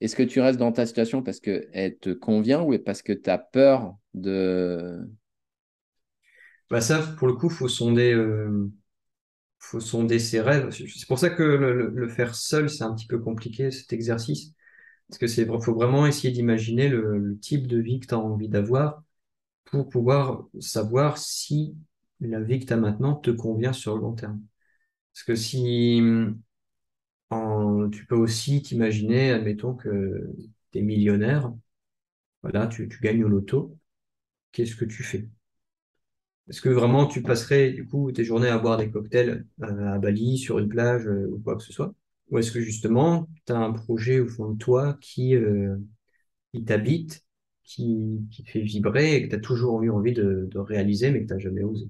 est-ce 0.01 0.17
que 0.17 0.25
tu 0.25 0.41
restes 0.41 0.59
dans 0.61 0.73
ta 0.73 0.87
situation 0.87 1.23
parce 1.23 1.41
qu'elle 1.41 1.99
te 2.01 2.11
convient 2.11 2.63
ou 2.63 2.79
parce 2.81 3.03
que 3.03 3.13
tu 3.15 3.31
as 3.31 3.39
peur 3.39 3.97
de... 4.15 5.11
Bah 6.71 6.81
ça, 6.81 7.01
pour 7.19 7.27
le 7.29 7.35
coup, 7.35 7.49
faut 7.49 7.69
sonder, 7.69 8.13
euh, 8.15 8.71
faut 9.61 9.81
sonder 9.81 10.19
ses 10.21 10.41
rêves. 10.41 10.71
C'est 10.73 11.09
pour 11.09 11.19
ça 11.19 11.31
que 11.31 11.43
le, 11.45 12.09
faire 12.09 12.35
seul, 12.35 12.71
c'est 12.71 12.85
un 12.85 12.95
petit 12.95 13.07
peu 13.07 13.19
compliqué 13.21 13.71
cet 13.71 13.93
exercice 13.95 14.55
parce 15.09 15.19
que 15.19 15.27
c'est, 15.29 15.47
faut 15.47 15.75
vraiment 15.75 16.07
essayer 16.07 16.33
d'imaginer 16.33 16.89
le, 16.89 17.39
type 17.41 17.67
de 17.69 17.79
vie 17.81 18.01
que 18.01 18.09
tu 18.09 18.15
as 18.15 18.19
envie 18.21 18.49
d'avoir 18.49 19.03
pour 19.67 19.89
pouvoir 19.89 20.47
savoir 20.61 21.19
si 21.19 21.77
la 22.21 22.41
vie 22.41 22.61
que 22.61 22.67
tu 22.67 22.73
as 22.75 22.77
maintenant 22.79 23.17
te 23.17 23.31
convient 23.31 23.73
sur 23.75 23.97
le 23.97 24.03
long 24.03 24.15
terme. 24.15 24.43
Parce 25.15 25.25
que 25.25 25.37
si 25.37 26.01
en- 27.31 27.89
tu 27.91 28.07
peux 28.07 28.17
aussi 28.17 28.63
t'imaginer, 28.63 29.33
admettons 29.33 29.75
que 29.75 30.31
tu 30.73 30.79
es 30.79 30.83
millionnaire, 30.83 31.53
voilà, 32.43 32.69
tu, 32.69 32.89
tu 32.89 33.01
gagnes 33.03 33.25
au 33.25 33.29
loto, 33.29 33.79
qu'est-ce 34.53 34.77
que 34.77 34.85
tu 34.85 35.03
fais? 35.03 35.29
Est-ce 36.49 36.61
que 36.61 36.69
vraiment 36.69 37.07
tu 37.07 37.23
passerais 37.23 37.71
du 37.73 37.87
coup 37.87 38.11
tes 38.13 38.25
journées 38.25 38.49
à 38.49 38.59
boire 38.59 38.77
des 38.79 38.91
cocktails 38.91 39.47
euh, 39.63 39.95
à 39.95 39.99
Bali, 39.99 40.37
sur 40.39 40.59
une 40.59 40.69
plage 40.69 41.07
euh, 41.07 41.29
ou 41.33 41.39
quoi 41.41 41.57
que 41.57 41.63
ce 41.63 41.73
soit? 41.73 41.95
Ou 42.31 42.39
est-ce 42.39 42.51
que 42.53 42.61
justement 42.61 43.29
tu 43.47 43.53
as 43.53 43.59
un 43.59 43.73
projet 43.73 44.21
au 44.21 44.27
fond 44.29 44.51
de 44.51 44.59
toi 44.59 44.99
qui, 45.01 45.35
euh, 45.37 45.77
qui 46.53 46.65
t'habite, 46.65 47.25
qui, 47.65 48.21
qui 48.33 48.45
te 48.45 48.51
fait 48.51 48.63
vibrer 48.63 49.17
et 49.17 49.25
que 49.25 49.31
tu 49.31 49.37
as 49.37 49.41
toujours 49.41 49.83
eu 49.83 49.91
envie 49.91 50.15
de, 50.15 50.49
de 50.51 50.59
réaliser 50.59 51.11
mais 51.13 51.23
que 51.23 51.29
tu 51.29 51.35
n'as 51.35 51.41
jamais 51.41 51.65
osé? 51.65 51.89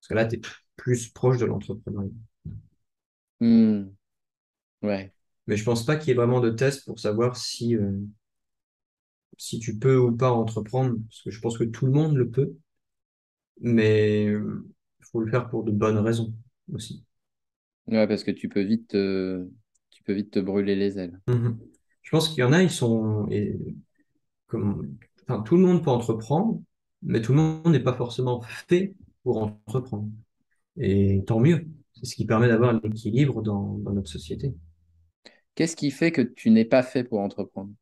Parce 0.00 0.08
que 0.08 0.14
là, 0.14 0.26
tu 0.26 0.36
es 0.36 0.42
plus 0.76 1.08
proche 1.10 1.38
de 1.38 1.46
l'entrepreneuriat. 1.46 2.10
Hmm, 3.40 3.94
ouais, 4.82 5.12
Mais 5.46 5.56
je 5.56 5.64
pense 5.64 5.84
pas 5.86 5.96
qu'il 5.96 6.08
y 6.08 6.10
ait 6.12 6.14
vraiment 6.14 6.40
de 6.40 6.50
test 6.50 6.84
pour 6.84 6.98
savoir 6.98 7.36
si, 7.36 7.76
euh, 7.76 7.92
si 9.38 9.58
tu 9.60 9.78
peux 9.78 9.98
ou 9.98 10.16
pas 10.16 10.32
entreprendre, 10.32 10.96
parce 11.08 11.22
que 11.22 11.30
je 11.30 11.40
pense 11.40 11.58
que 11.58 11.64
tout 11.64 11.86
le 11.86 11.92
monde 11.92 12.16
le 12.16 12.30
peut, 12.30 12.54
mais 13.60 14.24
il 14.26 15.04
faut 15.10 15.20
le 15.20 15.30
faire 15.30 15.48
pour 15.48 15.64
de 15.64 15.70
bonnes 15.70 15.98
raisons 15.98 16.34
aussi. 16.72 17.04
ouais, 17.86 18.06
parce 18.06 18.24
que 18.24 18.30
tu 18.30 18.48
peux 18.48 18.62
vite 18.62 18.88
te, 18.88 19.48
tu 19.90 20.02
peux 20.02 20.12
vite 20.12 20.32
te 20.32 20.38
brûler 20.38 20.76
les 20.76 20.98
ailes. 20.98 21.20
Mhm. 21.26 21.58
Je 22.02 22.10
pense 22.10 22.28
qu'il 22.28 22.38
y 22.38 22.42
en 22.42 22.52
a, 22.52 22.62
ils 22.62 22.70
sont, 22.70 23.28
et, 23.30 23.56
comme, 24.46 24.96
enfin, 25.28 25.42
tout 25.42 25.56
le 25.56 25.62
monde 25.62 25.84
peut 25.84 25.90
entreprendre, 25.90 26.62
mais 27.02 27.22
tout 27.22 27.32
le 27.32 27.38
monde 27.38 27.68
n'est 27.68 27.80
pas 27.80 27.94
forcément 27.94 28.42
fait 28.42 28.94
pour 29.22 29.38
entreprendre. 29.38 30.08
Et 30.78 31.22
tant 31.26 31.40
mieux. 31.40 31.66
C'est 31.94 32.06
ce 32.06 32.16
qui 32.16 32.26
permet 32.26 32.48
d'avoir 32.48 32.72
l'équilibre 32.74 33.42
dans, 33.42 33.78
dans 33.78 33.92
notre 33.92 34.10
société. 34.10 34.54
Qu'est-ce 35.54 35.76
qui 35.76 35.90
fait 35.90 36.12
que 36.12 36.20
tu 36.20 36.50
n'es 36.50 36.66
pas 36.66 36.82
fait 36.82 37.04
pour 37.04 37.20
entreprendre? 37.20 37.72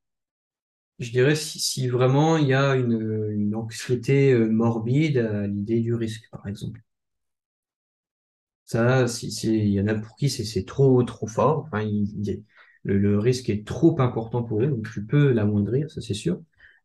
Je 1.00 1.10
dirais 1.10 1.34
si, 1.34 1.88
vraiment 1.88 2.36
il 2.36 2.46
y 2.46 2.54
a 2.54 2.76
une, 2.76 3.54
anxiété 3.56 4.32
euh, 4.32 4.48
morbide 4.48 5.18
à 5.18 5.46
l'idée 5.48 5.80
du 5.80 5.94
risque, 5.94 6.28
par 6.30 6.46
exemple. 6.46 6.80
Ça, 8.64 9.08
si, 9.08 9.28
il 9.48 9.68
y 9.72 9.80
en 9.80 9.88
a 9.88 9.94
pour 9.94 10.14
qui 10.16 10.30
c'est 10.30 10.64
trop, 10.64 11.02
trop 11.02 11.26
fort. 11.26 11.64
Enfin, 11.66 11.84
le 12.84 13.18
risque 13.18 13.50
est 13.50 13.66
trop 13.66 14.00
important 14.00 14.42
pour 14.44 14.62
eux, 14.62 14.66
donc 14.68 14.88
tu 14.92 15.04
peux 15.04 15.32
l'amoindrir, 15.32 15.90
ça 15.90 16.00
c'est 16.00 16.14
sûr. 16.14 16.40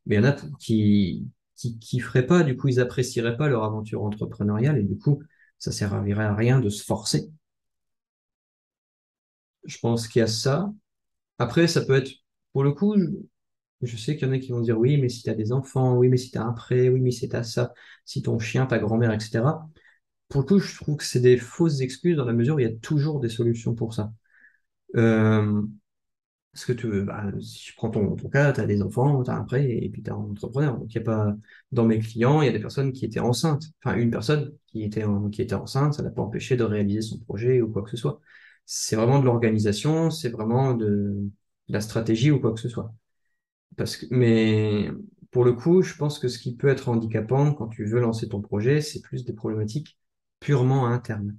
Mais 0.06 0.15
il 0.15 0.19
y 0.19 0.21
en 0.21 0.25
a 0.28 0.34
pour 0.34 0.58
qui, 0.58 1.28
qui, 1.56 1.78
qui 1.80 1.99
feraient 1.99 2.25
pas, 2.25 2.43
du 2.43 2.58
coup, 2.58 2.67
ils 2.69 2.80
apprécieraient 2.80 3.38
pas 3.38 3.47
leur 3.49 3.63
aventure 3.63 4.04
entrepreneuriale 4.04 4.78
et 4.80 4.84
du 4.84 4.97
coup, 4.97 5.21
ça 5.60 5.71
servirait 5.71 6.25
à 6.25 6.36
rien 6.36 6.60
de 6.60 6.69
se 6.69 6.84
forcer. 6.84 7.30
Je 9.65 9.78
pense 9.80 10.08
qu'il 10.08 10.19
y 10.19 10.23
a 10.23 10.28
ça. 10.28 10.71
Après, 11.39 11.67
ça 11.67 11.86
peut 11.86 11.95
être, 11.95 12.12
pour 12.54 12.63
le 12.63 12.73
coup, 12.73 12.95
je, 13.86 13.98
sais 13.98 14.15
qu'il 14.17 14.28
y 14.28 14.32
en 14.32 14.34
a 14.34 14.39
qui 14.39 14.52
vont 14.52 14.62
dire 14.62 14.78
oui, 14.80 14.98
mais 14.98 15.10
si 15.10 15.24
tu 15.24 15.30
as 15.30 15.36
des 15.36 15.52
enfants, 15.52 15.95
oui, 15.98 16.10
mais 16.10 16.17
si 16.17 16.32
tu 16.32 16.38
as 16.38 16.43
un 16.43 16.54
prêt, 16.54 16.89
oui, 16.89 17.02
mais 17.02 17.12
si 17.12 17.30
tu 17.30 17.36
as 17.36 17.43
ça, 17.43 17.74
si 18.06 18.21
ton 18.21 18.39
chien, 18.39 18.65
ta 18.65 18.80
grand-mère, 18.80 19.13
etc. 19.13 19.69
Pour 20.30 20.41
le 20.41 20.48
coup, 20.48 20.60
je 20.60 20.76
trouve 20.76 20.98
que 20.98 21.04
c'est 21.06 21.19
des 21.21 21.38
fausses 21.38 21.82
excuses 21.82 22.17
dans 22.17 22.26
la 22.26 22.34
mesure 22.34 22.56
où 22.56 22.60
il 22.60 22.63
y 22.63 22.65
a 22.65 22.76
toujours 22.78 23.19
des 23.19 23.30
solutions 23.30 23.76
pour 23.76 23.93
ça. 23.93 24.12
Euh, 24.95 25.62
parce 26.56 26.65
que 26.65 26.74
tu, 26.74 27.04
bah, 27.04 27.32
si 27.41 27.71
je 27.71 27.76
prends 27.76 27.89
ton, 27.89 28.15
ton 28.15 28.30
cas, 28.30 28.54
tu 28.54 28.62
as 28.62 28.65
des 28.65 28.82
enfants, 28.82 29.21
tu 29.24 29.30
as 29.30 29.36
un 29.36 29.43
prêt 29.43 29.69
et 29.69 29.89
puis 29.89 30.02
tu 30.02 30.10
es 30.10 30.13
un 30.13 30.15
entrepreneur. 30.17 30.78
Donc, 30.80 30.89
il 30.93 30.95
y 30.95 31.02
a 31.02 31.04
pas, 31.04 31.36
dans 31.74 31.86
mes 31.86 32.00
clients, 32.00 32.41
il 32.41 32.45
y 32.45 32.50
a 32.50 32.54
des 32.54 32.60
personnes 32.60 32.93
qui 32.93 33.04
étaient 33.06 33.19
enceintes. 33.19 33.65
Enfin, 33.84 33.98
une 33.98 34.10
personne 34.10 34.54
qui 34.67 34.84
était, 34.84 35.04
qui 35.34 35.41
était 35.41 35.56
enceinte, 35.56 35.95
ça 35.95 36.02
l'a 36.04 36.12
pas 36.12 36.21
empêché 36.21 36.56
de 36.56 36.63
réaliser 36.63 37.02
son 37.02 37.19
projet 37.19 37.62
ou 37.62 37.69
quoi 37.71 37.84
que 37.84 37.89
ce 37.89 37.98
soit. 37.98 38.21
C'est 38.65 38.95
vraiment 38.95 39.19
de 39.19 39.26
l'organisation, 39.26 40.10
c'est 40.12 40.30
vraiment 40.30 40.74
de, 40.76 40.86
de 41.67 41.74
la 41.74 41.82
stratégie 41.82 42.32
ou 42.32 42.39
quoi 42.39 42.54
que 42.54 42.60
ce 42.62 42.69
soit. 42.69 42.93
Parce 43.78 43.97
que, 43.97 44.06
mais 44.12 44.89
pour 45.32 45.43
le 45.45 45.54
coup, 45.54 45.82
je 45.82 45.95
pense 45.95 46.19
que 46.19 46.28
ce 46.28 46.39
qui 46.39 46.56
peut 46.56 46.67
être 46.69 46.89
handicapant 46.89 47.54
quand 47.54 47.67
tu 47.67 47.86
veux 47.86 47.99
lancer 47.99 48.28
ton 48.30 48.41
projet, 48.41 48.82
c'est 48.82 49.01
plus 49.01 49.25
des 49.25 49.34
problématiques 49.34 49.97
purement 50.39 50.88
internes 50.88 51.38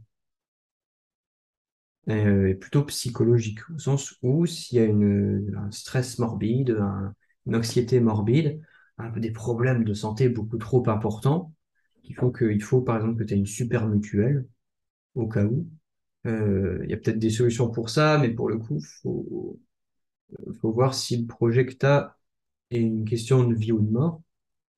euh, 2.08 2.48
et 2.48 2.54
plutôt 2.54 2.84
psychologiques, 2.84 3.60
au 3.74 3.78
sens 3.78 4.14
où 4.22 4.46
s'il 4.46 4.78
y 4.78 4.80
a 4.80 4.84
une, 4.84 5.54
un 5.56 5.70
stress 5.70 6.18
morbide, 6.18 6.70
un- 6.80 7.14
une 7.46 7.56
anxiété 7.56 8.00
morbide, 8.00 8.60
un 8.98 9.10
des 9.10 9.30
problèmes 9.32 9.84
de 9.84 9.94
santé 9.94 10.28
beaucoup 10.28 10.58
trop 10.58 10.88
importants, 10.88 11.52
qui 12.02 12.14
font 12.14 12.30
qu'il 12.32 12.62
faut 12.62 12.80
par 12.82 12.96
exemple 12.96 13.18
que 13.18 13.24
tu 13.24 13.34
aies 13.34 13.36
une 13.38 13.46
super 13.46 13.86
mutuelle 13.88 14.46
au 15.14 15.28
cas 15.28 15.44
où. 15.46 15.68
Euh, 16.26 16.80
Il 16.84 16.90
y 16.90 16.94
a 16.94 16.98
peut-être 16.98 17.18
des 17.18 17.30
solutions 17.30 17.70
pour 17.70 17.90
ça, 17.90 18.18
mais 18.18 18.30
pour 18.30 18.48
le 18.50 18.58
coup, 18.58 18.80
faut, 19.02 19.60
faut 20.60 20.72
voir 20.72 20.94
si 20.94 21.16
le 21.16 21.26
projet 21.26 21.66
que 21.66 21.74
tu 21.74 21.86
as 21.86 22.16
est 22.70 22.80
une 22.80 23.04
question 23.04 23.44
de 23.44 23.54
vie 23.54 23.72
ou 23.72 23.80
de 23.80 23.90
mort. 23.90 24.22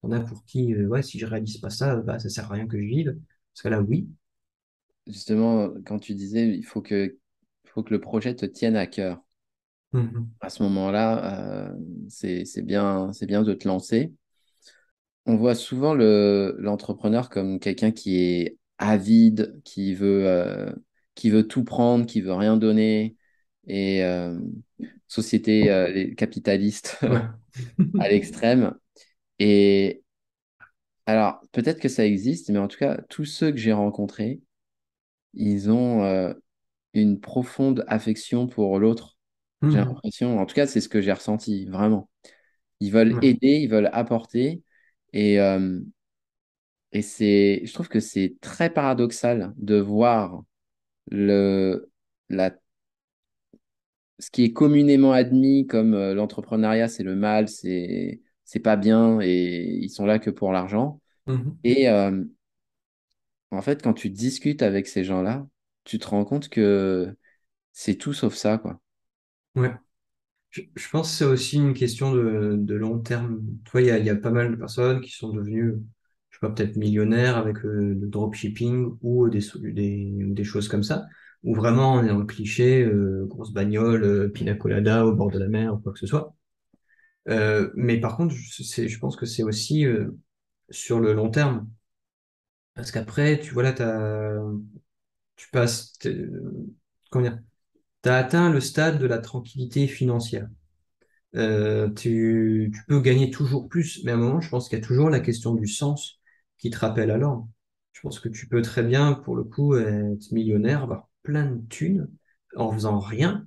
On 0.02 0.12
a 0.12 0.20
pour 0.20 0.44
qui, 0.44 0.74
euh, 0.74 0.86
ouais, 0.86 1.02
si 1.02 1.18
je 1.18 1.26
réalise 1.26 1.58
pas 1.58 1.70
ça, 1.70 1.96
bah, 1.96 2.18
ça 2.18 2.28
sert 2.28 2.50
à 2.50 2.54
rien 2.54 2.66
que 2.66 2.80
je 2.80 2.86
vive. 2.86 3.18
Parce 3.52 3.62
que 3.62 3.68
là, 3.68 3.80
oui. 3.80 4.08
Justement, 5.06 5.70
quand 5.86 5.98
tu 5.98 6.14
disais, 6.14 6.48
il 6.48 6.64
faut 6.64 6.82
que, 6.82 7.18
faut 7.64 7.82
que 7.82 7.92
le 7.92 8.00
projet 8.00 8.34
te 8.34 8.46
tienne 8.46 8.76
à 8.76 8.86
cœur. 8.86 9.22
Mhm. 9.92 10.28
À 10.40 10.50
ce 10.50 10.62
moment-là, 10.64 11.70
euh, 11.70 11.76
c'est, 12.08 12.62
bien, 12.62 13.10
bien 13.22 13.42
de 13.42 13.54
te 13.54 13.66
lancer. 13.66 14.12
On 15.26 15.36
voit 15.36 15.54
souvent 15.54 15.94
le, 15.94 16.56
l'entrepreneur 16.58 17.28
comme 17.28 17.58
quelqu'un 17.58 17.90
qui 17.90 18.16
est 18.18 18.58
avide, 18.78 19.60
qui 19.64 19.94
veut, 19.94 20.26
euh, 20.26 20.72
qui 21.14 21.30
veut 21.30 21.46
tout 21.46 21.64
prendre, 21.64 22.06
qui 22.06 22.20
veut 22.20 22.32
rien 22.32 22.56
donner. 22.56 23.16
Et 23.66 24.04
euh, 24.04 24.38
société 25.08 25.70
euh, 25.70 25.88
Ouais. 27.06 27.28
à 27.98 28.08
l'extrême. 28.08 28.74
Et 29.40 30.02
alors, 31.06 31.40
peut-être 31.52 31.80
que 31.80 31.88
ça 31.88 32.04
existe, 32.06 32.50
mais 32.50 32.58
en 32.58 32.68
tout 32.68 32.78
cas, 32.78 32.98
tous 33.08 33.24
ceux 33.24 33.50
que 33.52 33.56
j'ai 33.58 33.72
rencontrés, 33.72 34.40
ils 35.34 35.70
ont 35.70 36.04
euh, 36.04 36.34
une 36.94 37.20
profonde 37.20 37.84
affection 37.88 38.48
pour 38.48 38.78
l'autre. 38.80 39.18
J'ai 39.68 39.78
Mhm. 39.78 39.88
l'impression, 39.88 40.40
en 40.40 40.46
tout 40.46 40.54
cas, 40.56 40.66
c'est 40.66 40.80
ce 40.82 40.88
que 40.90 41.02
j'ai 41.02 41.12
ressenti, 41.12 41.66
vraiment. 41.66 42.10
Ils 42.80 42.92
veulent 42.92 43.16
Ouais. 43.16 43.22
aider, 43.22 43.60
ils 43.62 43.68
veulent 43.70 43.90
apporter. 43.94 44.62
Et, 45.14 45.40
euh, 45.40 45.80
et 46.92 47.02
c'est, 47.02 47.62
je 47.64 47.72
trouve 47.74 47.88
que 47.88 48.00
c'est 48.00 48.36
très 48.40 48.70
paradoxal 48.70 49.52
de 49.56 49.76
voir 49.78 50.42
le, 51.10 51.90
la, 52.30 52.52
ce 54.18 54.30
qui 54.30 54.44
est 54.44 54.52
communément 54.52 55.12
admis 55.12 55.66
comme 55.66 55.94
euh, 55.94 56.14
l'entrepreneuriat, 56.14 56.88
c'est 56.88 57.02
le 57.04 57.16
mal, 57.16 57.48
c'est, 57.48 58.20
c'est 58.44 58.60
pas 58.60 58.76
bien 58.76 59.20
et 59.20 59.64
ils 59.82 59.90
sont 59.90 60.06
là 60.06 60.18
que 60.18 60.30
pour 60.30 60.52
l'argent. 60.52 61.00
Mhm. 61.26 61.58
Et 61.64 61.88
euh, 61.90 62.24
en 63.50 63.60
fait, 63.62 63.82
quand 63.82 63.92
tu 63.94 64.08
discutes 64.10 64.62
avec 64.62 64.86
ces 64.86 65.04
gens-là, 65.04 65.46
tu 65.84 65.98
te 65.98 66.06
rends 66.08 66.24
compte 66.24 66.48
que 66.48 67.14
c'est 67.72 67.96
tout 67.96 68.12
sauf 68.14 68.34
ça, 68.34 68.58
quoi. 68.58 68.80
Ouais. 69.54 69.74
Je, 70.50 70.62
je 70.76 70.90
pense 70.90 71.10
que 71.12 71.16
c'est 71.18 71.24
aussi 71.24 71.56
une 71.58 71.74
question 71.74 72.12
de, 72.14 72.56
de 72.58 72.74
long 72.76 73.00
terme. 73.00 73.40
Tu 73.66 73.72
vois, 73.72 73.82
il 73.82 73.88
y 73.88 73.90
a, 73.90 73.98
il 73.98 74.06
y 74.06 74.10
a 74.10 74.16
pas 74.16 74.30
mal 74.30 74.50
de 74.52 74.56
personnes 74.56 75.00
qui 75.00 75.12
sont 75.12 75.30
devenues, 75.32 75.74
je 76.30 76.36
sais 76.36 76.40
pas, 76.40 76.50
peut-être 76.50 76.76
millionnaires 76.76 77.36
avec 77.38 77.58
euh, 77.64 77.96
le 78.00 78.08
dropshipping 78.08 78.96
ou 79.02 79.28
des, 79.30 79.40
des, 79.62 80.24
ou 80.26 80.34
des 80.34 80.44
choses 80.44 80.68
comme 80.68 80.84
ça, 80.84 81.06
où 81.44 81.54
vraiment 81.54 81.94
on 81.94 82.04
est 82.04 82.08
dans 82.08 82.18
le 82.18 82.24
cliché, 82.26 82.82
euh, 82.84 83.26
grosse 83.26 83.52
bagnole, 83.52 84.04
euh, 84.04 84.28
pina 84.28 84.54
colada 84.54 85.06
au 85.06 85.14
bord 85.14 85.30
de 85.30 85.38
la 85.38 85.48
mer 85.48 85.74
ou 85.74 85.78
quoi 85.78 85.92
que 85.92 85.98
ce 85.98 86.06
soit. 86.06 86.34
Euh, 87.28 87.70
mais 87.76 88.00
par 88.00 88.16
contre, 88.16 88.34
je, 88.34 88.98
pense 88.98 89.16
que 89.16 89.26
c'est 89.26 89.42
aussi 89.42 89.84
sur 90.70 91.00
le 91.00 91.12
long 91.12 91.30
terme. 91.30 91.68
Parce 92.74 92.90
qu'après, 92.92 93.40
tu 93.40 93.52
vois 93.52 93.62
là, 93.64 93.72
t'as, 93.72 94.40
tu 95.36 95.48
passes, 95.50 95.94
comment 97.10 97.24
dire, 97.24 97.38
t'as 98.02 98.16
atteint 98.18 98.50
le 98.52 98.60
stade 98.60 98.98
de 98.98 99.06
la 99.06 99.18
tranquillité 99.18 99.86
financière. 99.88 100.48
Tu, 101.34 102.70
tu 102.74 102.82
peux 102.88 103.00
gagner 103.00 103.30
toujours 103.30 103.68
plus, 103.68 104.02
mais 104.04 104.12
à 104.12 104.14
un 104.14 104.18
moment, 104.18 104.40
je 104.40 104.48
pense 104.48 104.68
qu'il 104.68 104.78
y 104.78 104.82
a 104.82 104.84
toujours 104.84 105.10
la 105.10 105.20
question 105.20 105.54
du 105.54 105.66
sens 105.66 106.20
qui 106.58 106.70
te 106.70 106.78
rappelle 106.78 107.10
l'ordre. 107.10 107.48
Je 107.92 108.00
pense 108.00 108.20
que 108.20 108.28
tu 108.28 108.48
peux 108.48 108.62
très 108.62 108.82
bien, 108.82 109.12
pour 109.12 109.36
le 109.36 109.44
coup, 109.44 109.76
être 109.76 110.32
millionnaire, 110.32 110.86
plein 111.28 111.44
de 111.44 111.60
thunes 111.68 112.08
en 112.56 112.72
faisant 112.72 112.98
rien. 113.00 113.46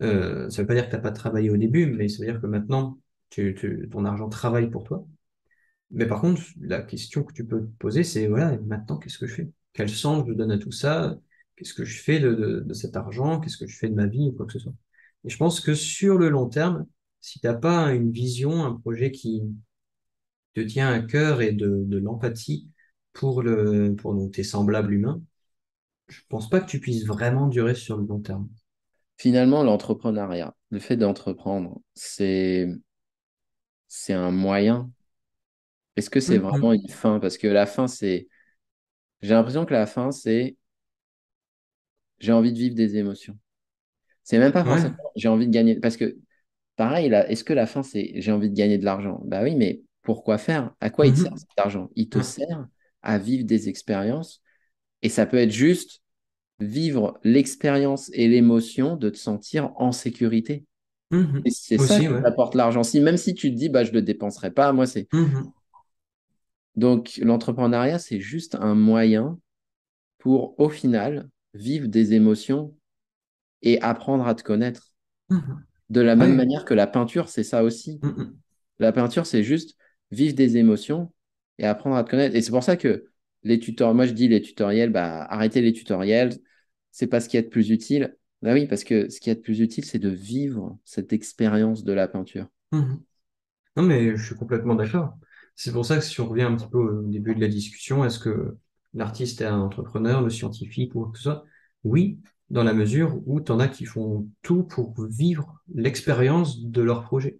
Euh, 0.00 0.48
ça 0.48 0.62
veut 0.62 0.68
pas 0.68 0.74
dire 0.74 0.86
que 0.86 0.92
t'as 0.92 1.00
pas 1.00 1.10
travaillé 1.10 1.50
au 1.50 1.56
début, 1.56 1.86
mais 1.86 2.08
ça 2.08 2.20
veut 2.24 2.30
dire 2.30 2.40
que 2.40 2.46
maintenant, 2.46 3.00
tu, 3.30 3.56
tu- 3.58 3.88
ton 3.90 4.04
argent 4.04 4.28
travaille 4.28 4.70
pour 4.70 4.84
toi. 4.84 5.04
Mais 5.90 6.06
par 6.06 6.20
contre, 6.20 6.40
la 6.60 6.82
question 6.82 7.24
que 7.24 7.32
tu 7.32 7.44
peux 7.44 7.62
te 7.62 7.78
poser, 7.78 8.04
c'est 8.04 8.28
voilà, 8.28 8.56
maintenant, 8.66 8.96
qu'est-ce 8.98 9.18
que 9.18 9.26
je 9.26 9.34
fais? 9.34 9.50
Quel 9.72 9.90
sens 9.90 10.24
je 10.28 10.34
donne 10.34 10.52
à 10.52 10.58
tout 10.58 10.70
ça? 10.70 11.18
Qu'est-ce 11.56 11.74
que 11.74 11.84
je 11.84 12.00
fais 12.00 12.20
de, 12.20 12.64
cet 12.74 12.96
argent? 12.96 13.40
Qu'est-ce 13.40 13.56
que 13.56 13.66
je 13.66 13.76
fais 13.76 13.88
de 13.88 13.94
ma 13.94 14.06
vie 14.06 14.28
ou 14.28 14.32
quoi 14.32 14.46
que 14.46 14.52
ce 14.52 14.60
soit? 14.60 14.74
Et 15.24 15.30
je 15.30 15.36
pense 15.36 15.60
que 15.60 15.74
sur 15.74 16.16
le 16.18 16.28
long 16.28 16.48
terme, 16.48 16.86
si 17.20 17.40
t'as 17.40 17.54
pas 17.54 17.92
une 17.92 18.12
vision, 18.12 18.64
un 18.64 18.74
projet 18.76 19.10
qui 19.10 19.42
te 20.54 20.60
tient 20.60 20.88
à 20.92 21.00
cœur 21.00 21.42
et 21.42 21.52
de, 21.52 21.86
l'empathie 21.98 22.70
pour 23.12 23.42
pour 23.98 24.30
tes 24.30 24.44
semblables 24.44 24.92
humains, 24.92 25.22
je 26.08 26.20
pense 26.28 26.50
pas 26.50 26.60
que 26.60 26.66
tu 26.66 26.80
puisses 26.80 27.06
vraiment 27.06 27.46
durer 27.46 27.76
sur 27.76 27.96
le 27.96 28.06
long 28.06 28.18
terme. 28.20 28.48
Finalement, 29.18 29.62
l'entrepreneuriat, 29.62 30.54
le 30.70 30.78
fait 30.78 30.96
d'entreprendre, 30.96 31.80
c'est, 31.94 32.66
c'est 33.88 34.12
un 34.14 34.30
moyen. 34.30 34.90
Est-ce 35.96 36.10
que 36.10 36.20
c'est 36.20 36.38
vraiment 36.38 36.72
Mhm. 36.72 36.72
une 36.72 36.88
fin? 36.88 37.20
Parce 37.20 37.38
que 37.38 37.46
la 37.48 37.66
fin, 37.66 37.86
c'est, 37.88 38.28
j'ai 39.22 39.34
l'impression 39.34 39.66
que 39.66 39.74
la 39.74 39.86
fin, 39.86 40.12
c'est 40.12 40.56
j'ai 42.18 42.32
envie 42.32 42.52
de 42.52 42.58
vivre 42.58 42.74
des 42.74 42.96
émotions. 42.96 43.38
C'est 44.24 44.38
même 44.38 44.52
pas 44.52 44.64
Ouais. 44.64 44.66
forcément 44.66 44.96
j'ai 45.16 45.28
envie 45.28 45.46
de 45.48 45.52
gagner. 45.52 45.80
Parce 45.80 45.98
que, 45.98 46.18
pareil, 46.76 47.08
là, 47.10 47.28
est-ce 47.30 47.44
que 47.44 47.52
la 47.54 47.66
fin, 47.66 47.82
c'est 47.82 48.12
j'ai 48.16 48.32
envie 48.32 48.50
de 48.50 48.56
gagner 48.56 48.78
de 48.78 48.84
l'argent? 48.84 49.20
Bah 49.26 49.42
oui, 49.44 49.56
mais 49.56 49.82
pourquoi 50.02 50.38
faire? 50.38 50.74
À 50.80 50.90
quoi 50.90 51.06
il 51.06 51.14
te 51.14 51.18
sert 51.18 51.32
Mhm. 51.32 51.38
cet 51.38 51.50
argent? 51.58 51.90
Il 51.96 52.10
te 52.10 52.20
sert 52.22 52.68
à 53.02 53.18
vivre 53.18 53.44
des 53.46 53.68
expériences 53.68 54.42
et 55.02 55.08
ça 55.08 55.26
peut 55.26 55.38
être 55.38 55.52
juste 55.52 56.02
vivre 56.60 57.18
l'expérience 57.24 58.10
et 58.14 58.28
l'émotion 58.28 58.96
de 58.96 59.10
te 59.10 59.18
sentir 59.18 59.72
en 59.76 59.92
sécurité. 59.92 60.64
Et 61.44 61.50
Mhm. 61.50 61.50
c'est 61.50 61.78
ça 61.78 62.00
qui 62.00 62.08
ouais. 62.08 62.22
t'apporte 62.22 62.54
l'argent. 62.54 62.82
Si, 62.82 63.00
même 63.00 63.16
si 63.16 63.34
tu 63.34 63.50
te 63.50 63.56
dis, 63.56 63.68
bah, 63.68 63.84
je 63.84 63.90
ne 63.90 63.96
le 63.96 64.02
dépenserai 64.02 64.50
pas, 64.50 64.72
moi, 64.72 64.86
c'est. 64.86 65.08
Mhm. 65.12 65.52
Donc, 66.74 67.18
l'entrepreneuriat, 67.22 67.98
c'est 67.98 68.20
juste 68.20 68.54
un 68.56 68.74
moyen 68.74 69.38
pour, 70.18 70.58
au 70.60 70.68
final, 70.68 71.28
vivre 71.54 71.88
des 71.88 72.14
émotions 72.14 72.74
et 73.62 73.80
apprendre 73.82 74.26
à 74.26 74.34
te 74.34 74.42
connaître. 74.42 74.92
Mhm. 75.30 75.66
De 75.90 76.00
la 76.00 76.16
même 76.16 76.30
Ouais. 76.30 76.36
manière 76.36 76.64
que 76.64 76.74
la 76.74 76.86
peinture, 76.86 77.28
c'est 77.28 77.44
ça 77.44 77.62
aussi. 77.62 78.00
La 78.78 78.92
peinture, 78.92 79.26
c'est 79.26 79.42
juste 79.42 79.76
vivre 80.10 80.34
des 80.34 80.56
émotions 80.56 81.12
et 81.58 81.66
apprendre 81.66 81.96
à 81.96 82.04
te 82.04 82.10
connaître. 82.10 82.36
Et 82.36 82.42
c'est 82.42 82.50
pour 82.50 82.64
ça 82.64 82.76
que 82.76 83.06
les 83.46 83.58
tutoriels, 83.58 83.96
moi, 83.96 84.06
je 84.06 84.12
dis 84.12 84.28
les 84.28 84.42
tutoriels, 84.42 84.90
bah, 84.90 85.24
arrêtez 85.24 85.60
les 85.60 85.72
tutoriels, 85.72 86.32
c'est 86.90 87.06
pas 87.06 87.20
ce 87.20 87.28
qui 87.28 87.36
est 87.36 87.42
de 87.42 87.48
plus 87.48 87.70
utile. 87.70 88.16
Bah 88.42 88.52
oui, 88.52 88.66
parce 88.66 88.84
que 88.84 89.08
ce 89.08 89.20
qui 89.20 89.30
est 89.30 89.36
de 89.36 89.40
plus 89.40 89.60
utile, 89.60 89.84
c'est 89.84 89.98
de 89.98 90.08
vivre 90.08 90.78
cette 90.84 91.12
expérience 91.12 91.84
de 91.84 91.92
la 91.92 92.08
peinture. 92.08 92.48
Mhm. 92.72 93.02
Non, 93.76 93.82
mais 93.84 94.16
je 94.16 94.24
suis 94.24 94.34
complètement 94.34 94.74
d'accord. 94.74 95.18
C'est 95.54 95.72
pour 95.72 95.86
ça 95.86 95.96
que 95.98 96.04
si 96.04 96.20
on 96.20 96.28
revient 96.28 96.42
un 96.42 96.56
petit 96.56 96.68
peu 96.68 96.78
au 96.78 97.02
début 97.02 97.34
de 97.34 97.40
la 97.40 97.48
discussion, 97.48 98.04
est-ce 98.04 98.18
que 98.18 98.56
l'artiste 98.94 99.40
est 99.40 99.46
un 99.46 99.60
entrepreneur, 99.60 100.22
le 100.22 100.30
scientifique 100.30 100.94
ou 100.94 101.02
quoi 101.02 101.12
que 101.12 101.18
ce? 101.18 101.30
Oui, 101.84 102.20
dans 102.50 102.64
la 102.64 102.74
mesure 102.74 103.20
où 103.26 103.40
tu 103.40 103.52
en 103.52 103.60
as 103.60 103.68
qui 103.68 103.84
font 103.84 104.28
tout 104.42 104.64
pour 104.64 104.94
vivre 105.06 105.60
l'expérience 105.74 106.62
de 106.62 106.82
leur 106.82 107.04
projet. 107.04 107.38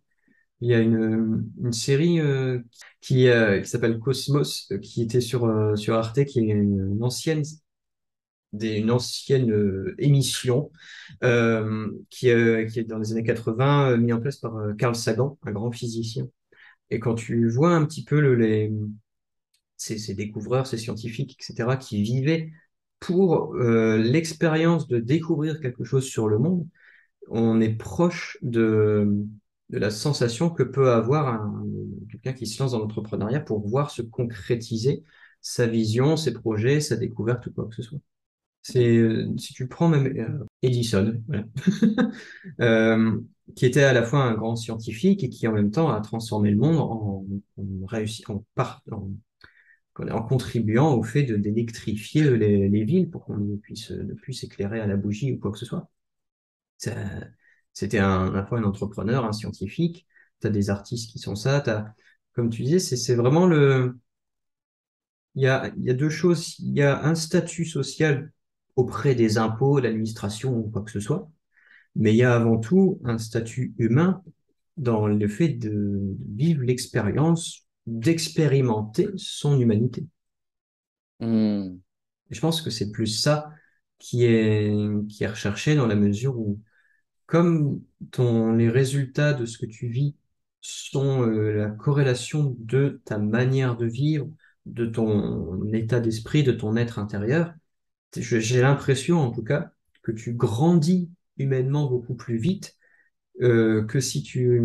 Il 0.61 0.71
y 0.71 0.75
a 0.75 0.79
une, 0.81 1.51
une 1.63 1.73
série 1.73 2.19
euh, 2.21 2.61
qui, 3.01 3.29
euh, 3.29 3.61
qui 3.61 3.69
s'appelle 3.69 3.99
Cosmos, 3.99 4.69
euh, 4.73 4.79
qui 4.79 5.03
était 5.03 5.21
sur, 5.21 5.49
sur 5.79 5.95
Arte, 5.95 6.25
qui 6.25 6.41
est 6.41 6.43
une, 6.45 6.99
ancienne, 7.03 7.43
des, 8.53 8.77
une 8.79 8.91
ancienne 8.91 9.95
émission 9.99 10.71
qui, 11.21 11.27
qui 12.11 12.29
est 12.29 12.85
dans 12.85 12.99
les 12.99 13.13
années 13.13 13.25
80, 13.25 13.91
euh, 13.93 13.97
mis 13.97 14.13
en 14.13 14.21
place 14.21 14.37
par 14.37 14.55
Carl 14.79 14.95
Sagan, 14.95 15.39
un 15.45 15.53
grand 15.53 15.71
physicien. 15.73 16.29
Et 16.91 17.01
quand 17.01 17.15
tu 17.17 17.49
vois 17.51 17.73
un 17.75 17.87
petit 17.87 18.05
peu 18.05 18.21
le, 18.21 18.35
les, 18.37 18.73
ces, 19.77 19.99
ces 19.99 20.15
découvreurs, 20.15 20.67
ces 20.67 20.79
scientifiques, 20.79 21.37
etc., 21.41 21.77
qui 21.77 22.03
vivaient 22.03 22.51
pour 23.01 23.55
l'expérience 23.55 24.89
de 24.89 24.99
découvrir 24.99 25.61
quelque 25.61 25.85
chose 25.85 26.05
sur 26.07 26.29
le 26.29 26.39
monde, 26.39 26.67
on 27.29 27.61
est 27.61 27.75
proche 27.75 28.39
de, 28.43 29.27
de 29.71 29.79
la 29.79 29.91
sensation 29.91 30.51
que 30.51 30.63
peut 30.63 30.93
avoir 30.93 31.29
un, 31.29 31.65
quelqu'un 32.11 32.33
qui 32.33 32.47
se 32.47 32.63
lance 32.63 32.73
dans 32.73 32.79
l'entrepreneuriat 32.81 33.41
pour 33.41 33.67
voir 33.67 33.91
se 33.91 34.03
concrétiser 34.03 35.05
sa 35.41 35.67
vision, 35.67 36.17
ses 36.17 36.33
projets, 36.33 36.81
sa 36.81 36.97
découverte 36.97 37.47
ou 37.47 37.53
quoi 37.53 37.67
que 37.69 37.75
ce 37.75 37.83
soit. 37.83 37.99
C'est, 38.63 38.97
euh, 38.99 39.29
si 39.39 39.55
tu 39.55 39.69
prends 39.69 39.89
même 39.89 40.07
euh, 40.19 40.45
Edison, 40.63 41.23
voilà. 41.29 41.45
Euh, 42.61 43.21
qui 43.57 43.67
était 43.67 43.83
à 43.85 43.93
la 43.93 44.03
fois 44.03 44.21
un 44.25 44.35
grand 44.35 44.57
scientifique 44.57 45.23
et 45.25 45.29
qui 45.31 45.47
en 45.49 45.53
même 45.53 45.71
temps 45.71 45.91
a 45.93 46.01
transformé 46.01 46.51
le 46.51 46.57
monde 46.57 46.79
en, 46.79 47.25
en, 47.59 47.65
en, 48.29 48.45
par, 48.55 48.83
en, 48.91 49.11
en 50.11 50.23
contribuant 50.23 50.95
au 50.95 51.03
fait 51.03 51.25
d'électrifier 51.25 52.25
les, 52.37 52.69
les 52.69 52.85
villes 52.85 53.11
pour 53.11 53.25
qu'on 53.25 53.37
ne 53.39 53.57
puisse 53.57 53.91
ne 53.91 54.15
puisse 54.15 54.45
éclairer 54.45 54.81
à 54.81 54.87
la 54.87 54.97
bougie 54.97 55.33
ou 55.33 55.39
quoi 55.39 55.53
que 55.53 55.59
ce 55.59 55.67
soit. 55.67 55.89
Ça- 56.79 56.95
C'était 57.77 57.99
un, 57.99 58.29
à 58.29 58.31
la 58.31 58.47
fois 58.47 58.59
un 58.59 58.65
entrepreneur, 58.65 59.27
un 59.27 59.33
scientifique. 59.33 60.07
Tu 60.41 60.47
as 60.47 60.51
des 60.51 60.71
artistes 60.71 61.11
qui 61.11 61.19
sont 61.19 61.37
ça. 61.37 61.61
T'as, 61.61 61.89
comme 62.33 62.49
tu 62.49 62.63
disais, 62.63 62.79
c'est 62.79 62.97
c'est 62.97 63.15
vraiment 63.15 63.47
le. 63.47 63.99
Il 65.35 65.43
y 65.43 65.47
a, 65.47 65.71
il 65.77 65.85
y 65.85 65.91
a 65.91 65.95
deux 65.95 66.09
choses. 66.09 66.59
Il 66.61 66.73
y 66.75 66.81
a 66.81 67.05
un 67.05 67.15
statut 67.15 67.67
social 67.67 68.33
auprès 68.77 69.15
des 69.15 69.37
impôts, 69.37 69.79
l'administration 69.79 70.57
ou 70.57 70.71
quoi 70.71 70.85
que 70.85 70.91
ce 70.91 71.01
soit. 71.01 71.31
Mais 71.97 72.15
il 72.15 72.17
y 72.17 72.23
a 72.23 72.35
avant 72.35 72.57
tout 72.59 72.99
un 73.05 73.19
statut 73.19 73.75
humain 73.77 74.23
dans 74.79 75.07
le 75.07 75.29
fait 75.29 75.51
de 75.51 76.17
vivre 76.35 76.63
l'expérience, 76.63 77.67
d'expérimenter 77.87 79.11
son 79.17 79.61
humanité. 79.61 80.07
Hmm. 81.21 81.77
Je 82.31 82.41
pense 82.41 82.63
que 82.63 82.71
c'est 82.71 82.91
plus 82.91 83.07
ça 83.09 83.51
qui 83.99 84.25
est, 84.25 84.73
qui 85.11 85.25
est 85.25 85.29
recherché 85.29 85.75
dans 85.75 85.87
la 85.87 85.95
mesure 85.95 86.39
où, 86.39 86.59
comme 87.27 87.81
les 88.09 88.69
résultats 88.69 89.33
de 89.35 89.47
ce 89.47 89.59
que 89.59 89.67
tu 89.67 89.89
vis 89.89 90.15
sont 90.61 91.23
euh, 91.23 91.53
la 91.53 91.71
corrélation 91.71 92.57
de 92.59 93.01
ta 93.05 93.19
manière 93.19 93.77
de 93.77 93.87
vivre, 93.87 94.29
de 94.65 94.87
ton 94.87 95.73
état 95.73 96.01
d'esprit, 96.01 96.43
de 96.43 96.53
ton 96.53 96.77
être 96.77 96.99
intérieur, 96.99 97.53
j'ai 98.17 98.61
l'impression 98.61 99.21
en 99.21 99.31
tout 99.31 99.45
cas 99.45 99.71
que 100.03 100.13
tu 100.13 100.35
grandis 100.35 101.11
humainement 101.37 101.87
beaucoup 101.87 102.15
plus 102.15 102.39
vite 102.39 102.77
euh, 103.43 103.85
que 103.85 104.01
si 104.01 104.23
tu 104.23 104.63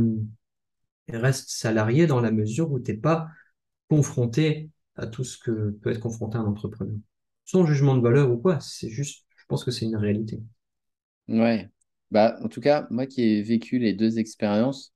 restes 1.09 1.49
salarié 1.49 2.07
dans 2.07 2.21
la 2.21 2.31
mesure 2.31 2.71
où 2.71 2.79
t'es 2.79 2.95
pas 2.95 3.27
confronté 3.89 4.69
à 4.95 5.07
tout 5.07 5.23
ce 5.23 5.37
que 5.37 5.71
peut 5.81 5.91
être 5.91 5.99
confronté 5.99 6.37
un 6.37 6.45
entrepreneur. 6.45 6.95
Sans 7.45 7.65
jugement 7.65 7.95
de 7.95 8.01
valeur 8.01 8.31
ou 8.31 8.37
quoi, 8.37 8.59
c'est 8.59 8.89
juste, 8.89 9.25
je 9.35 9.45
pense 9.47 9.63
que 9.63 9.71
c'est 9.71 9.85
une 9.85 9.97
réalité. 9.97 10.41
Ouais. 11.27 11.69
Bah, 12.11 12.37
en 12.43 12.47
tout 12.49 12.61
cas, 12.61 12.87
moi 12.91 13.05
qui 13.07 13.23
ai 13.23 13.41
vécu 13.41 13.79
les 13.79 13.93
deux 13.93 14.19
expériences, 14.19 14.93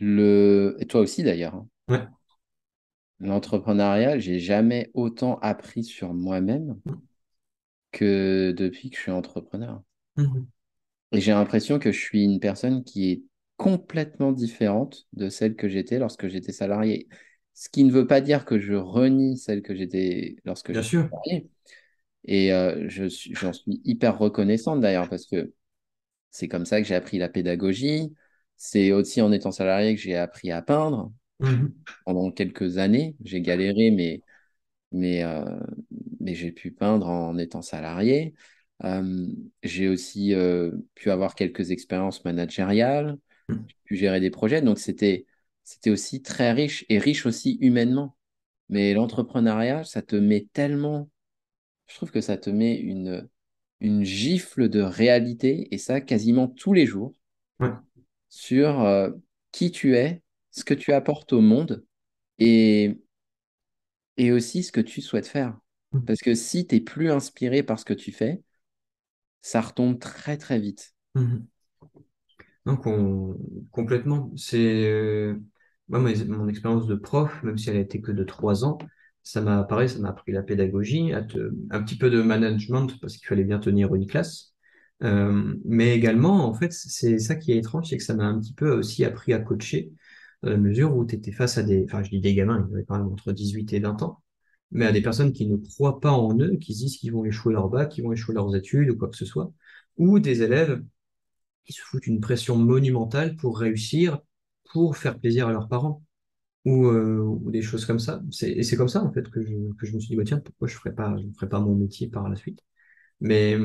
le... 0.00 0.76
et 0.80 0.86
toi 0.86 1.00
aussi 1.00 1.22
d'ailleurs, 1.22 1.54
hein, 1.54 1.68
Ouais. 1.88 2.08
l'entrepreneuriat, 3.20 4.18
j'ai 4.18 4.40
jamais 4.40 4.90
autant 4.92 5.38
appris 5.38 5.84
sur 5.84 6.14
moi-même 6.14 6.80
que 7.92 8.52
depuis 8.56 8.88
que 8.90 8.96
je 8.96 9.02
suis 9.02 9.10
entrepreneur. 9.10 9.82
Mhm. 10.16 10.48
Et 11.12 11.20
j'ai 11.20 11.32
l'impression 11.32 11.78
que 11.78 11.90
je 11.92 11.98
suis 11.98 12.24
une 12.24 12.40
personne 12.40 12.84
qui 12.84 13.10
est 13.10 13.22
complètement 13.56 14.32
différente 14.32 15.06
de 15.14 15.28
celle 15.28 15.56
que 15.56 15.68
j'étais 15.68 15.98
lorsque 15.98 16.28
j'étais 16.28 16.52
salarié. 16.52 17.08
Ce 17.54 17.68
qui 17.68 17.84
ne 17.84 17.90
veut 17.92 18.06
pas 18.06 18.20
dire 18.20 18.44
que 18.44 18.58
je 18.58 18.74
renie 18.74 19.36
celle 19.38 19.62
que 19.62 19.74
j'étais 19.74 20.36
lorsque 20.44 20.72
j'étais 20.74 20.82
sûr. 20.82 21.10
salarié. 21.10 21.50
Et 22.28 22.52
euh, 22.54 22.88
suis, 23.10 23.34
j'en 23.36 23.54
suis 23.54 23.82
hyper 23.86 24.18
reconnaissante 24.18 24.80
d'ailleurs 24.82 25.10
parce 25.10 25.26
que 25.26 25.54
c'est 26.30 26.48
comme 26.48 26.66
ça 26.66 26.80
que 26.82 26.86
j'ai 26.88 26.94
appris 26.96 27.18
la 27.18 27.28
pédagogie. 27.28 28.14
C'est 28.56 28.92
aussi 28.92 29.22
en 29.22 29.32
étant 29.32 29.52
salarié 29.52 29.94
que 29.96 30.00
j'ai 30.00 30.16
appris 30.16 30.52
à 30.52 30.62
peindre 30.62 31.12
Mhm. 31.40 31.84
pendant 32.04 32.30
quelques 32.30 32.78
années. 32.78 33.16
J'ai 33.24 33.40
galéré, 33.40 33.90
mais, 33.90 34.22
mais, 34.92 35.24
euh, 35.24 35.44
mais 36.20 36.34
j'ai 36.34 36.52
pu 36.52 36.72
peindre 36.72 37.08
en 37.08 37.38
étant 37.38 37.62
salarié. 37.62 38.34
Euh, 38.84 39.26
j'ai 39.62 39.88
aussi 39.88 40.34
euh, 40.34 40.72
pu 40.94 41.10
avoir 41.10 41.34
quelques 41.34 41.70
expériences 41.70 42.24
managériales, 42.24 43.18
j'ai 43.66 43.76
pu 43.84 43.96
gérer 43.96 44.20
des 44.20 44.30
projets. 44.30 44.62
Donc, 44.62 44.78
c'était 44.78 45.26
aussi 45.88 46.22
très 46.22 46.52
riche 46.52 46.84
et 46.88 46.98
riche 46.98 47.26
aussi 47.26 47.58
humainement. 47.60 48.16
Mais 48.68 48.94
l'entrepreneuriat, 48.94 49.84
ça 49.84 50.02
te 50.02 50.16
met 50.16 50.48
tellement, 50.52 51.10
je 51.88 51.96
trouve 51.96 52.10
que 52.12 52.20
ça 52.20 52.36
te 52.38 52.50
met 52.50 52.76
une, 52.76 53.28
une 53.80 54.04
gifle 54.04 54.68
de 54.68 54.80
réalité, 54.82 55.68
et 55.74 55.78
ça 55.78 56.00
quasiment 56.00 56.48
tous 56.48 56.72
les 56.74 56.86
jours, 56.86 57.14
Ouais. 57.60 57.72
sur 58.28 58.80
euh, 58.82 59.10
qui 59.52 59.70
tu 59.70 59.96
es, 59.96 60.22
ce 60.50 60.64
que 60.64 60.74
tu 60.74 60.92
apportes 60.92 61.32
au 61.32 61.40
monde 61.40 61.84
et, 62.38 62.98
et 64.18 64.32
aussi 64.32 64.62
ce 64.62 64.70
que 64.72 64.80
tu 64.82 65.00
souhaites 65.00 65.26
faire. 65.26 65.58
Mhm. 65.92 66.06
Parce 66.06 66.20
que 66.20 66.34
si 66.34 66.66
tu 66.66 66.74
n'es 66.74 66.80
plus 66.82 67.10
inspiré 67.10 67.62
par 67.62 67.78
ce 67.78 67.84
que 67.86 67.94
tu 67.94 68.12
fais, 68.12 68.42
ça 69.42 69.60
retombe 69.60 69.98
très 69.98 70.36
très 70.36 70.60
vite. 70.60 70.94
Mhm. 71.14 71.48
Donc, 72.66 72.86
on... 72.86 73.36
complètement. 73.70 74.30
C'est 74.36 74.58
euh, 74.86 75.34
moi, 75.88 76.00
mon, 76.00 76.10
mon 76.36 76.48
expérience 76.48 76.86
de 76.86 76.94
prof, 76.94 77.42
même 77.42 77.58
si 77.58 77.70
elle 77.70 77.76
a 77.76 77.80
été 77.80 78.00
que 78.00 78.12
de 78.12 78.24
trois 78.24 78.64
ans, 78.64 78.78
ça 79.22 79.40
m'a 79.40 79.64
pareil, 79.64 79.88
ça 79.88 79.98
m'a 79.98 80.10
appris 80.10 80.32
la 80.32 80.42
pédagogie, 80.42 81.12
à 81.12 81.18
un 81.70 81.82
petit 81.82 81.96
peu 81.96 82.10
de 82.10 82.22
management 82.22 82.98
parce 83.00 83.16
qu'il 83.16 83.26
fallait 83.26 83.44
bien 83.44 83.58
tenir 83.58 83.94
une 83.94 84.06
classe. 84.06 84.54
Euh, 85.02 85.54
mais 85.64 85.94
également, 85.96 86.46
en 86.48 86.54
fait, 86.54 86.72
c'est 86.72 87.18
ça 87.18 87.36
qui 87.36 87.52
est 87.52 87.58
étrange, 87.58 87.88
c'est 87.88 87.96
que 87.96 88.02
ça 88.02 88.14
m'a 88.14 88.24
un 88.24 88.40
petit 88.40 88.54
peu 88.54 88.70
aussi 88.72 89.04
appris 89.04 89.32
à 89.32 89.38
coacher, 89.38 89.92
dans 90.42 90.50
la 90.50 90.56
mesure 90.56 90.96
où 90.96 91.04
tu 91.04 91.14
étais 91.16 91.32
face 91.32 91.58
à 91.58 91.62
des, 91.62 91.84
enfin, 91.84 92.02
je 92.02 92.10
dis 92.10 92.20
des 92.20 92.34
gamins, 92.34 92.66
ils 92.68 92.74
avaient 92.74 92.84
quand 92.84 92.98
même 92.98 93.08
entre 93.08 93.32
18 93.32 93.72
et 93.72 93.80
20 93.80 94.02
ans, 94.02 94.22
mais 94.70 94.86
à 94.86 94.92
des 94.92 95.02
personnes 95.02 95.32
qui 95.32 95.46
ne 95.46 95.56
croient 95.56 96.00
pas 96.00 96.12
en 96.12 96.36
eux, 96.38 96.56
qui 96.56 96.74
se 96.74 96.80
disent 96.80 96.96
qu'ils 96.98 97.12
vont 97.12 97.24
échouer 97.24 97.52
leur 97.52 97.68
bac, 97.68 97.90
qu'ils 97.90 98.04
vont 98.04 98.12
échouer 98.12 98.34
leurs 98.34 98.54
études 98.56 98.90
ou 98.90 98.96
quoi 98.96 99.08
que 99.08 99.16
ce 99.16 99.24
soit, 99.24 99.52
ou 99.96 100.18
des 100.20 100.42
élèves 100.42 100.82
qui 101.64 101.72
se 101.72 101.82
foutent 101.82 102.06
une 102.06 102.20
pression 102.20 102.56
monumentale 102.56 103.36
pour 103.36 103.58
réussir, 103.58 104.20
pour 104.72 104.96
faire 104.96 105.18
plaisir 105.18 105.48
à 105.48 105.52
leurs 105.52 105.68
parents, 105.68 106.02
ou, 106.64 106.86
euh, 106.86 107.18
ou 107.20 107.50
des 107.50 107.62
choses 107.62 107.86
comme 107.86 107.98
ça. 107.98 108.22
Et 108.42 108.62
c'est 108.62 108.76
comme 108.76 108.88
ça, 108.88 109.02
en 109.04 109.12
fait, 109.12 109.30
que 109.30 109.42
je, 109.44 109.52
me 109.94 110.00
suis 110.00 110.08
dit, 110.10 110.16
bah, 110.16 110.24
tiens, 110.24 110.40
pourquoi 110.40 110.68
je 110.68 110.74
ne 110.76 110.80
ferais 110.80 111.48
pas 111.48 111.60
mon 111.60 111.74
métier 111.74 112.08
par 112.08 112.28
la 112.28 112.36
suite? 112.36 112.60
Mais, 113.20 113.58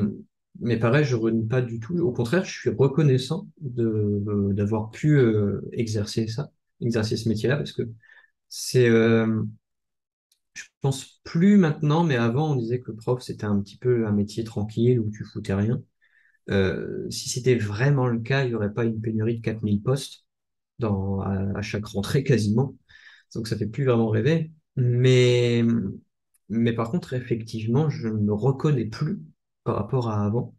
mais 0.60 0.78
pareil, 0.78 1.04
je 1.04 1.16
renie 1.16 1.46
pas 1.46 1.62
du 1.62 1.80
tout. 1.80 1.98
Au 1.98 2.12
contraire, 2.12 2.44
je 2.44 2.52
suis 2.52 2.70
reconnaissant 2.70 3.48
euh, 3.78 4.52
d'avoir 4.52 4.90
pu 4.90 5.18
euh, 5.18 5.60
exercer 5.72 6.28
ça, 6.28 6.52
exercer 6.80 7.16
ce 7.16 7.28
métier-là, 7.28 7.56
parce 7.56 7.72
que 7.72 7.82
c'est, 8.48 8.88
euh, 8.88 9.44
je 10.54 10.64
pense 10.80 11.20
plus 11.24 11.56
maintenant, 11.56 12.04
mais 12.04 12.16
avant, 12.16 12.52
on 12.52 12.56
disait 12.56 12.80
que 12.80 12.92
prof, 12.92 13.22
c'était 13.22 13.44
un 13.44 13.60
petit 13.60 13.76
peu 13.76 14.06
un 14.06 14.12
métier 14.12 14.44
tranquille 14.44 15.00
où 15.00 15.10
tu 15.10 15.24
foutais 15.24 15.54
rien. 15.54 15.82
Si 17.10 17.28
c'était 17.30 17.56
vraiment 17.56 18.06
le 18.06 18.20
cas, 18.20 18.44
il 18.44 18.48
n'y 18.50 18.54
aurait 18.54 18.72
pas 18.72 18.84
une 18.84 19.00
pénurie 19.00 19.36
de 19.38 19.42
4000 19.42 19.82
postes 19.82 20.26
dans, 20.78 21.20
à 21.20 21.62
chaque 21.62 21.86
rentrée 21.86 22.24
quasiment. 22.24 22.76
Donc 23.34 23.48
ça 23.48 23.56
fait 23.56 23.66
plus 23.66 23.84
vraiment 23.84 24.08
rêver. 24.08 24.52
Mais, 24.76 25.62
mais 26.48 26.72
par 26.72 26.90
contre, 26.90 27.14
effectivement, 27.14 27.90
je 27.90 28.08
ne 28.08 28.18
me 28.20 28.32
reconnais 28.32 28.86
plus 28.86 29.20
par 29.64 29.76
rapport 29.76 30.08
à 30.10 30.24
avant. 30.24 30.54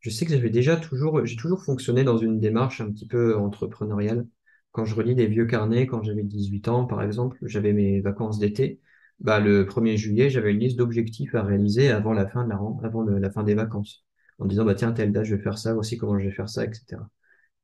Je 0.00 0.10
sais 0.10 0.26
que 0.26 0.32
j'avais 0.32 0.50
déjà 0.50 0.76
toujours, 0.76 1.24
j'ai 1.26 1.36
toujours 1.36 1.64
fonctionné 1.64 2.04
dans 2.04 2.18
une 2.18 2.40
démarche 2.40 2.80
un 2.80 2.90
petit 2.92 3.06
peu 3.06 3.36
entrepreneuriale. 3.36 4.26
Quand 4.72 4.84
je 4.84 4.94
relis 4.94 5.14
des 5.14 5.26
vieux 5.26 5.46
carnets, 5.46 5.86
quand 5.86 6.02
j'avais 6.02 6.22
18 6.24 6.68
ans, 6.68 6.84
par 6.86 7.02
exemple, 7.02 7.38
j'avais 7.42 7.72
mes 7.72 8.00
vacances 8.00 8.38
d'été. 8.38 8.80
Bah, 9.20 9.40
le 9.40 9.64
1er 9.66 9.96
juillet, 9.96 10.30
j'avais 10.30 10.52
une 10.52 10.58
liste 10.60 10.76
d'objectifs 10.76 11.34
à 11.34 11.42
réaliser 11.42 11.90
avant 11.90 12.12
la 12.12 12.26
fin 12.26 12.44
de 12.44 12.50
la, 12.50 12.56
avant 12.56 13.04
la 13.04 13.30
fin 13.30 13.44
des 13.44 13.54
vacances. 13.54 14.04
En 14.38 14.46
disant, 14.46 14.64
bah, 14.64 14.74
tiens, 14.74 14.92
telle 14.92 15.12
date, 15.12 15.24
je 15.24 15.36
vais 15.36 15.42
faire 15.42 15.58
ça, 15.58 15.74
voici 15.74 15.96
comment 15.96 16.18
je 16.18 16.26
vais 16.26 16.32
faire 16.32 16.48
ça, 16.48 16.64
etc. 16.64 17.08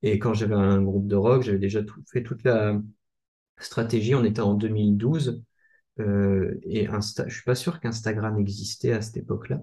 Et 0.02 0.18
quand 0.18 0.34
j'avais 0.34 0.54
un 0.54 0.82
groupe 0.82 1.08
de 1.08 1.16
rock, 1.16 1.42
j'avais 1.42 1.58
déjà 1.58 1.82
tout, 1.82 2.02
fait 2.10 2.22
toute 2.22 2.44
la 2.44 2.80
stratégie. 3.60 4.14
On 4.14 4.24
était 4.24 4.40
en 4.40 4.54
2012 4.54 5.42
euh, 6.00 6.58
et 6.64 6.86
Insta, 6.88 7.28
je 7.28 7.34
suis 7.34 7.44
pas 7.44 7.54
sûr 7.54 7.80
qu'Instagram 7.80 8.38
existait 8.38 8.92
à 8.92 9.02
cette 9.02 9.18
époque-là. 9.18 9.62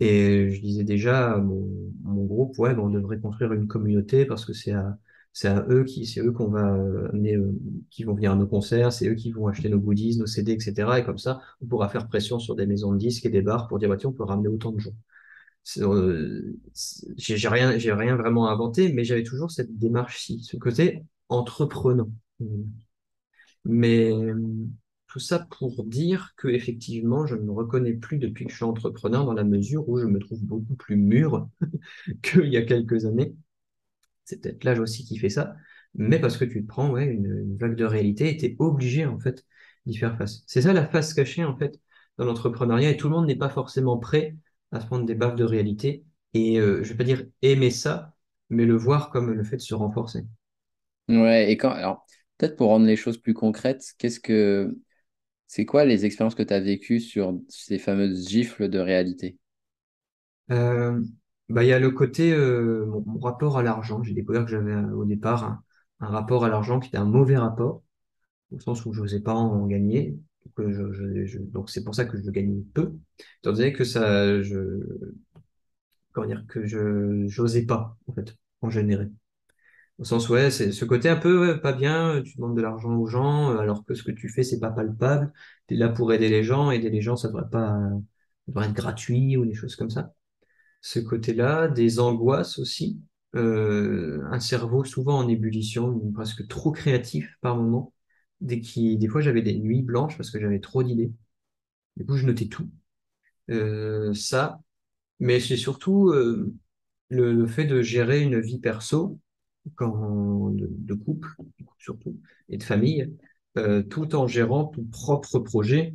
Et 0.00 0.50
je 0.50 0.60
disais 0.60 0.84
déjà 0.84 1.34
à 1.34 1.38
mon, 1.38 1.68
mon 2.02 2.24
groupe, 2.24 2.58
ouais, 2.58 2.74
ben, 2.74 2.82
on 2.82 2.90
devrait 2.90 3.20
construire 3.20 3.52
une 3.52 3.66
communauté 3.68 4.24
parce 4.24 4.46
que 4.46 4.52
c'est 4.54 4.72
à, 4.72 4.98
c'est 5.32 5.48
à 5.48 5.64
eux 5.68 5.84
qui, 5.84 6.06
c'est 6.06 6.20
eux 6.20 6.32
qu'on 6.32 6.48
va 6.48 6.66
amener, 7.12 7.36
euh, 7.36 7.52
qui 7.90 8.04
vont 8.04 8.14
venir 8.14 8.32
à 8.32 8.36
nos 8.36 8.46
concerts, 8.46 8.92
c'est 8.92 9.08
eux 9.08 9.14
qui 9.14 9.30
vont 9.32 9.46
acheter 9.48 9.68
nos 9.68 9.78
goodies, 9.78 10.18
nos 10.18 10.26
CD, 10.26 10.52
etc. 10.52 10.98
Et 11.00 11.04
comme 11.04 11.18
ça, 11.18 11.40
on 11.60 11.66
pourra 11.66 11.88
faire 11.90 12.08
pression 12.08 12.38
sur 12.38 12.56
des 12.56 12.66
maisons 12.66 12.92
de 12.92 12.98
disques 12.98 13.26
et 13.26 13.30
des 13.30 13.42
bars 13.42 13.68
pour 13.68 13.78
dire, 13.78 13.88
bah, 13.90 13.96
tiens, 13.98 14.10
on 14.10 14.12
peut 14.12 14.24
ramener 14.24 14.48
autant 14.48 14.72
de 14.72 14.78
gens. 14.80 14.92
Euh, 15.78 16.56
j'ai 17.16 17.48
rien, 17.48 17.78
j'ai 17.78 17.92
rien 17.92 18.16
vraiment 18.16 18.48
inventé, 18.48 18.92
mais 18.92 19.04
j'avais 19.04 19.22
toujours 19.22 19.50
cette 19.50 19.78
démarche-ci, 19.78 20.42
ce 20.42 20.56
côté 20.56 21.04
entreprenant. 21.28 22.10
Mais 23.64 24.10
tout 25.10 25.18
ça 25.18 25.40
pour 25.58 25.84
dire 25.84 26.34
que 26.36 26.48
effectivement, 26.48 27.26
je 27.26 27.34
ne 27.34 27.42
me 27.42 27.50
reconnais 27.50 27.94
plus 27.94 28.18
depuis 28.18 28.44
que 28.44 28.52
je 28.52 28.56
suis 28.56 28.64
entrepreneur 28.64 29.24
dans 29.24 29.32
la 29.32 29.42
mesure 29.44 29.88
où 29.88 29.98
je 29.98 30.06
me 30.06 30.20
trouve 30.20 30.42
beaucoup 30.44 30.76
plus 30.76 30.96
mûr 30.96 31.48
qu'il 32.22 32.46
y 32.46 32.56
a 32.56 32.62
quelques 32.62 33.06
années. 33.06 33.34
C'est 34.24 34.40
peut-être 34.40 34.62
l'âge 34.62 34.78
aussi 34.78 35.04
qui 35.04 35.18
fait 35.18 35.28
ça, 35.28 35.56
mais 35.94 36.20
parce 36.20 36.36
que 36.36 36.44
tu 36.44 36.62
te 36.62 36.68
prends 36.68 36.90
ouais, 36.90 37.06
une, 37.06 37.56
vague 37.56 37.74
de 37.74 37.84
réalité 37.84 38.30
et 38.30 38.36
tu 38.36 38.46
es 38.46 38.56
obligé 38.60 39.04
en 39.04 39.18
fait 39.18 39.44
d'y 39.86 39.96
faire 39.96 40.16
face. 40.16 40.44
C'est 40.46 40.62
ça 40.62 40.72
la 40.72 40.86
face 40.86 41.12
cachée 41.12 41.44
en 41.44 41.56
fait 41.56 41.80
dans 42.16 42.24
l'entrepreneuriat 42.24 42.90
et 42.90 42.96
tout 42.96 43.08
le 43.08 43.16
monde 43.16 43.26
n'est 43.26 43.36
pas 43.36 43.48
forcément 43.48 43.98
prêt 43.98 44.36
à 44.70 44.80
se 44.80 44.86
prendre 44.86 45.06
des 45.06 45.16
baves 45.16 45.34
de 45.34 45.44
réalité 45.44 46.04
et 46.34 46.60
euh, 46.60 46.84
je 46.84 46.90
vais 46.90 46.96
pas 46.96 47.04
dire 47.04 47.24
aimer 47.42 47.70
ça, 47.70 48.14
mais 48.48 48.64
le 48.64 48.76
voir 48.76 49.10
comme 49.10 49.32
le 49.32 49.42
fait 49.42 49.56
de 49.56 49.62
se 49.62 49.74
renforcer. 49.74 50.24
Ouais, 51.08 51.50
et 51.50 51.56
quand 51.56 51.70
alors 51.70 52.06
peut-être 52.40 52.56
pour 52.56 52.68
rendre 52.68 52.86
les 52.86 52.96
choses 52.96 53.18
plus 53.18 53.34
concrètes, 53.34 53.92
qu'est-ce 53.98 54.18
que 54.18 54.74
c'est 55.46 55.66
quoi 55.66 55.84
les 55.84 56.06
expériences 56.06 56.34
que 56.34 56.42
tu 56.42 56.54
as 56.54 56.60
vécues 56.60 57.00
sur 57.00 57.38
ces 57.48 57.78
fameuses 57.78 58.28
gifles 58.28 58.68
de 58.68 58.78
réalité? 58.78 59.36
Euh, 60.50 61.02
bah, 61.50 61.64
il 61.64 61.68
y 61.68 61.72
a 61.72 61.78
le 61.78 61.90
côté, 61.90 62.32
euh, 62.32 62.86
mon, 62.86 63.18
rapport 63.18 63.58
à 63.58 63.62
l'argent. 63.62 64.02
J'ai 64.02 64.14
découvert 64.14 64.44
que 64.44 64.50
j'avais 64.50 64.72
euh, 64.72 64.94
au 64.94 65.04
départ 65.04 65.62
un, 66.00 66.06
rapport 66.06 66.44
à 66.44 66.48
l'argent 66.48 66.80
qui 66.80 66.88
était 66.88 66.96
un 66.96 67.04
mauvais 67.04 67.36
rapport, 67.36 67.82
au 68.52 68.58
sens 68.58 68.86
où 68.86 68.94
je 68.94 69.02
n'osais 69.02 69.20
pas 69.20 69.34
en 69.34 69.66
gagner. 69.66 70.16
Donc, 70.56 71.68
c'est 71.68 71.84
pour 71.84 71.94
ça 71.94 72.06
que 72.06 72.16
je 72.16 72.30
gagnais 72.30 72.64
peu. 72.72 72.94
Étant 73.40 73.52
donné 73.52 73.74
que 73.74 73.84
ça, 73.84 74.40
je, 74.40 74.80
comment 76.12 76.26
dire, 76.26 76.44
que 76.48 76.64
je, 76.64 77.26
j'osais 77.26 77.66
pas, 77.66 77.98
en 78.62 78.70
générer. 78.70 79.08
Au 80.00 80.04
sens, 80.04 80.28
ouais, 80.30 80.50
c'est 80.50 80.72
ce 80.72 80.84
côté 80.86 81.08
un 81.10 81.16
peu 81.16 81.60
pas 81.60 81.72
bien, 81.74 82.22
tu 82.24 82.36
demandes 82.36 82.56
de 82.56 82.62
l'argent 82.62 82.96
aux 82.96 83.06
gens, 83.06 83.50
euh, 83.52 83.58
alors 83.58 83.84
que 83.84 83.94
ce 83.94 84.02
que 84.02 84.10
tu 84.12 84.28
fais, 84.30 84.42
c'est 84.42 84.58
pas 84.60 84.70
palpable. 84.70 85.32
Tu 85.68 85.74
es 85.74 85.76
là 85.76 85.90
pour 85.90 86.12
aider 86.14 86.28
les 86.30 86.42
gens, 86.42 86.70
aider 86.70 86.88
les 86.90 87.02
gens, 87.02 87.16
ça 87.16 87.28
devrait 87.28 87.48
pas, 87.50 87.68
ça 87.78 87.90
devrait 88.48 88.66
être 88.68 88.72
gratuit 88.74 89.36
ou 89.36 89.44
des 89.44 89.54
choses 89.54 89.76
comme 89.76 89.90
ça. 89.90 90.14
Ce 90.82 91.00
côté-là, 91.00 91.68
des 91.68 92.00
angoisses 92.00 92.58
aussi, 92.58 93.00
euh, 93.36 94.22
un 94.32 94.40
cerveau 94.40 94.84
souvent 94.84 95.18
en 95.18 95.28
ébullition, 95.28 96.00
presque 96.14 96.48
trop 96.48 96.72
créatif 96.72 97.36
par 97.42 97.56
moment. 97.56 97.94
Dès 98.40 98.60
qui, 98.60 98.98
des 98.98 99.08
fois, 99.08 99.20
j'avais 99.22 99.42
des 99.42 99.58
nuits 99.58 99.82
blanches 99.82 100.16
parce 100.18 100.30
que 100.30 100.40
j'avais 100.40 100.60
trop 100.60 100.82
d'idées. 100.84 101.12
Du 101.96 102.06
coup, 102.06 102.16
je 102.16 102.26
notais 102.26 102.46
tout. 102.48 102.68
Euh, 103.50 104.14
ça, 104.14 104.60
mais 105.20 105.40
c'est 105.40 105.56
surtout 105.56 106.10
euh, 106.10 106.54
le, 107.10 107.32
le 107.34 107.46
fait 107.46 107.66
de 107.66 107.82
gérer 107.82 108.22
une 108.22 108.40
vie 108.40 108.58
perso 108.60 109.18
de, 109.66 110.94
couple, 110.94 111.28
surtout, 111.78 112.18
et 112.48 112.56
de 112.56 112.62
famille, 112.62 113.12
euh, 113.58 113.82
tout 113.82 114.14
en 114.14 114.26
gérant 114.26 114.66
ton 114.66 114.84
propre 114.84 115.38
projet. 115.40 115.94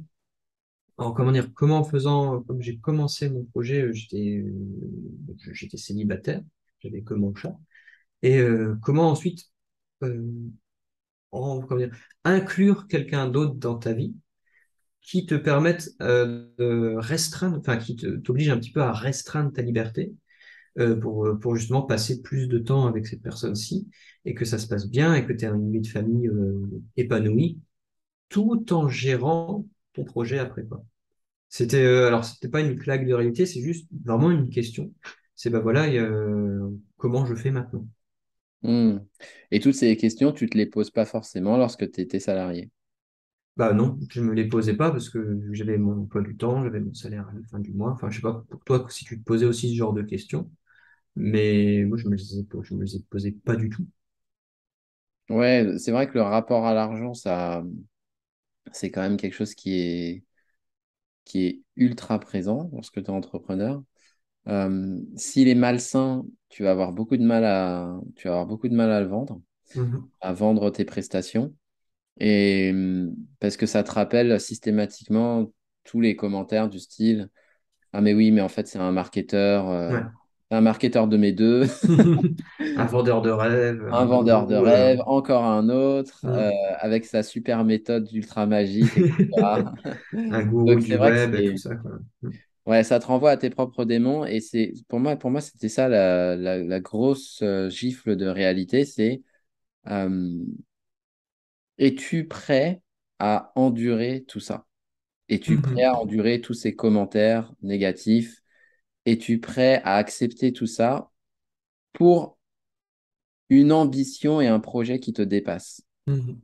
Comment 0.98 1.32
dire, 1.32 1.54
comment 1.54 1.80
en 1.80 1.84
faisant, 1.84 2.42
comme 2.44 2.62
j'ai 2.62 2.78
commencé 2.78 3.30
mon 3.30 3.44
projet, 3.44 3.82
euh, 3.82 3.94
j'étais, 3.94 4.38
euh, 4.46 5.36
j'étais 5.52 5.78
célibataire, 5.78 6.42
j'avais 6.80 7.02
que 7.02 7.14
mon 7.14 7.36
chat, 7.36 7.58
et 8.22 8.42
comment 8.82 9.10
ensuite 9.12 9.52
inclure 12.24 12.88
quelqu'un 12.88 13.28
d'autre 13.28 13.56
dans 13.56 13.78
ta 13.78 13.94
vie 13.94 14.16
qui 15.02 15.26
te 15.26 15.36
permette 15.36 15.90
de 16.00 16.96
restreindre, 16.98 17.60
enfin 17.60 17.78
qui 17.78 17.96
t'oblige 17.96 18.50
un 18.50 18.58
petit 18.58 18.72
peu 18.72 18.82
à 18.82 18.94
restreindre 18.94 19.52
ta 19.52 19.62
liberté 19.62 20.14
euh, 20.78 20.96
pour, 20.96 21.26
euh, 21.26 21.36
pour 21.36 21.56
justement 21.56 21.82
passer 21.82 22.22
plus 22.22 22.48
de 22.48 22.60
temps 22.60 22.86
avec 22.88 23.08
cette 23.08 23.22
personne-ci 23.22 23.88
et 24.26 24.34
que 24.34 24.46
ça 24.46 24.58
se 24.58 24.68
passe 24.68 24.90
bien 24.90 25.14
et 25.14 25.26
que 25.26 25.34
tu 25.34 25.46
aies 25.46 25.50
une 25.50 25.72
vie 25.72 25.82
de 25.82 25.88
famille 25.88 26.28
euh, 26.28 26.68
épanouie 26.98 27.60
tout 28.30 28.74
en 28.74 28.90
gérant 28.90 29.66
ton 29.94 30.04
projet 30.04 30.40
après 30.40 30.66
quoi. 30.66 30.84
C'était 31.50 31.84
euh, 31.84 32.08
alors 32.08 32.26
c'était 32.26 32.50
pas 32.50 32.62
une 32.62 32.78
claque 32.78 33.08
de 33.08 33.14
réalité, 33.14 33.46
c'est 33.46 33.62
juste 33.62 33.88
vraiment 34.04 34.32
une 34.32 34.50
question. 34.50 34.92
C'est 35.36 35.50
bah 35.50 35.60
voilà, 35.60 35.88
et, 35.90 36.00
comment 36.98 37.26
je 37.26 37.36
fais 37.36 37.52
maintenant? 37.52 37.86
Hmm. 38.62 39.00
Et 39.52 39.60
toutes 39.60 39.76
ces 39.76 39.96
questions, 39.96 40.32
tu 40.32 40.50
te 40.50 40.58
les 40.58 40.66
poses 40.66 40.90
pas 40.92 41.06
forcément 41.06 41.58
lorsque 41.58 41.92
tu 41.92 42.02
étais 42.02 42.20
salarié? 42.20 42.72
Bah 43.58 43.74
non, 43.74 43.98
je 44.10 44.22
me 44.22 44.34
les 44.34 44.48
posais 44.50 44.76
pas 44.76 44.92
parce 44.92 45.10
que 45.10 45.40
j'avais 45.52 45.78
mon 45.78 46.02
emploi 46.02 46.22
du 46.22 46.36
temps, 46.36 46.64
j'avais 46.64 46.82
mon 46.82 46.94
salaire 46.94 47.28
à 47.30 47.34
la 47.34 47.42
fin 47.48 47.60
du 47.60 47.72
mois. 47.72 47.92
Enfin, 47.92 48.10
je 48.10 48.18
sais 48.18 48.22
pas 48.22 48.44
pour 48.50 48.64
toi 48.66 48.86
si 48.90 49.06
tu 49.06 49.18
te 49.18 49.24
posais 49.24 49.46
aussi 49.46 49.70
ce 49.70 49.76
genre 49.76 49.94
de 49.94 50.02
questions, 50.02 50.52
mais 51.16 51.84
moi 51.86 51.98
je 51.98 52.08
me 52.08 52.16
les 52.16 52.40
ai, 52.40 52.46
je 52.64 52.74
me 52.76 52.84
les 52.84 52.96
ai 52.98 53.00
posées 53.02 53.32
pas 53.34 53.56
du 53.56 53.70
tout. 53.70 53.86
Ouais, 55.30 55.78
c'est 55.80 55.92
vrai 55.92 56.08
que 56.08 56.14
le 56.16 56.22
rapport 56.24 56.66
à 56.68 56.74
l'argent, 56.74 57.14
ça, 57.14 57.64
c'est 58.72 58.92
quand 58.92 59.02
même 59.02 59.18
quelque 59.18 59.34
chose 59.34 59.56
qui 59.56 59.74
est, 59.80 60.24
qui 61.26 61.46
est 61.48 61.62
ultra 61.76 62.20
présent 62.20 62.70
lorsque 62.74 62.96
tu 62.96 63.02
es 63.02 63.10
entrepreneur. 63.10 63.84
Euh, 64.50 65.00
s'il 65.18 65.48
est 65.50 65.56
malsain, 65.56 66.26
tu 66.50 66.64
vas 66.64 66.72
avoir 66.72 66.94
beaucoup 66.94 67.18
de 67.18 67.24
mal 67.24 67.46
à, 67.46 68.00
tu 68.16 68.28
vas 68.28 68.34
avoir 68.36 68.48
beaucoup 68.48 68.70
de 68.70 68.76
mal 68.76 68.92
à 68.92 69.02
le 69.02 69.08
vendre, 69.08 69.42
Mhm. 69.76 70.10
à 70.22 70.34
vendre 70.34 70.70
tes 70.72 70.86
prestations. 70.86 71.54
Et 72.20 72.74
parce 73.40 73.58
que 73.58 73.66
ça 73.68 73.84
te 73.84 73.92
rappelle 73.92 74.40
systématiquement 74.42 75.52
tous 75.86 76.02
les 76.02 76.16
commentaires 76.16 76.70
du 76.70 76.80
style, 76.80 77.30
Ah 77.94 78.02
mais 78.02 78.14
oui, 78.14 78.32
mais 78.32 78.42
en 78.42 78.50
fait 78.50 78.68
c'est 78.68 78.80
un 78.80 78.92
marketeur, 78.92 79.70
euh, 79.70 79.98
Ouais. 79.98 80.04
Un 80.56 80.62
marketeur 80.62 81.08
de 81.08 81.18
mes 81.18 81.32
deux, 81.32 81.68
Un 82.76 82.86
vendeur 82.86 83.22
de 83.22 83.30
rêve, 83.30 83.84
un 83.90 84.06
vendeur 84.06 84.48
de 84.48 84.56
euh, 84.56 84.62
rêve, 84.66 85.02
encore 85.06 85.44
un 85.46 85.70
autre, 85.70 86.26
euh, 86.26 86.50
mm. 86.50 86.76
avec 86.80 87.06
sa 87.06 87.24
super 87.24 87.64
méthode 87.64 88.12
ultra 88.12 88.46
magique. 88.46 89.06
Un 90.30 90.44
gourou 90.46 90.80
du 90.82 90.98
web 90.98 91.34
et 91.36 91.44
tout 91.44 91.58
ça, 91.58 91.76
quoi. 91.76 92.00
Ouais, 92.66 92.84
ça 92.84 93.00
te 93.00 93.06
renvoie 93.06 93.32
à 93.32 93.38
tes 93.38 93.52
propres 93.52 93.86
démons 93.86 94.26
et 94.26 94.40
c'est 94.40 94.74
pour 94.88 95.00
moi, 95.00 95.16
pour 95.16 95.30
moi 95.30 95.40
c'était 95.42 95.70
ça 95.70 95.88
la, 95.88 96.36
la, 96.36 96.58
la 96.58 96.80
grosse 96.80 97.42
euh, 97.44 97.70
gifle 97.70 98.16
de 98.16 98.26
réalité, 98.26 98.86
c'est 98.86 99.22
euh, 99.88 100.10
es-tu 101.78 102.28
prêt 102.28 102.82
à 103.20 103.52
endurer 103.56 104.24
tout 104.28 104.40
ça? 104.40 104.66
Es-tu 105.30 105.62
prêt 105.62 105.84
Mhm. 105.84 105.86
à 105.86 105.96
endurer 106.00 106.42
tous 106.42 106.56
ces 106.56 106.76
commentaires 106.76 107.54
négatifs? 107.64 108.44
Es-tu 109.06 109.40
prêt 109.40 109.82
à 109.84 109.96
accepter 109.98 110.54
tout 110.54 110.68
ça 110.68 111.12
pour 111.94 112.38
une 113.50 113.72
ambition 113.72 114.40
et 114.40 114.46
un 114.46 114.60
projet 114.60 115.00
qui 115.00 115.12
te 115.12 115.24
dépassent? 115.24 115.82
Mhm. 116.08 116.42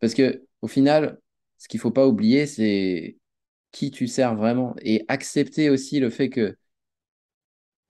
Parce 0.00 0.14
que 0.14 0.44
au 0.62 0.68
final, 0.68 1.20
ce 1.58 1.68
qu'il 1.68 1.80
faut 1.80 1.90
pas 1.90 2.06
oublier, 2.06 2.46
c'est 2.46 3.18
qui 3.72 3.90
tu 3.90 4.08
sers 4.08 4.34
vraiment 4.36 4.74
et 4.82 5.04
accepter 5.08 5.70
aussi 5.70 6.00
le 6.00 6.10
fait 6.10 6.30
que 6.30 6.56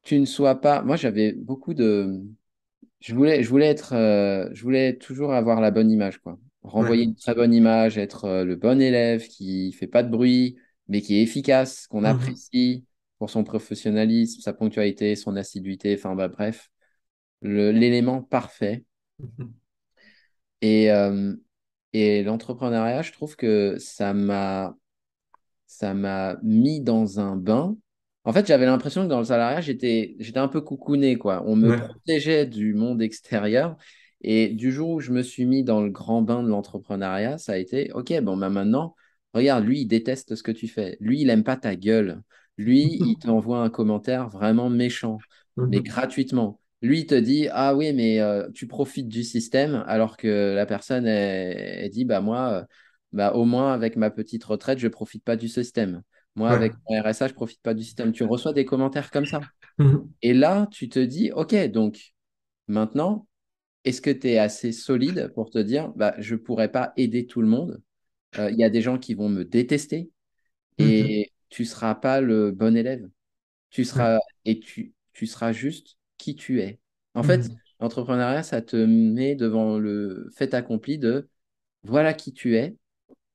tu 0.02 0.18
ne 0.18 0.24
sois 0.26 0.60
pas. 0.60 0.82
Moi, 0.82 0.96
j'avais 0.96 1.32
beaucoup 1.32 1.74
de 1.74 2.22
Je 3.00 3.14
voulais, 3.14 3.42
je 3.44 3.50
voulais 3.50 3.66
être, 3.68 3.94
euh, 3.94 4.48
je 4.54 4.62
voulais 4.62 4.96
toujours 4.98 5.34
avoir 5.34 5.60
la 5.60 5.70
bonne 5.72 5.90
image, 5.90 6.18
quoi. 6.20 6.38
Ouais. 6.78 6.88
Renvoyer 6.88 7.04
une 7.04 7.16
très 7.16 7.34
bonne 7.34 7.54
image, 7.54 7.98
être 7.98 8.26
euh, 8.26 8.44
le 8.44 8.56
bon 8.56 8.80
élève 8.82 9.26
qui 9.28 9.72
fait 9.72 9.86
pas 9.88 10.02
de 10.04 10.10
bruit, 10.10 10.58
mais 10.88 11.02
qui 11.02 11.16
est 11.18 11.22
efficace, 11.22 11.86
qu'on 11.88 12.04
Mhm. 12.04 12.06
apprécie 12.06 12.86
pour 13.18 13.30
son 13.30 13.44
professionnalisme, 13.44 14.40
sa 14.40 14.52
ponctualité, 14.52 15.16
son 15.16 15.36
assiduité, 15.36 15.94
enfin 15.98 16.14
bah, 16.14 16.28
bref, 16.28 16.70
l'élément 17.42 18.22
parfait. 18.22 18.84
Mhm. 19.18 19.54
Et, 20.62 20.90
euh, 20.90 21.34
et 21.92 22.22
l'entrepreneuriat, 22.22 23.02
je 23.02 23.12
trouve 23.12 23.36
que 23.36 23.76
ça 23.78 24.14
m'a 24.14 24.76
ça 25.66 25.94
m'a 25.94 26.38
mis 26.42 26.80
dans 26.82 27.20
un 27.20 27.36
bain. 27.36 27.76
En 28.24 28.32
fait, 28.32 28.46
j'avais 28.46 28.66
l'impression 28.66 29.04
que 29.04 29.08
dans 29.08 29.18
le 29.20 29.24
salariat, 29.26 29.60
j'étais, 29.60 30.16
j'étais 30.20 30.38
un 30.38 30.48
peu 30.48 30.60
coucouné, 30.60 31.16
quoi. 31.18 31.44
On 31.46 31.56
me 31.56 31.72
Ouais. 31.72 31.76
protégeait 31.76 32.46
du 32.46 32.74
monde 32.74 33.02
extérieur. 33.02 33.76
Et 34.22 34.48
du 34.48 34.72
jour 34.72 34.90
où 34.90 35.00
je 35.00 35.12
me 35.12 35.22
suis 35.22 35.44
mis 35.46 35.64
dans 35.64 35.82
le 35.82 35.90
grand 35.90 36.22
bain 36.22 36.42
de 36.42 36.48
l'entrepreneuriat, 36.48 37.38
ça 37.38 37.52
a 37.54 37.56
été, 37.58 37.92
OK, 37.94 38.12
bon, 38.22 38.36
bah 38.36 38.48
maintenant, 38.50 38.96
regarde, 39.34 39.64
lui, 39.64 39.82
il 39.82 39.86
déteste 39.86 40.34
ce 40.36 40.42
que 40.42 40.52
tu 40.52 40.68
fais. 40.68 40.96
Lui, 41.00 41.20
il 41.22 41.26
n'aime 41.28 41.44
pas 41.44 41.56
ta 41.56 41.76
gueule. 41.76 42.22
Lui, 42.58 42.84
il 43.02 43.18
t'envoie 43.18 43.58
un 43.60 43.70
commentaire 43.70 44.28
vraiment 44.28 44.70
méchant, 44.70 45.24
mais 45.66 45.80
Mhm. 45.80 45.82
gratuitement. 45.82 46.60
lui, 46.82 47.00
il 47.00 47.06
te 47.06 47.14
dit 47.14 47.48
Ah 47.52 47.74
oui, 47.76 47.92
mais 47.92 48.20
euh, 48.20 48.50
tu 48.54 48.66
profites 48.66 49.08
du 49.08 49.22
système, 49.24 49.84
alors 49.86 50.16
que 50.16 50.54
la 50.54 50.66
personne, 50.66 51.06
elle, 51.06 51.90
dit 51.90 52.04
Bah, 52.04 52.20
moi, 52.20 52.50
euh, 52.62 52.64
bah, 53.12 53.32
au 53.34 53.44
moins, 53.44 53.72
avec 53.72 53.96
ma 53.96 54.10
petite 54.10 54.44
retraite, 54.44 54.78
je 54.78 54.86
ne 54.86 54.92
profite 54.92 55.24
pas 55.24 55.36
du 55.36 55.48
système. 55.48 56.02
Moi, 56.34 56.50
avec 56.52 56.74
mon 56.88 57.00
RSA, 57.02 57.28
je 57.28 57.32
ne 57.32 57.36
profite 57.36 57.62
pas 57.62 57.74
du 57.74 57.82
système. 57.82 58.12
Tu 58.12 58.24
reçois 58.24 58.52
des 58.52 58.64
commentaires 58.64 59.10
comme 59.10 59.26
ça. 59.26 59.48
Mhm. 59.78 60.16
Et 60.22 60.34
là, 60.34 60.66
tu 60.70 60.88
te 60.88 60.98
dis 60.98 61.32
Ok, 61.32 61.54
donc 61.68 62.12
maintenant, 62.68 63.26
est-ce 63.84 64.00
que 64.02 64.10
tu 64.10 64.28
es 64.30 64.38
assez 64.38 64.72
solide 64.72 65.32
pour 65.34 65.50
te 65.50 65.58
dire 65.58 65.90
bah, 65.96 66.14
Je 66.18 66.34
ne 66.36 66.40
pourrais 66.40 66.70
pas 66.72 66.92
aider 66.96 67.26
tout 67.26 67.42
le 67.42 67.48
monde? 67.48 67.82
Euh, 68.38 68.50
Il 68.50 68.58
y 68.58 68.64
a 68.64 68.70
des 68.70 68.82
gens 68.82 68.98
qui 68.98 69.14
vont 69.14 69.28
me 69.28 69.44
détester 69.44 70.10
et 70.78 71.20
mhm. 71.20 71.35
Tu 71.56 71.62
ne 71.62 71.68
seras 71.68 71.94
pas 71.94 72.20
le 72.20 72.50
bon 72.50 72.76
élève. 72.76 73.08
Tu 73.70 73.86
seras, 73.86 74.18
et 74.44 74.60
tu, 74.60 74.92
tu 75.14 75.26
seras 75.26 75.52
juste 75.52 75.96
qui 76.18 76.36
tu 76.36 76.60
es. 76.60 76.80
En 77.14 77.22
fait, 77.22 77.48
mhm. 77.48 77.56
l'entrepreneuriat, 77.80 78.42
ça 78.42 78.60
te 78.60 78.76
met 78.76 79.36
devant 79.36 79.78
le 79.78 80.28
fait 80.36 80.52
accompli 80.52 80.98
de 80.98 81.30
voilà 81.82 82.12
qui 82.12 82.34
tu 82.34 82.56
es, 82.56 82.76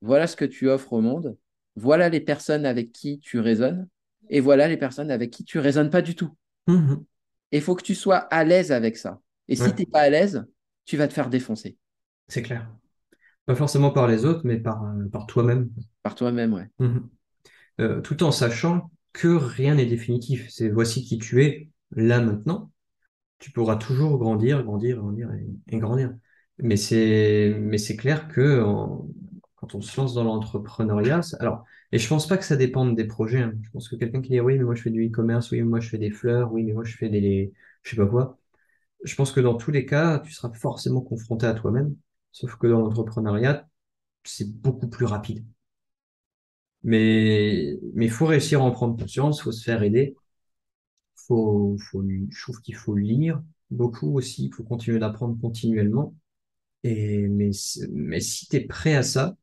voilà 0.02 0.28
ce 0.28 0.36
que 0.36 0.46
tu 0.46 0.70
offres 0.70 0.94
au 0.94 1.02
monde, 1.02 1.36
voilà 1.76 2.10
les 2.10 2.20
personnes 2.20 2.68
avec 2.68 2.92
qui 2.92 3.18
tu 3.18 3.40
raisonnes, 3.40 3.88
et 4.30 4.40
voilà 4.40 4.68
les 4.68 4.78
personnes 4.78 5.10
avec 5.10 5.32
qui 5.32 5.44
tu 5.44 5.58
raisonnes 5.58 5.90
pas 5.90 6.04
du 6.04 6.14
tout. 6.14 6.30
Mhm. 6.68 7.04
Il 7.52 7.62
faut 7.62 7.74
que 7.74 7.84
tu 7.84 7.96
sois 7.96 8.18
à 8.18 8.44
l'aise 8.44 8.72
avec 8.72 8.98
ça. 8.98 9.20
Et 9.48 9.56
si 9.56 9.74
tu 9.74 9.82
n'es 9.82 9.88
pas 9.88 10.02
à 10.02 10.10
l'aise, 10.12 10.46
tu 10.86 10.96
vas 10.96 11.08
te 11.08 11.14
faire 11.14 11.28
défoncer. 11.28 11.76
C'est 12.28 12.44
clair. 12.44 12.70
Pas 13.48 13.56
forcément 13.56 13.90
par 13.90 14.08
les 14.08 14.26
autres, 14.26 14.42
mais 14.44 14.60
par, 14.60 14.84
euh, 14.84 15.10
par 15.12 15.26
toi-même. 15.26 15.72
Par 16.04 16.14
toi-même, 16.14 16.54
ouais. 16.54 16.70
Mhm. 16.78 17.10
Euh, 17.82 18.02
tout 18.02 18.24
en 18.24 18.32
sachant 18.32 18.92
que 19.14 19.28
rien 19.28 19.76
n'est 19.76 19.86
définitif. 19.86 20.48
C'est 20.50 20.70
voici 20.70 21.04
qui 21.04 21.18
tu 21.18 21.44
es 21.44 21.70
là 21.92 22.22
maintenant 22.22 22.72
tu 23.42 23.52
pourras 23.52 23.76
toujours 23.76 24.18
grandir, 24.20 24.64
grandir, 24.64 24.98
grandir 24.98 25.30
et, 25.68 25.78
grandir. 25.80 26.14
Mais 26.60 26.78
c'est, 26.78 27.56
mais 27.60 27.78
c'est 27.80 27.98
clair 27.98 28.28
que 28.30 28.64
quand 29.56 29.76
on 29.76 29.82
se 29.82 30.00
lance 30.00 30.14
dans 30.14 30.24
l'entrepreneuriat, 30.24 31.22
alors, 31.40 31.66
et 31.92 31.98
je 31.98 32.08
pense 32.08 32.28
pas 32.28 32.38
que 32.38 32.46
ça 32.46 32.56
dépende 32.56 32.96
des 32.96 33.06
projets. 33.06 33.40
Hein. 33.42 33.54
Je 33.64 33.70
pense 33.72 33.90
que 33.90 33.96
quelqu'un 33.96 34.22
qui 34.22 34.30
dit 34.30 34.40
oui, 34.40 34.58
mais 34.58 34.64
moi 34.64 34.76
je 34.76 34.84
fais 34.84 34.92
du 34.92 35.08
e-commerce, 35.08 35.52
oui, 35.52 35.60
mais 35.62 35.68
moi 35.68 35.80
je 35.80 35.90
fais 35.90 35.98
des 35.98 36.12
fleurs, 36.12 36.54
oui, 36.54 36.64
mais 36.64 36.74
moi 36.74 36.84
je 36.84 36.96
fais 36.96 37.10
des, 37.10 37.52
je 37.84 37.90
sais 37.92 37.96
pas 37.98 38.06
quoi. 38.08 38.38
Je 39.04 39.16
pense 39.16 39.32
que 39.32 39.40
dans 39.42 39.56
tous 39.56 39.72
les 39.72 39.86
cas, 39.86 40.20
tu 40.20 40.32
seras 40.34 40.52
forcément 40.54 41.02
confronté 41.02 41.48
à 41.48 41.54
toi-même. 41.54 41.96
Sauf 42.32 42.56
que 42.58 42.68
dans 42.68 42.80
l'entrepreneuriat, 42.82 43.68
c'est 44.24 44.52
beaucoup 44.62 44.88
plus 44.90 45.06
rapide. 45.06 45.46
Mais, 46.84 47.78
mais 47.94 48.06
il 48.06 48.12
faut 48.12 48.26
réussir 48.26 48.62
à 48.62 48.66
en 48.66 48.72
prendre 48.72 48.98
conscience, 48.98 49.40
il 49.40 49.44
faut 49.44 49.52
se 49.52 49.64
faire 49.64 49.84
aider 49.84 50.16
faut, 51.16 51.78
faut, 51.80 52.04
je 52.04 52.42
trouve 52.42 52.62
qu'il 52.62 52.76
faut 52.76 52.96
lire 52.96 53.42
beaucoup 53.70 54.16
aussi, 54.18 54.46
il 54.48 54.54
faut 54.54 54.64
continuer 54.64 55.00
d'apprendre 55.00 55.40
continuellement. 55.40 56.16
Et, 56.84 57.28
mais, 57.28 57.52
mais 57.92 58.20
si 58.20 58.48
tu 58.48 58.58
es 58.58 58.62
prêt 58.62 58.96
à 58.96 59.04
ça, 59.04 59.38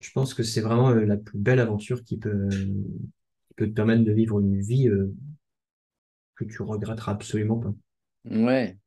je 0.00 0.10
pense 0.12 0.34
que 0.34 0.42
c'est 0.42 0.60
vraiment 0.60 0.90
euh, 0.90 1.04
la 1.06 1.16
plus 1.16 1.38
belle 1.38 1.60
aventure 1.60 2.04
qui 2.04 2.18
peut, 2.18 2.48
peut 3.56 3.66
te 3.66 3.72
permettre 3.72 4.04
de 4.04 4.12
vivre 4.12 4.40
une 4.40 4.60
vie 4.60 4.88
euh, 4.88 5.12
que 6.34 6.44
tu 6.44 6.62
regretteras 6.62 7.12
absolument 7.12 7.58
pas. 7.58 7.74
Ouais. 8.24 8.78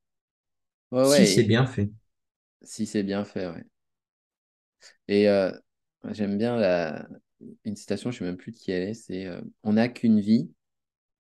si 1.04 1.28
c'est 1.28 1.44
bien 1.44 1.66
fait. 1.66 1.90
Si 2.64 2.86
c'est 2.86 3.04
bien 3.04 3.26
fait, 3.26 3.48
ouais. 3.48 3.66
Et 5.08 5.28
euh, 5.30 5.52
j'aime 6.12 6.38
bien 6.38 6.56
la... 6.58 7.08
une 7.66 7.76
citation, 7.76 8.12
je 8.12 8.18
ne 8.18 8.20
sais 8.20 8.26
même 8.26 8.38
plus 8.38 8.52
de 8.52 8.58
qui 8.58 8.72
elle 8.72 8.90
est, 8.90 8.94
c'est 8.94 9.28
On 9.64 9.74
n'a 9.74 9.88
qu'une 9.88 10.20
vie, 10.20 10.52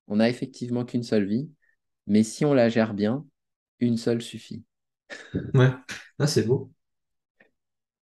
on 0.07 0.17
n'a 0.17 0.29
effectivement 0.29 0.85
qu'une 0.85 1.03
seule 1.03 1.25
vie, 1.25 1.49
mais 2.07 2.23
si 2.23 2.45
on 2.45 2.53
la 2.53 2.69
gère 2.69 2.93
bien, 2.93 3.25
une 3.79 3.97
seule 3.97 4.21
suffit. 4.21 4.63
ouais, 5.53 5.71
ah, 6.19 6.27
c'est 6.27 6.43
beau. 6.45 6.71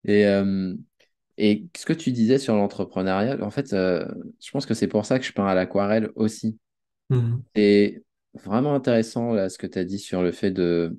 Et, 0.05 0.27
euh, 0.27 0.75
et 1.39 1.67
ce 1.77 1.87
que 1.87 1.93
tu 1.93 2.13
disais 2.13 2.39
sur 2.39 2.57
l'entrepreneuriat, 2.57 3.43
en 3.45 3.51
fait, 3.51 3.73
euh, 3.73 4.07
je 4.41 4.51
pense 4.51 4.67
que 4.67 4.75
c'est 4.75 4.89
pour 4.89 5.07
ça 5.07 5.19
que 5.19 5.25
je 5.25 5.33
peins 5.33 5.47
à 5.47 5.55
l'aquarelle 5.55 6.11
aussi. 6.17 6.59
Mhm. 7.11 7.45
Et 7.55 8.05
vraiment 8.35 8.75
intéressant 8.75 9.33
là, 9.35 9.49
ce 9.49 9.59
que 9.59 9.67
tu 9.67 9.79
as 9.79 9.85
dit 9.85 9.99
sur 9.99 10.23
le 10.23 10.33
fait 10.33 10.51
de. 10.51 10.99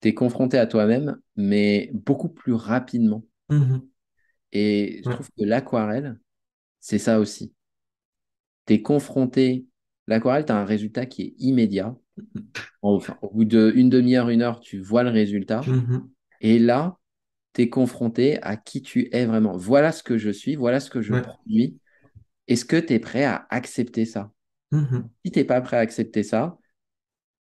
Tu 0.00 0.08
es 0.08 0.14
confronté 0.14 0.58
à 0.58 0.66
toi-même, 0.66 1.20
mais 1.36 1.90
beaucoup 1.92 2.28
plus 2.30 2.54
rapidement. 2.54 3.22
Mhm. 3.48 3.90
Et 4.52 5.02
je 5.04 5.10
trouve 5.10 5.28
que 5.36 5.44
l'aquarelle, 5.44 6.18
c'est 6.80 6.98
ça 6.98 7.18
aussi 7.20 7.52
tu 8.66 8.74
es 8.74 8.82
confronté. 8.82 9.66
L'aquarelle, 10.06 10.44
tu 10.44 10.52
as 10.52 10.56
un 10.56 10.64
résultat 10.64 11.06
qui 11.06 11.22
est 11.22 11.34
immédiat. 11.38 11.96
Enfin, 12.82 13.18
au 13.22 13.30
bout 13.30 13.44
d'une 13.44 13.90
demi-heure, 13.90 14.28
une 14.28 14.42
heure, 14.42 14.60
tu 14.60 14.78
vois 14.78 15.02
le 15.02 15.10
résultat. 15.10 15.60
Mhm. 15.66 16.08
Et 16.40 16.60
là, 16.60 16.98
tu 17.52 17.62
es 17.62 17.68
confronté 17.68 18.40
à 18.42 18.56
qui 18.56 18.80
tu 18.80 19.08
es 19.12 19.26
vraiment. 19.26 19.56
Voilà 19.56 19.90
ce 19.90 20.04
que 20.04 20.18
je 20.18 20.30
suis, 20.30 20.54
voilà 20.54 20.78
ce 20.78 20.88
que 20.88 21.02
je 21.02 21.14
produis. 21.14 21.80
Est-ce 22.46 22.64
que 22.64 22.76
tu 22.76 22.92
es 22.92 22.98
prêt 23.00 23.24
à 23.24 23.46
accepter 23.50 24.04
ça? 24.04 24.30
Mhm. 24.70 25.08
Si 25.24 25.32
tu 25.32 25.38
n'es 25.40 25.44
pas 25.44 25.60
prêt 25.62 25.78
à 25.78 25.80
accepter 25.80 26.22
ça, 26.22 26.58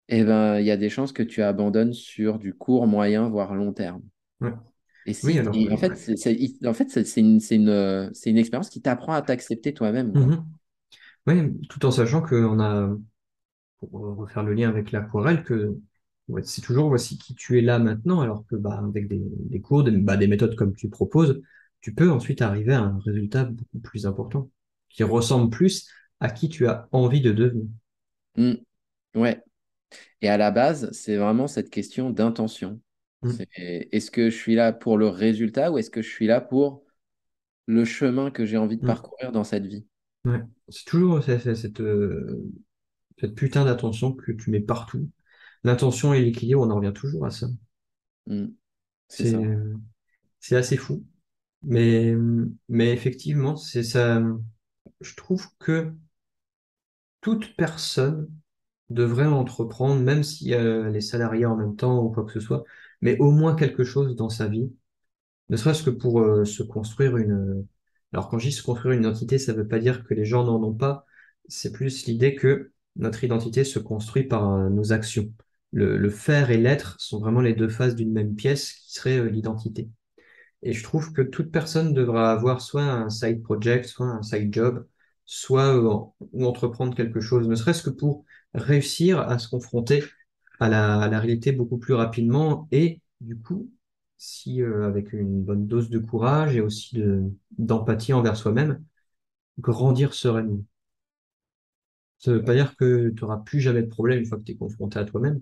eh 0.08 0.24
ben, 0.24 0.60
il 0.60 0.66
y 0.66 0.72
a 0.72 0.78
des 0.78 0.90
chances 0.90 1.12
que 1.12 1.24
tu 1.24 1.44
abandonnes 1.44 1.94
sur 1.94 2.40
du 2.40 2.56
court, 2.56 2.88
moyen, 2.88 3.30
voire 3.30 3.54
long 3.54 3.74
terme. 3.74 4.02
Et, 5.08 5.72
en, 5.72 5.78
fait, 5.78 5.96
c'est, 5.96 6.68
en 6.68 6.74
fait, 6.74 6.90
c'est 6.90 7.22
une, 7.22 7.40
une, 7.50 8.12
une, 8.26 8.38
expérience 8.38 8.70
qui 8.70 8.82
t'apprend 8.82 9.14
à 9.14 9.22
t'accepter 9.22 9.74
toi-même. 9.74 10.12
Mhm. 10.12 10.46
Oui, 11.28 11.54
tout 11.70 11.86
en 11.86 11.92
sachant 11.92 12.22
qu'on 12.22 12.60
a, 12.60 12.94
pour 13.80 14.18
refaire 14.18 14.44
le 14.44 14.54
lien 14.54 14.68
avec 14.70 14.92
l'aquarelle, 14.92 15.44
que 15.44 15.78
c'est 16.44 16.62
toujours 16.62 16.90
voici 16.90 17.18
qui 17.18 17.36
tu 17.36 17.58
es 17.58 17.62
là 17.62 17.80
maintenant, 17.80 18.20
alors 18.20 18.46
que 18.48 18.56
bah, 18.56 18.84
avec 18.86 19.08
des, 19.08 19.62
cours, 19.62 19.84
des, 19.84 19.92
bah, 19.92 20.18
des 20.18 20.28
méthodes 20.28 20.56
comme 20.56 20.76
tu 20.76 20.90
proposes, 20.90 21.42
tu 21.80 21.94
peux 21.94 22.12
ensuite 22.12 22.42
arriver 22.42 22.74
à 22.74 22.82
un 22.82 23.00
résultat 23.00 23.46
beaucoup 23.46 23.80
plus 23.80 24.06
important, 24.06 24.50
qui 24.90 25.04
ressemble 25.04 25.50
plus 25.50 25.88
à 26.20 26.30
qui 26.30 26.50
tu 26.50 26.68
as 26.68 26.90
envie 26.92 27.22
de 27.22 27.32
devenir. 27.32 27.68
Mmh. 28.36 28.54
Ouais. 29.16 29.42
Et 30.22 30.28
à 30.28 30.38
la 30.38 30.52
base, 30.52 30.92
c'est 30.92 31.16
vraiment 31.16 31.48
cette 31.48 31.70
question 31.70 32.10
d'intention. 32.10 32.82
Mmh. 33.24 33.32
est-ce 33.58 34.12
que 34.12 34.30
je 34.30 34.36
suis 34.36 34.54
là 34.54 34.72
pour 34.72 34.98
le 34.98 35.08
résultat 35.08 35.72
ou 35.72 35.80
est-ce 35.80 35.90
que 35.90 36.04
je 36.04 36.10
suis 36.10 36.28
là 36.28 36.40
pour 36.40 36.84
le 37.66 37.84
chemin 37.84 38.30
que 38.30 38.46
j'ai 38.46 38.58
envie 38.58 38.78
de 38.78 38.84
mmh. 38.84 38.88
parcourir 38.88 39.32
dans 39.32 39.44
cette 39.44 39.66
vie? 39.66 39.86
C'est 40.70 40.86
toujours 40.86 41.24
cette, 41.24 41.80
euh, 41.82 42.44
cette 43.20 43.36
putain 43.36 43.66
d'attention 43.66 44.14
que 44.14 44.32
tu 44.32 44.52
mets 44.52 44.60
partout. 44.60 45.10
L'intention 45.64 46.14
et 46.14 46.22
l'équilibre, 46.22 46.62
on 46.62 46.70
en 46.70 46.76
revient 46.76 46.94
toujours 46.94 47.26
à 47.26 47.32
ça. 47.32 47.48
Mm. 48.28 48.48
C'est 49.10 50.56
assez 50.56 50.78
fou. 50.78 51.04
Mais, 51.64 52.16
mais 52.70 52.92
effectivement, 52.92 53.56
c'est 53.56 53.84
ça. 53.84 54.22
Je 55.02 55.16
trouve 55.16 55.48
que 55.60 55.92
toute 57.22 57.56
personne 57.56 58.30
devrait 58.90 59.26
entreprendre, 59.26 60.02
même 60.02 60.24
si 60.24 60.52
elle 60.52 60.96
est 60.96 61.02
salariée 61.02 61.46
en 61.46 61.58
même 61.58 61.76
temps 61.76 62.04
ou 62.04 62.10
quoi 62.10 62.26
que 62.26 62.32
ce 62.32 62.40
soit, 62.40 62.64
mais 63.02 63.18
au 63.20 63.32
moins 63.32 63.56
quelque 63.56 63.84
chose 63.84 64.16
dans 64.16 64.30
sa 64.30 64.48
vie, 64.48 64.72
ne 65.50 65.58
serait-ce 65.58 65.84
que 65.84 65.90
pour 65.90 66.22
euh, 66.22 66.46
se 66.46 66.64
construire 66.64 67.18
une, 67.18 67.66
alors 68.14 68.30
quand 68.30 68.40
je 68.40 68.48
dis 68.48 68.54
se 68.54 68.64
construire 68.64 68.94
une 68.94 69.02
identité, 69.02 69.38
ça 69.38 69.54
ne 69.54 69.58
veut 69.58 69.68
pas 69.68 69.80
dire 69.80 70.04
que 70.04 70.14
les 70.14 70.26
gens 70.26 70.44
n'en 70.46 70.62
ont 70.64 70.74
pas, 70.74 71.06
c'est 71.48 71.72
plus 71.72 72.06
l'idée 72.06 72.36
que 72.36 72.72
notre 72.96 73.24
identité 73.24 73.64
se 73.64 73.80
construit 73.80 74.24
par 74.24 74.54
euh, 74.54 74.70
nos 74.70 74.92
actions. 74.94 75.32
Le, 75.74 76.10
faire 76.10 76.50
et 76.50 76.58
l'être 76.58 76.96
sont 77.00 77.20
vraiment 77.20 77.42
les 77.42 77.54
deux 77.54 77.70
faces 77.70 77.96
d'une 77.96 78.14
même 78.14 78.36
pièce 78.36 78.74
qui 78.74 78.94
serait 78.94 79.20
euh, 79.20 79.30
l'identité. 79.30 79.90
Et 80.64 80.74
je 80.74 80.84
trouve 80.84 81.14
que 81.14 81.22
toute 81.22 81.52
personne 81.52 81.94
devra 81.94 82.32
avoir 82.32 82.62
soit 82.62 82.84
un 82.84 83.10
side 83.10 83.44
project, 83.44 83.86
soit 83.86 84.08
un 84.08 84.24
side 84.24 84.54
job, 84.54 84.88
soit 85.26 85.76
euh, 85.76 86.00
ou 86.32 86.46
entreprendre 86.46 86.96
quelque 86.96 87.20
chose, 87.20 87.48
ne 87.48 87.56
serait-ce 87.56 87.84
que 87.84 87.90
pour 87.90 88.26
réussir 88.54 89.20
à 89.20 89.38
se 89.40 89.50
confronter 89.50 90.04
à 90.60 90.70
la, 90.70 91.20
réalité 91.20 91.52
beaucoup 91.52 91.78
plus 91.78 91.94
rapidement 91.94 92.68
et 92.72 93.02
du 93.22 93.38
coup 93.38 93.72
si 94.18 94.62
euh, 94.62 94.88
avec 94.88 95.14
une 95.14 95.44
bonne 95.44 95.68
dose 95.68 95.90
de 95.90 96.00
courage 96.00 96.56
et 96.56 96.62
aussi 96.62 96.96
de, 96.96 97.24
d'empathie 97.58 98.14
envers 98.14 98.36
soi-même, 98.36 98.84
grandir 99.60 100.14
sereinement. 100.14 100.64
Ça 102.20 102.32
ne 102.32 102.38
veut 102.38 102.44
pas 102.44 102.56
dire 102.56 102.76
que 102.76 103.10
tu 103.10 103.22
n'auras 103.22 103.38
plus 103.38 103.60
jamais 103.60 103.84
de 103.84 103.88
problème 103.88 104.20
une 104.20 104.26
fois 104.26 104.40
que 104.40 104.44
tu 104.44 104.54
es 104.54 104.56
confronté 104.56 104.98
à 104.98 105.06
toi-même. 105.06 105.42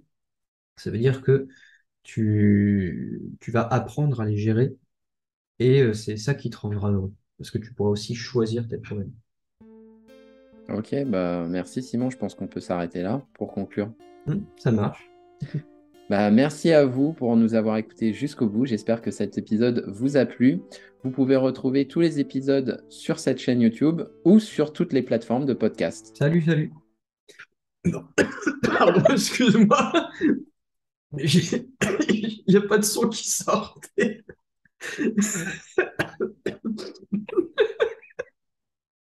Ça 0.76 0.92
veut 0.92 0.98
dire 0.98 1.22
que 1.22 1.48
tu, 2.04 3.22
tu 3.40 3.52
vas 3.52 3.62
apprendre 3.62 4.20
à 4.22 4.26
les 4.26 4.38
gérer 4.38 4.76
et 5.60 5.82
euh, 5.82 5.94
c'est 5.94 6.18
ça 6.18 6.36
qui 6.36 6.50
te 6.50 6.58
rendra 6.58 6.92
heureux. 6.92 7.14
Parce 7.38 7.52
que 7.52 7.58
tu 7.58 7.74
pourras 7.74 7.92
aussi 7.92 8.16
choisir 8.16 8.68
tes 8.68 8.78
problèmes. 8.78 9.14
Ok, 10.70 10.96
bah 11.06 11.46
merci 11.48 11.84
Simon, 11.84 12.10
je 12.10 12.18
pense 12.18 12.34
qu'on 12.34 12.48
peut 12.48 12.60
s'arrêter 12.60 13.04
là 13.04 13.26
pour 13.34 13.54
conclure. 13.54 13.92
Hum, 14.28 14.46
ça 14.58 14.72
marche. 14.72 15.10
Bah, 16.08 16.30
merci 16.30 16.72
à 16.72 16.86
vous 16.86 17.14
pour 17.14 17.36
nous 17.36 17.56
avoir 17.56 17.78
écoutés 17.78 18.14
jusqu'au 18.14 18.48
bout. 18.48 18.68
J'espère 18.68 19.02
que 19.02 19.10
cet 19.10 19.40
épisode 19.40 19.86
vous 19.88 20.18
a 20.18 20.28
plu. 20.28 20.62
Vous 21.04 21.10
pouvez 21.10 21.36
retrouver 21.36 21.88
tous 21.88 22.00
les 22.00 22.20
épisodes 22.20 22.86
sur 22.90 23.18
cette 23.18 23.40
chaîne 23.40 23.60
YouTube 23.60 24.04
ou 24.24 24.40
sur 24.40 24.72
toutes 24.72 24.94
les 24.94 25.02
plateformes 25.02 25.46
de 25.46 25.56
podcast. 25.56 26.16
Salut, 26.16 26.44
salut. 26.44 26.72
Non. 27.86 28.04
Pardon, 28.62 29.02
excuse-moi. 29.10 30.10
Il 31.18 32.44
n'y 32.48 32.56
a 32.56 32.62
pas 32.62 32.78
de 32.78 32.86
son 32.86 33.10
qui 33.10 33.28
sortait. 33.28 34.24